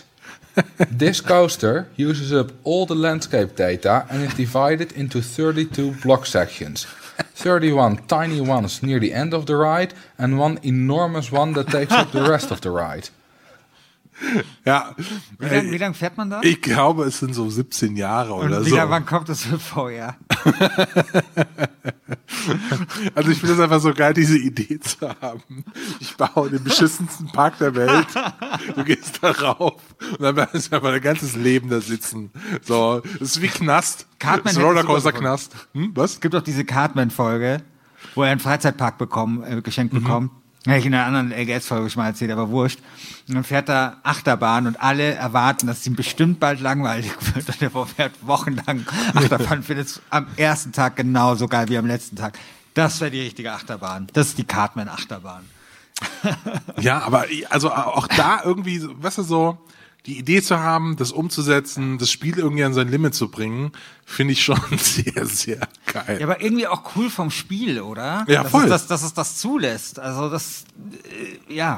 This 0.91 1.20
coaster 1.20 1.88
uses 1.95 2.32
up 2.32 2.51
all 2.63 2.86
the 2.86 2.93
landscape 2.93 3.55
data 3.55 4.05
and 4.11 4.22
is 4.22 4.36
divided 4.36 4.91
into 4.91 5.24
32 5.24 5.95
block 6.03 6.28
sections. 6.28 6.86
31 7.34 8.05
tiny 8.05 8.39
ones 8.39 8.84
near 8.84 8.99
the 8.99 9.15
end 9.15 9.34
of 9.34 9.47
the 9.47 9.55
ride 9.55 9.95
and 10.20 10.38
one 10.38 10.59
enormous 10.61 11.32
one 11.32 11.53
that 11.53 11.70
takes 11.70 11.91
up 11.91 12.11
the 12.11 12.30
rest 12.30 12.51
of 12.51 12.61
the 12.61 12.70
ride. 12.70 13.09
Ja, 14.65 14.95
Wie 15.38 15.45
lange 15.45 15.72
wie 15.72 15.78
lang 15.78 15.93
fährt 15.93 16.18
man 16.18 16.30
da? 16.30 16.41
ich 16.41 16.61
glaube, 16.61 17.03
es 17.05 17.20
sind 17.20 17.36
so 17.36 17.49
17 17.49 17.95
Jahre 17.95 18.34
oder 18.34 18.57
Und 18.57 18.65
wie 18.65 18.70
so. 18.72 18.76
lange, 18.76 18.89
wann 18.91 19.05
kommt 19.05 19.30
das 19.30 19.43
für 19.43 19.59
vorher? 19.59 20.15
Also 23.15 23.32
ich 23.32 23.39
finde 23.39 23.53
es 23.55 23.59
einfach 23.59 23.80
so 23.80 23.93
geil, 23.93 24.13
diese 24.13 24.38
Idee 24.38 24.80
zu 24.80 25.09
haben. 25.22 25.63
Ich 25.99 26.15
baue 26.15 26.49
den 26.49 26.63
beschissensten 26.63 27.28
Park 27.28 27.57
der 27.59 27.76
Welt. 27.76 28.07
Du 28.76 28.84
gehst 28.84 29.20
da 29.22 29.32
rauf 29.32 29.82
und 30.11 30.22
dann 30.22 30.36
bleibst 30.36 30.72
du 30.72 30.76
einfach 30.76 30.89
dein 30.91 31.01
ganzes 31.01 31.36
Leben 31.36 31.70
da 31.70 31.82
sitzen. 31.82 32.32
So, 32.61 33.01
das 33.20 33.22
ist 33.36 33.41
wie 33.41 33.47
Knast. 33.47 34.07
Cartman 34.20 34.43
das 34.45 34.53
ist 34.53 34.57
hätte 34.59 34.68
Rollercoaster 34.68 35.09
super 35.11 35.20
Knast. 35.20 35.55
Hm, 35.74 35.91
was? 35.95 36.13
Es 36.13 36.22
gibt 36.22 36.36
auch 36.36 36.41
diese 36.41 36.65
Cartman-Folge, 36.65 37.61
wo 38.15 38.24
er 38.24 38.32
einen 38.32 38.39
Freizeitpark 38.39 38.97
bekommen, 38.97 39.43
äh, 39.43 39.61
geschenkt 39.61 39.93
Mhm. 39.93 40.03
bekommt. 40.03 40.32
Hätte 40.68 40.80
ich 40.80 40.86
in 40.86 40.93
einer 40.93 41.05
anderen 41.05 41.32
LGS-Folge 41.32 41.89
schon 41.89 42.01
mal 42.01 42.09
erzählt, 42.09 42.32
aber 42.32 42.49
wurscht. 42.49 42.80
Und 43.28 43.36
dann 43.36 43.43
fährt 43.43 43.70
er 43.70 43.97
Achterbahn 44.03 44.68
und 44.68 44.82
alle 44.82 45.13
erwarten, 45.13 45.68
dass 45.68 45.80
es 45.80 45.88
ihm 45.88 45.95
bestimmt 45.95 46.39
bald 46.39 46.59
langweilig 46.59 47.11
wird. 47.34 47.47
Und 47.47 47.61
er 47.61 47.86
fährt 47.86 48.13
wochenlang 48.22 48.86
Achterbahn, 49.13 49.63
findet 49.63 49.88
es 49.88 50.01
am 50.09 50.28
ersten 50.36 50.72
Tag 50.72 50.95
genauso 50.95 51.47
geil 51.47 51.68
wie 51.70 51.78
am 51.78 51.86
letzten 51.86 52.15
Tag. 52.15 52.38
Das 52.74 53.01
wäre 53.01 53.11
die 53.11 53.22
richtige 53.22 53.53
Achterbahn. 53.53 54.07
Das 54.13 54.28
ist 54.28 54.38
die 54.38 54.45
Cartman-Achterbahn. 54.45 55.43
Ja, 56.80 56.99
aber 56.99 57.26
also 57.49 57.72
auch 57.72 58.07
da 58.07 58.41
irgendwie, 58.43 58.80
weißt 58.84 59.18
du, 59.18 59.24
so 59.24 59.57
die 60.06 60.18
Idee 60.18 60.41
zu 60.41 60.60
haben, 60.60 60.95
das 60.95 61.12
umzusetzen, 61.12 61.98
das 61.98 62.10
Spiel 62.12 62.38
irgendwie 62.38 62.64
an 62.64 62.74
sein 62.74 62.88
Limit 62.88 63.14
zu 63.14 63.30
bringen, 63.30 63.72
finde 64.06 64.34
ich 64.34 64.43
schon 64.43 64.60
sehr, 64.78 65.26
sehr 65.26 65.60
geil. 65.91 66.18
Ja, 66.20 66.26
aber 66.28 66.41
irgendwie 66.41 66.68
auch 66.68 66.95
cool 66.95 67.10
vom 67.10 67.30
Spiel, 67.30 67.82
oder? 67.82 68.24
Ja, 68.28 68.43
dass 68.43 68.52
voll. 68.52 68.64
Es 68.64 68.70
das, 68.70 68.88
dass 68.88 69.04
es 69.04 69.14
das 69.14 69.38
zulässt. 69.38 70.00
Also 70.00 70.30
das, 70.30 70.64
äh, 71.50 71.54
ja. 71.54 71.78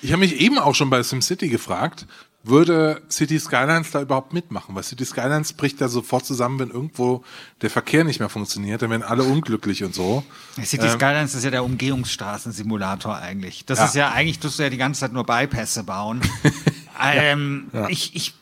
Ich 0.00 0.12
habe 0.12 0.20
mich 0.20 0.40
eben 0.40 0.58
auch 0.58 0.74
schon 0.74 0.88
bei 0.88 1.02
SimCity 1.02 1.48
gefragt, 1.48 2.06
würde 2.42 3.02
City 3.10 3.40
Skylines 3.40 3.90
da 3.90 4.00
überhaupt 4.00 4.32
mitmachen? 4.32 4.74
Weil 4.76 4.84
City 4.84 5.04
Skylines 5.04 5.52
bricht 5.52 5.80
ja 5.80 5.88
sofort 5.88 6.24
zusammen, 6.24 6.60
wenn 6.60 6.70
irgendwo 6.70 7.24
der 7.60 7.70
Verkehr 7.70 8.04
nicht 8.04 8.20
mehr 8.20 8.28
funktioniert, 8.28 8.82
dann 8.82 8.90
werden 8.90 9.02
alle 9.02 9.24
unglücklich 9.24 9.82
und 9.82 9.94
so. 9.94 10.22
City 10.62 10.88
Skylines 10.88 11.34
ist 11.34 11.42
ja 11.42 11.50
der 11.50 11.64
Umgehungsstraßensimulator 11.64 13.16
eigentlich. 13.16 13.64
Das 13.66 13.80
Ja. 13.80 13.84
ist 13.86 13.94
ja 13.96 14.10
eigentlich, 14.12 14.38
tust 14.38 14.58
du 14.58 14.62
ja 14.62 14.70
die 14.70 14.76
ganze 14.76 15.00
Zeit 15.00 15.12
nur 15.12 15.24
Bypässe 15.24 15.82
bauen. 15.82 16.20
ähm, 17.00 17.70
Ich, 17.88 18.14
ich, 18.14 18.34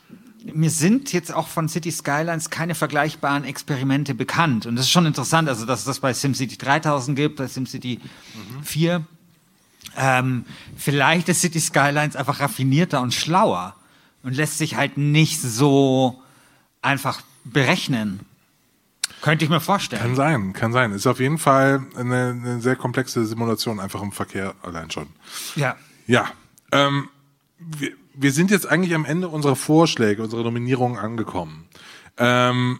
mir 0.53 0.69
sind 0.69 1.11
jetzt 1.13 1.33
auch 1.33 1.47
von 1.47 1.67
City 1.69 1.91
Skylines 1.91 2.49
keine 2.49 2.75
vergleichbaren 2.75 3.43
Experimente 3.43 4.13
bekannt. 4.13 4.65
Und 4.65 4.75
das 4.75 4.85
ist 4.85 4.91
schon 4.91 5.05
interessant, 5.05 5.49
also 5.49 5.65
dass 5.65 5.79
es 5.79 5.85
das 5.85 5.99
bei 5.99 6.13
SimCity 6.13 6.57
3000 6.57 7.15
gibt, 7.15 7.37
bei 7.37 7.47
SimCity 7.47 7.99
4. 8.63 9.05
Ähm, 9.97 10.45
vielleicht 10.77 11.29
ist 11.29 11.41
City 11.41 11.59
Skylines 11.59 12.15
einfach 12.15 12.39
raffinierter 12.39 13.01
und 13.01 13.13
schlauer 13.13 13.75
und 14.23 14.35
lässt 14.35 14.57
sich 14.57 14.75
halt 14.75 14.97
nicht 14.97 15.41
so 15.41 16.21
einfach 16.81 17.21
berechnen. 17.43 18.19
Könnte 19.21 19.45
ich 19.45 19.49
mir 19.49 19.61
vorstellen. 19.61 20.01
Kann 20.01 20.15
sein, 20.15 20.53
kann 20.53 20.73
sein. 20.73 20.91
Ist 20.91 21.07
auf 21.07 21.19
jeden 21.19 21.37
Fall 21.37 21.85
eine, 21.95 22.29
eine 22.29 22.61
sehr 22.61 22.75
komplexe 22.75 23.25
Simulation, 23.25 23.79
einfach 23.79 24.01
im 24.01 24.11
Verkehr 24.11 24.53
allein 24.61 24.91
schon. 24.91 25.07
ja. 25.55 25.75
Ja, 26.07 26.29
ähm, 26.71 27.09
wir, 27.57 27.93
wir 28.17 28.31
sind 28.31 28.51
jetzt 28.51 28.67
eigentlich 28.67 28.93
am 28.95 29.05
Ende 29.05 29.29
unserer 29.29 29.55
Vorschläge, 29.55 30.23
unserer 30.23 30.43
Nominierungen 30.43 30.97
angekommen. 30.97 31.67
Ähm, 32.17 32.79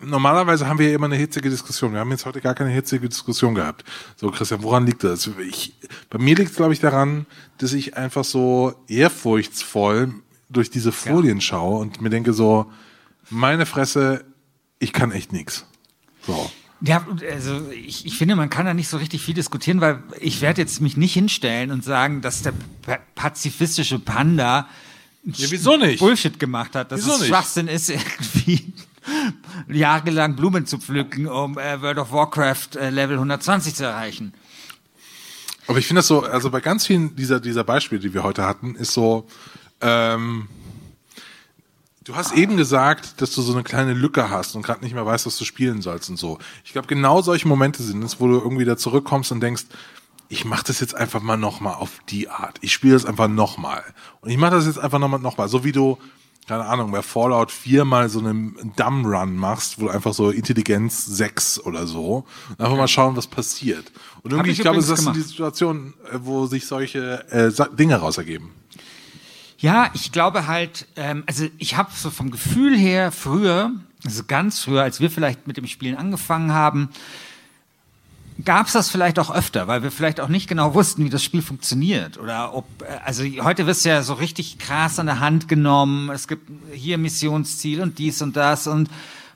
normalerweise 0.00 0.66
haben 0.66 0.78
wir 0.78 0.88
ja 0.88 0.94
immer 0.94 1.06
eine 1.06 1.16
hitzige 1.16 1.50
Diskussion. 1.50 1.92
Wir 1.92 2.00
haben 2.00 2.10
jetzt 2.10 2.26
heute 2.26 2.40
gar 2.40 2.54
keine 2.54 2.70
hitzige 2.70 3.08
Diskussion 3.08 3.54
gehabt. 3.54 3.84
So, 4.16 4.30
Christian, 4.30 4.62
woran 4.62 4.86
liegt 4.86 5.04
das? 5.04 5.30
Ich, 5.48 5.74
bei 6.10 6.18
mir 6.18 6.36
liegt 6.36 6.50
es, 6.50 6.56
glaube 6.56 6.72
ich, 6.72 6.80
daran, 6.80 7.26
dass 7.58 7.72
ich 7.72 7.96
einfach 7.96 8.24
so 8.24 8.74
ehrfurchtsvoll 8.88 10.14
durch 10.48 10.70
diese 10.70 10.92
Folien 10.92 11.40
schaue 11.40 11.80
und 11.80 12.00
mir 12.00 12.10
denke 12.10 12.32
so, 12.32 12.70
meine 13.30 13.66
Fresse, 13.66 14.24
ich 14.78 14.92
kann 14.92 15.12
echt 15.12 15.32
nix. 15.32 15.66
So. 16.26 16.50
Ja, 16.80 17.04
also 17.30 17.68
ich, 17.72 18.06
ich 18.06 18.16
finde, 18.16 18.36
man 18.36 18.50
kann 18.50 18.64
da 18.64 18.72
nicht 18.72 18.88
so 18.88 18.98
richtig 18.98 19.20
viel 19.22 19.34
diskutieren, 19.34 19.80
weil 19.80 20.00
ich 20.20 20.40
werde 20.40 20.60
jetzt 20.60 20.80
mich 20.80 20.96
nicht 20.96 21.12
hinstellen 21.12 21.72
und 21.72 21.82
sagen, 21.82 22.20
dass 22.20 22.42
der 22.42 22.52
pa- 22.82 23.00
pazifistische 23.16 23.98
Panda 23.98 24.68
Ja, 25.24 25.50
wieso 25.50 25.76
nicht? 25.76 25.98
Bullshit 25.98 26.38
gemacht 26.38 26.76
hat, 26.76 26.92
dass 26.92 27.00
Wieso 27.00 27.14
es 27.14 27.20
nicht? 27.20 27.28
Schwachsinn 27.28 27.66
ist, 27.66 27.90
irgendwie 27.90 28.72
jahrelang 29.68 30.36
Blumen 30.36 30.66
zu 30.66 30.78
pflücken, 30.78 31.26
um 31.26 31.58
äh, 31.58 31.80
World 31.82 31.98
of 31.98 32.12
Warcraft 32.12 32.76
äh, 32.76 32.90
Level 32.90 33.16
120 33.16 33.74
zu 33.74 33.84
erreichen. 33.84 34.32
Aber 35.66 35.78
ich 35.78 35.86
finde 35.86 35.98
das 35.98 36.06
so, 36.06 36.22
also 36.22 36.50
bei 36.50 36.60
ganz 36.60 36.86
vielen 36.86 37.14
dieser, 37.16 37.40
dieser 37.40 37.64
Beispiele, 37.64 38.00
die 38.00 38.14
wir 38.14 38.22
heute 38.22 38.44
hatten, 38.44 38.74
ist 38.76 38.92
so, 38.92 39.26
ähm, 39.80 40.48
du 42.08 42.16
hast 42.16 42.32
eben 42.32 42.56
gesagt, 42.56 43.20
dass 43.20 43.34
du 43.34 43.42
so 43.42 43.52
eine 43.52 43.62
kleine 43.62 43.92
Lücke 43.92 44.30
hast 44.30 44.56
und 44.56 44.62
gerade 44.62 44.82
nicht 44.82 44.94
mehr 44.94 45.04
weißt, 45.04 45.26
was 45.26 45.36
du 45.36 45.44
spielen 45.44 45.82
sollst 45.82 46.08
und 46.08 46.16
so. 46.16 46.38
Ich 46.64 46.72
glaube, 46.72 46.88
genau 46.88 47.20
solche 47.20 47.46
Momente 47.46 47.82
sind 47.82 48.02
es, 48.02 48.18
wo 48.18 48.26
du 48.26 48.38
irgendwie 48.38 48.64
da 48.64 48.78
zurückkommst 48.78 49.30
und 49.30 49.40
denkst, 49.40 49.64
ich 50.30 50.46
mache 50.46 50.64
das 50.66 50.80
jetzt 50.80 50.94
einfach 50.94 51.20
mal 51.22 51.36
nochmal 51.36 51.74
auf 51.74 52.00
die 52.08 52.30
Art. 52.30 52.56
Ich 52.62 52.72
spiele 52.72 52.94
das 52.94 53.04
einfach 53.04 53.28
nochmal. 53.28 53.82
Und 54.22 54.30
ich 54.30 54.38
mache 54.38 54.52
das 54.52 54.66
jetzt 54.66 54.78
einfach 54.78 54.98
nochmal, 54.98 55.20
nochmal. 55.20 55.48
So 55.48 55.64
wie 55.64 55.72
du, 55.72 55.98
keine 56.46 56.64
Ahnung, 56.64 56.92
bei 56.92 57.02
Fallout 57.02 57.50
4 57.50 57.84
mal 57.84 58.08
so 58.08 58.20
einen 58.20 58.72
Dumb 58.76 59.06
Run 59.06 59.36
machst, 59.36 59.78
wo 59.78 59.84
du 59.86 59.90
einfach 59.90 60.14
so 60.14 60.30
Intelligenz 60.30 61.04
6 61.04 61.60
oder 61.60 61.86
so, 61.86 62.24
und 62.48 62.60
einfach 62.60 62.76
mal 62.76 62.88
schauen, 62.88 63.16
was 63.16 63.26
passiert. 63.26 63.92
Und 64.22 64.32
irgendwie, 64.32 64.52
ich 64.52 64.58
ich, 64.58 64.62
glaube, 64.62 64.78
das 64.78 64.86
sind 64.86 65.14
die. 65.14 65.20
Situationen, 65.20 65.92
äh, 66.10 66.18
wo 66.22 66.46
sich 66.46 66.66
solche 66.66 67.30
äh, 67.30 67.52
Dinge 67.76 67.96
raus 67.96 68.16
ergeben. 68.16 68.52
Ja, 69.60 69.90
ich 69.92 70.12
glaube 70.12 70.46
halt, 70.46 70.86
ähm, 70.94 71.24
also 71.26 71.46
ich 71.58 71.76
habe 71.76 71.90
so 71.92 72.10
vom 72.10 72.30
Gefühl 72.30 72.78
her 72.78 73.10
früher, 73.10 73.72
also 74.04 74.22
ganz 74.24 74.60
früher, 74.60 74.82
als 74.82 75.00
wir 75.00 75.10
vielleicht 75.10 75.48
mit 75.48 75.56
dem 75.56 75.66
Spielen 75.66 75.96
angefangen 75.96 76.52
haben, 76.52 76.90
gab 78.44 78.68
es 78.68 78.74
das 78.74 78.88
vielleicht 78.88 79.18
auch 79.18 79.34
öfter, 79.34 79.66
weil 79.66 79.82
wir 79.82 79.90
vielleicht 79.90 80.20
auch 80.20 80.28
nicht 80.28 80.48
genau 80.48 80.74
wussten, 80.74 81.04
wie 81.04 81.10
das 81.10 81.24
Spiel 81.24 81.42
funktioniert. 81.42 82.18
Oder 82.18 82.54
ob, 82.54 82.66
äh, 82.82 83.00
also 83.04 83.24
heute 83.24 83.66
wirst 83.66 83.84
du 83.84 83.88
ja 83.88 84.02
so 84.02 84.14
richtig 84.14 84.58
krass 84.58 85.00
an 85.00 85.06
der 85.06 85.18
Hand 85.18 85.48
genommen. 85.48 86.08
Es 86.10 86.28
gibt 86.28 86.48
hier 86.72 86.96
Missionsziel 86.96 87.80
und 87.80 87.98
dies 87.98 88.22
und 88.22 88.36
das 88.36 88.68
und 88.68 88.88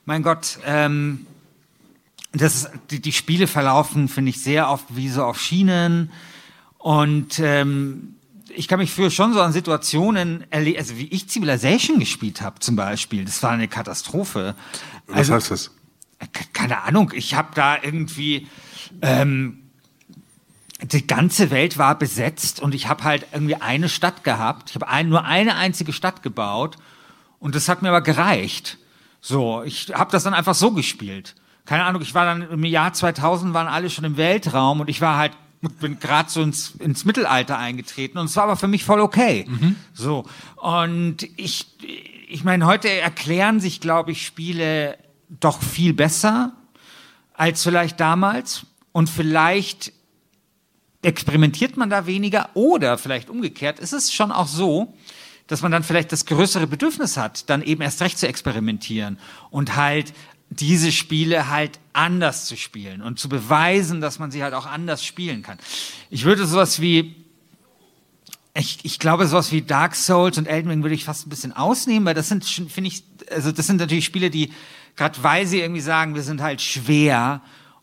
mein 0.04 0.22
Gott, 0.22 0.58
ähm, 0.64 1.26
das 2.30 2.70
die, 2.90 3.00
die 3.00 3.12
Spiele 3.12 3.48
verlaufen, 3.48 4.08
finde 4.08 4.30
ich, 4.30 4.40
sehr 4.40 4.70
oft 4.70 4.84
wie 4.90 5.08
so 5.08 5.24
auf 5.24 5.40
Schienen. 5.40 6.12
Und 6.78 7.40
ähm, 7.40 8.14
ich 8.54 8.68
kann 8.68 8.78
mich 8.78 8.90
für 8.92 9.10
schon 9.10 9.32
so 9.32 9.40
an 9.40 9.52
Situationen 9.52 10.44
erleben, 10.50 10.78
also 10.78 10.96
wie 10.96 11.06
ich 11.08 11.28
Civilization 11.28 11.98
gespielt 11.98 12.40
habe 12.42 12.60
zum 12.60 12.76
Beispiel, 12.76 13.24
das 13.24 13.42
war 13.42 13.50
eine 13.50 13.68
Katastrophe. 13.68 14.54
Was 15.06 15.16
Also- 15.16 15.34
heißt 15.34 15.50
das? 15.50 15.70
keine 16.52 16.82
Ahnung, 16.82 17.10
ich 17.14 17.34
habe 17.34 17.48
da 17.54 17.76
irgendwie 17.82 18.46
ähm, 19.00 19.58
die 20.80 21.04
ganze 21.06 21.50
Welt 21.50 21.78
war 21.78 21.98
besetzt 21.98 22.60
und 22.60 22.74
ich 22.76 22.88
habe 22.88 23.02
halt 23.02 23.26
irgendwie 23.32 23.56
eine 23.56 23.88
Stadt 23.88 24.22
gehabt. 24.22 24.70
Ich 24.70 24.76
habe 24.76 24.88
ein, 24.88 25.08
nur 25.08 25.24
eine 25.24 25.56
einzige 25.56 25.92
Stadt 25.92 26.22
gebaut 26.22 26.76
und 27.40 27.54
das 27.56 27.68
hat 27.68 27.82
mir 27.82 27.88
aber 27.88 28.02
gereicht. 28.02 28.78
So, 29.20 29.62
ich 29.64 29.92
habe 29.94 30.12
das 30.12 30.22
dann 30.24 30.34
einfach 30.34 30.54
so 30.54 30.70
gespielt. 30.72 31.34
Keine 31.64 31.84
Ahnung, 31.84 32.02
ich 32.02 32.14
war 32.14 32.24
dann 32.24 32.42
im 32.42 32.64
Jahr 32.64 32.92
2000 32.92 33.52
waren 33.54 33.66
alle 33.68 33.90
schon 33.90 34.04
im 34.04 34.16
Weltraum 34.16 34.80
und 34.80 34.88
ich 34.88 35.00
war 35.00 35.16
halt 35.16 35.32
bin 35.80 35.98
gerade 35.98 36.30
so 36.30 36.42
ins, 36.42 36.72
ins 36.78 37.04
Mittelalter 37.04 37.58
eingetreten 37.58 38.18
und 38.18 38.26
es 38.26 38.36
war 38.36 38.44
aber 38.44 38.56
für 38.56 38.68
mich 38.68 38.84
voll 38.84 39.00
okay. 39.00 39.46
So 39.94 40.24
und 40.56 41.28
ich 41.36 41.66
ich 42.32 42.44
meine, 42.44 42.64
heute 42.64 42.88
erklären 42.88 43.60
sich, 43.60 43.80
glaube 43.80 44.12
ich, 44.12 44.24
Spiele 44.24 44.96
doch 45.28 45.60
viel 45.60 45.92
besser 45.92 46.52
als 47.34 47.62
vielleicht 47.62 48.00
damals. 48.00 48.66
Und 48.92 49.10
vielleicht 49.10 49.92
experimentiert 51.02 51.76
man 51.76 51.90
da 51.90 52.06
weniger 52.06 52.48
oder 52.54 52.96
vielleicht 52.96 53.28
umgekehrt 53.28 53.80
ist 53.80 53.92
es 53.92 54.12
schon 54.12 54.32
auch 54.32 54.46
so, 54.46 54.94
dass 55.46 55.60
man 55.60 55.72
dann 55.72 55.82
vielleicht 55.82 56.12
das 56.12 56.24
größere 56.24 56.66
Bedürfnis 56.66 57.16
hat, 57.16 57.50
dann 57.50 57.62
eben 57.62 57.82
erst 57.82 58.00
recht 58.00 58.18
zu 58.18 58.28
experimentieren 58.28 59.18
und 59.50 59.76
halt 59.76 60.14
diese 60.60 60.92
Spiele 60.92 61.48
halt 61.48 61.78
anders 61.92 62.46
zu 62.46 62.56
spielen 62.56 63.02
und 63.02 63.18
zu 63.18 63.28
beweisen, 63.28 64.00
dass 64.00 64.18
man 64.18 64.30
sie 64.30 64.42
halt 64.42 64.54
auch 64.54 64.66
anders 64.66 65.04
spielen 65.04 65.42
kann. 65.42 65.58
Ich 66.10 66.24
würde 66.24 66.46
sowas 66.46 66.80
wie 66.80 67.16
ich, 68.54 68.80
ich 68.82 68.98
glaube, 68.98 69.26
sowas 69.26 69.50
wie 69.50 69.62
Dark 69.62 69.94
Souls 69.94 70.36
und 70.36 70.46
Elden 70.46 70.68
Ring 70.68 70.82
würde 70.82 70.94
ich 70.94 71.04
fast 71.04 71.26
ein 71.26 71.30
bisschen 71.30 71.54
ausnehmen, 71.54 72.04
weil 72.04 72.14
das 72.14 72.28
sind, 72.28 72.44
finde 72.44 72.88
ich, 72.88 73.02
also 73.30 73.50
das 73.50 73.66
sind 73.66 73.78
natürlich 73.78 74.04
Spiele, 74.04 74.28
die 74.28 74.52
gerade 74.94 75.22
weil 75.22 75.46
sie 75.46 75.60
irgendwie 75.60 75.80
sagen, 75.80 76.14
wir 76.14 76.22
sind 76.22 76.42
halt 76.42 76.60
schwer 76.60 77.40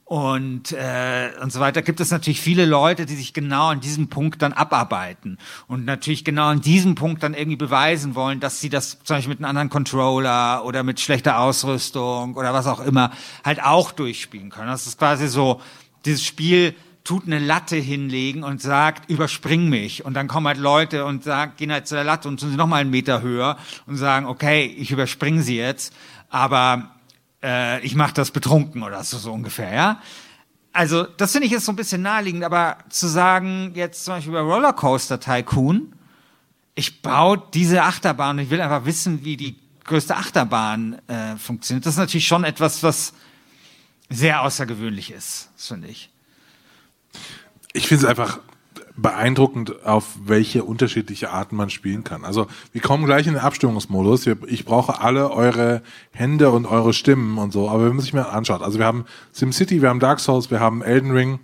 und 0.09 0.71
äh, 0.71 1.29
und 1.39 1.53
so 1.53 1.59
weiter, 1.59 1.83
gibt 1.83 1.99
es 1.99 2.09
natürlich 2.09 2.41
viele 2.41 2.65
Leute, 2.65 3.05
die 3.05 3.13
sich 3.13 3.31
genau 3.31 3.67
an 3.67 3.79
diesem 3.79 4.09
Punkt 4.09 4.41
dann 4.41 4.53
abarbeiten 4.53 5.37
und 5.67 5.85
natürlich 5.85 6.25
genau 6.25 6.47
an 6.47 6.61
diesem 6.61 6.95
Punkt 6.95 7.21
dann 7.21 7.35
irgendwie 7.35 7.57
beweisen 7.57 8.15
wollen, 8.15 8.39
dass 8.39 8.59
sie 8.59 8.69
das 8.69 8.97
zum 9.03 9.17
Beispiel 9.17 9.35
mit 9.35 9.37
einem 9.37 9.49
anderen 9.49 9.69
Controller 9.69 10.65
oder 10.65 10.81
mit 10.81 10.99
schlechter 10.99 11.37
Ausrüstung 11.37 12.35
oder 12.37 12.55
was 12.55 12.65
auch 12.65 12.79
immer 12.79 13.11
halt 13.45 13.63
auch 13.63 13.91
durchspielen 13.91 14.49
können. 14.49 14.69
Das 14.69 14.87
ist 14.87 14.97
quasi 14.97 15.27
so 15.27 15.61
dieses 16.05 16.25
Spiel 16.25 16.73
tut 17.03 17.27
eine 17.27 17.37
Latte 17.37 17.75
hinlegen 17.75 18.41
und 18.43 18.63
sagt, 18.63 19.11
überspring 19.11 19.69
mich. 19.69 20.05
Und 20.05 20.15
dann 20.15 20.27
kommen 20.27 20.47
halt 20.47 20.57
Leute 20.57 21.05
und 21.05 21.23
sagen, 21.23 21.53
gehen 21.55 21.71
halt 21.71 21.87
zu 21.87 21.93
der 21.93 22.03
Latte 22.03 22.27
und 22.27 22.39
tun 22.39 22.49
sie 22.49 22.57
noch 22.57 22.65
mal 22.65 22.81
einen 22.81 22.89
Meter 22.89 23.21
höher 23.21 23.57
und 23.85 23.97
sagen, 23.97 24.25
okay, 24.25 24.65
ich 24.65 24.89
überspringe 24.89 25.43
sie 25.43 25.57
jetzt, 25.57 25.93
aber 26.31 26.98
äh, 27.43 27.79
ich 27.81 27.95
mache 27.95 28.13
das 28.13 28.31
betrunken 28.31 28.83
oder 28.83 29.03
so, 29.03 29.17
so 29.17 29.31
ungefähr, 29.31 29.73
ja. 29.73 30.01
Also 30.71 31.03
das 31.03 31.31
finde 31.31 31.47
ich 31.47 31.51
jetzt 31.51 31.65
so 31.65 31.71
ein 31.71 31.75
bisschen 31.75 32.01
naheliegend, 32.01 32.43
aber 32.43 32.77
zu 32.89 33.07
sagen, 33.07 33.71
jetzt 33.75 34.05
zum 34.05 34.15
Beispiel 34.15 34.33
bei 34.33 34.41
Rollercoaster 34.41 35.19
Tycoon, 35.19 35.93
ich 36.75 37.01
baue 37.01 37.41
diese 37.53 37.83
Achterbahn 37.83 38.37
und 38.37 38.43
ich 38.43 38.49
will 38.49 38.61
einfach 38.61 38.85
wissen, 38.85 39.23
wie 39.23 39.35
die 39.35 39.59
größte 39.83 40.15
Achterbahn 40.15 41.01
äh, 41.07 41.35
funktioniert. 41.37 41.85
Das 41.85 41.95
ist 41.95 41.99
natürlich 41.99 42.27
schon 42.27 42.43
etwas, 42.43 42.83
was 42.83 43.13
sehr 44.09 44.43
außergewöhnlich 44.43 45.11
ist, 45.11 45.49
finde 45.57 45.87
ich. 45.87 46.09
Ich 47.73 47.87
finde 47.87 48.05
es 48.05 48.09
einfach 48.09 48.39
beeindruckend, 49.01 49.85
auf 49.85 50.05
welche 50.25 50.63
unterschiedliche 50.63 51.31
Arten 51.31 51.55
man 51.55 51.69
spielen 51.69 52.03
kann. 52.03 52.25
Also 52.25 52.47
wir 52.71 52.81
kommen 52.81 53.05
gleich 53.05 53.27
in 53.27 53.33
den 53.33 53.41
Abstimmungsmodus. 53.41 54.25
Wir- 54.25 54.37
Ich 54.47 54.65
brauche 54.65 55.01
alle 55.01 55.31
eure 55.31 55.81
Hände 56.11 56.49
und 56.51 56.65
eure 56.65 56.93
Stimmen 56.93 57.37
und 57.37 57.51
so, 57.53 57.69
aber 57.69 57.85
wenn 57.85 57.93
man 57.95 58.01
sich 58.01 58.13
mal 58.13 58.23
anschaut. 58.23 58.61
Also 58.61 58.79
wir 58.79 58.85
haben 58.85 59.05
SimCity, 59.33 59.81
wir 59.81 59.89
haben 59.89 59.99
Dark 59.99 60.19
Souls, 60.19 60.51
wir 60.51 60.59
haben 60.59 60.81
Elden 60.81 61.11
Ring 61.11 61.39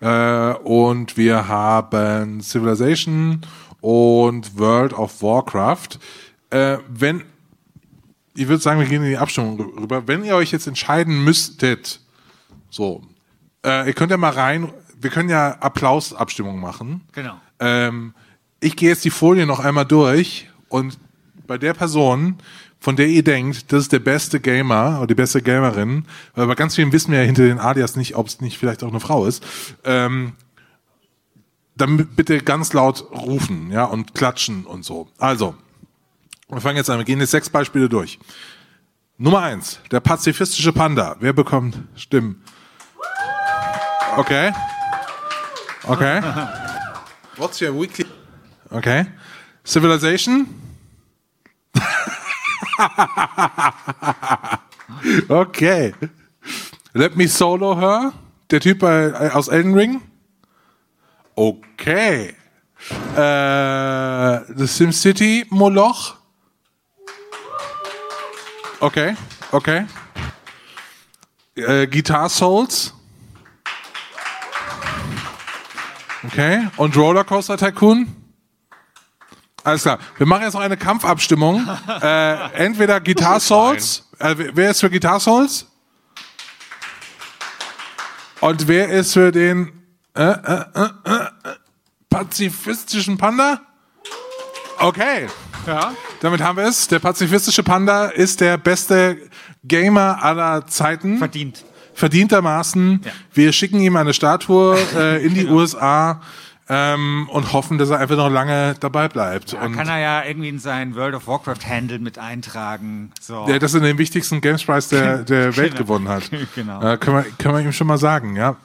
äh, 0.00 0.52
und 0.64 1.16
wir 1.16 1.48
haben 1.48 2.40
Civilization 2.40 3.40
und 3.80 4.58
World 4.58 4.92
of 4.94 5.22
Warcraft. 5.22 5.98
Äh, 6.50 6.78
wenn 6.88 7.22
ich 8.36 8.48
würde 8.48 8.60
sagen, 8.62 8.80
wir 8.80 8.88
gehen 8.88 9.02
in 9.04 9.10
die 9.10 9.16
Abstimmung 9.18 9.60
rü- 9.60 9.80
rüber. 9.82 10.08
Wenn 10.08 10.24
ihr 10.24 10.34
euch 10.34 10.50
jetzt 10.50 10.66
entscheiden 10.66 11.22
müsstet, 11.22 12.00
so, 12.68 13.02
äh, 13.64 13.86
ihr 13.86 13.92
könnt 13.92 14.10
ja 14.10 14.16
mal 14.16 14.30
rein, 14.32 14.72
wir 15.04 15.10
können 15.10 15.28
ja 15.28 15.52
Applausabstimmung 15.60 16.58
machen. 16.58 17.02
Genau. 17.12 17.34
Ähm, 17.60 18.14
ich 18.60 18.74
gehe 18.74 18.88
jetzt 18.88 19.04
die 19.04 19.10
Folie 19.10 19.46
noch 19.46 19.60
einmal 19.60 19.84
durch 19.84 20.48
und 20.68 20.98
bei 21.46 21.58
der 21.58 21.74
Person, 21.74 22.38
von 22.80 22.96
der 22.96 23.06
ihr 23.06 23.22
denkt, 23.22 23.70
das 23.72 23.82
ist 23.82 23.92
der 23.92 23.98
beste 23.98 24.40
Gamer 24.40 24.98
oder 24.98 25.06
die 25.06 25.14
beste 25.14 25.42
Gamerin, 25.42 26.06
weil 26.34 26.46
bei 26.46 26.54
ganz 26.54 26.74
vielen 26.74 26.92
wissen 26.92 27.12
wir 27.12 27.20
ja 27.20 27.24
hinter 27.26 27.42
den 27.42 27.58
Alias 27.58 27.96
nicht, 27.96 28.16
ob 28.16 28.26
es 28.26 28.40
nicht 28.40 28.58
vielleicht 28.58 28.82
auch 28.82 28.88
eine 28.88 29.00
Frau 29.00 29.26
ist, 29.26 29.44
ähm, 29.84 30.32
dann 31.76 32.06
bitte 32.06 32.38
ganz 32.38 32.72
laut 32.72 33.10
rufen, 33.10 33.70
ja, 33.70 33.84
und 33.84 34.14
klatschen 34.14 34.64
und 34.64 34.84
so. 34.84 35.08
Also, 35.18 35.54
wir 36.48 36.60
fangen 36.60 36.76
jetzt 36.76 36.88
an, 36.88 36.98
wir 36.98 37.04
gehen 37.04 37.20
jetzt 37.20 37.32
sechs 37.32 37.50
Beispiele 37.50 37.88
durch. 37.88 38.18
Nummer 39.18 39.42
eins, 39.42 39.80
der 39.90 40.00
pazifistische 40.00 40.72
Panda. 40.72 41.16
Wer 41.20 41.32
bekommt 41.32 41.78
Stimmen? 41.94 42.42
Okay. 44.16 44.52
Okay. 45.88 46.20
What's 47.36 47.60
your 47.60 47.72
weekly? 47.74 48.06
Okay. 48.72 49.04
Civilization? 49.64 50.46
okay. 55.28 55.92
Let 56.94 57.16
me 57.16 57.26
solo 57.26 57.74
her? 57.76 58.12
Der 58.50 58.60
Typ 58.60 58.78
bei, 58.78 59.06
äh, 59.08 59.30
aus 59.30 59.48
Elden 59.48 59.74
Ring? 59.74 60.00
Okay. 61.34 62.34
Äh, 63.16 64.54
The 64.54 64.66
SimCity 64.66 65.46
Moloch? 65.50 66.16
Okay, 68.80 69.16
okay. 69.52 69.86
Äh, 71.56 71.86
Guitar 71.86 72.28
Souls? 72.28 72.92
Okay. 76.26 76.68
Und 76.76 76.96
Rollercoaster 76.96 77.56
Tycoon? 77.56 78.06
Alles 79.62 79.82
klar. 79.82 79.98
Wir 80.18 80.26
machen 80.26 80.42
jetzt 80.42 80.54
noch 80.54 80.60
eine 80.60 80.76
Kampfabstimmung. 80.76 81.66
äh, 82.02 82.52
entweder 82.54 83.00
Guitar 83.00 83.40
Souls. 83.40 84.08
Äh, 84.18 84.34
wer- 84.54 84.70
ist 84.70 84.80
für 84.80 84.90
Guitar 84.90 85.20
Souls? 85.20 85.66
Und 88.40 88.68
wer 88.68 88.88
ist 88.90 89.14
für 89.14 89.32
den 89.32 89.72
äh, 90.14 90.22
äh, 90.22 90.64
äh, 90.74 90.82
äh, 91.04 91.26
pazifistischen 92.10 93.16
Panda? 93.16 93.60
Okay. 94.78 95.28
Ja. 95.66 95.94
Damit 96.20 96.42
haben 96.42 96.58
wir 96.58 96.64
es. 96.64 96.88
Der 96.88 96.98
pazifistische 96.98 97.62
Panda 97.62 98.06
ist 98.06 98.40
der 98.40 98.58
beste 98.58 99.16
Gamer 99.64 100.22
aller 100.22 100.66
Zeiten. 100.66 101.16
Verdient. 101.18 101.64
Verdientermaßen. 101.94 103.00
Ja. 103.04 103.12
Wir 103.32 103.52
schicken 103.52 103.80
ihm 103.80 103.96
eine 103.96 104.12
Statue 104.14 104.76
äh, 104.96 105.24
in 105.24 105.34
die 105.34 105.46
USA 105.46 106.20
ähm, 106.68 107.28
und 107.30 107.52
hoffen, 107.52 107.78
dass 107.78 107.90
er 107.90 107.98
einfach 107.98 108.16
noch 108.16 108.30
lange 108.30 108.74
dabei 108.80 109.08
bleibt. 109.08 109.52
Da 109.52 109.62
und 109.64 109.76
kann 109.76 109.88
er 109.88 109.98
ja 109.98 110.24
irgendwie 110.24 110.48
in 110.48 110.58
seinen 110.58 110.94
World 110.94 111.14
of 111.14 111.26
Warcraft 111.26 111.66
Handle 111.68 111.98
mit 111.98 112.18
eintragen. 112.18 113.12
So. 113.20 113.46
der 113.46 113.58
das 113.58 113.74
in 113.74 113.82
den 113.82 113.98
wichtigsten 113.98 114.40
Games 114.40 114.64
Prize 114.64 114.88
der, 114.90 115.18
der 115.24 115.56
Welt 115.56 115.72
Genau. 115.72 115.84
gewonnen 115.84 116.08
hat. 116.08 116.30
Genau. 116.54 116.80
Äh, 116.82 116.96
können, 116.98 117.16
wir, 117.16 117.26
können 117.38 117.54
wir 117.54 117.60
ihm 117.60 117.72
schon 117.72 117.86
mal 117.86 117.98
sagen, 117.98 118.36
ja. 118.36 118.56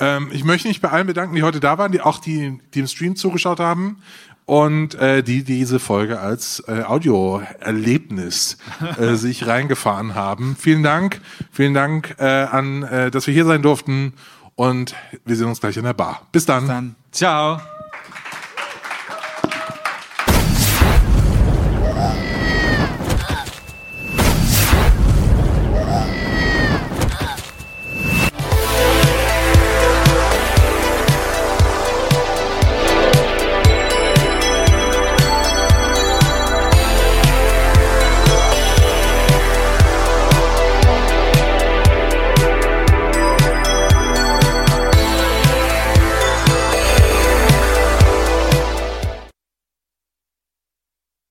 Ähm, 0.00 0.28
ich 0.30 0.44
möchte 0.44 0.68
mich 0.68 0.80
bei 0.80 0.90
allen 0.90 1.06
bedanken, 1.06 1.34
die 1.34 1.42
heute 1.42 1.58
da 1.60 1.78
waren, 1.78 1.90
die 1.90 2.00
auch 2.00 2.18
die, 2.18 2.60
die 2.74 2.80
im 2.80 2.86
Stream 2.86 3.16
zugeschaut 3.16 3.60
haben 3.60 3.96
und 4.48 4.94
äh, 4.94 5.22
die 5.22 5.44
diese 5.44 5.78
Folge 5.78 6.20
als 6.20 6.64
äh, 6.66 6.82
Audio-Erlebnis 6.82 8.56
äh, 8.98 9.14
sich 9.14 9.46
reingefahren 9.46 10.14
haben. 10.14 10.56
Vielen 10.58 10.82
Dank, 10.82 11.20
vielen 11.52 11.74
Dank 11.74 12.16
äh, 12.18 12.24
an, 12.24 12.82
äh, 12.82 13.10
dass 13.10 13.26
wir 13.26 13.34
hier 13.34 13.44
sein 13.44 13.60
durften 13.60 14.14
und 14.54 14.94
wir 15.26 15.36
sehen 15.36 15.48
uns 15.48 15.60
gleich 15.60 15.76
in 15.76 15.84
der 15.84 15.92
Bar. 15.92 16.22
Bis 16.32 16.46
dann. 16.46 16.66
Dann 16.66 16.94
ciao. 17.12 17.60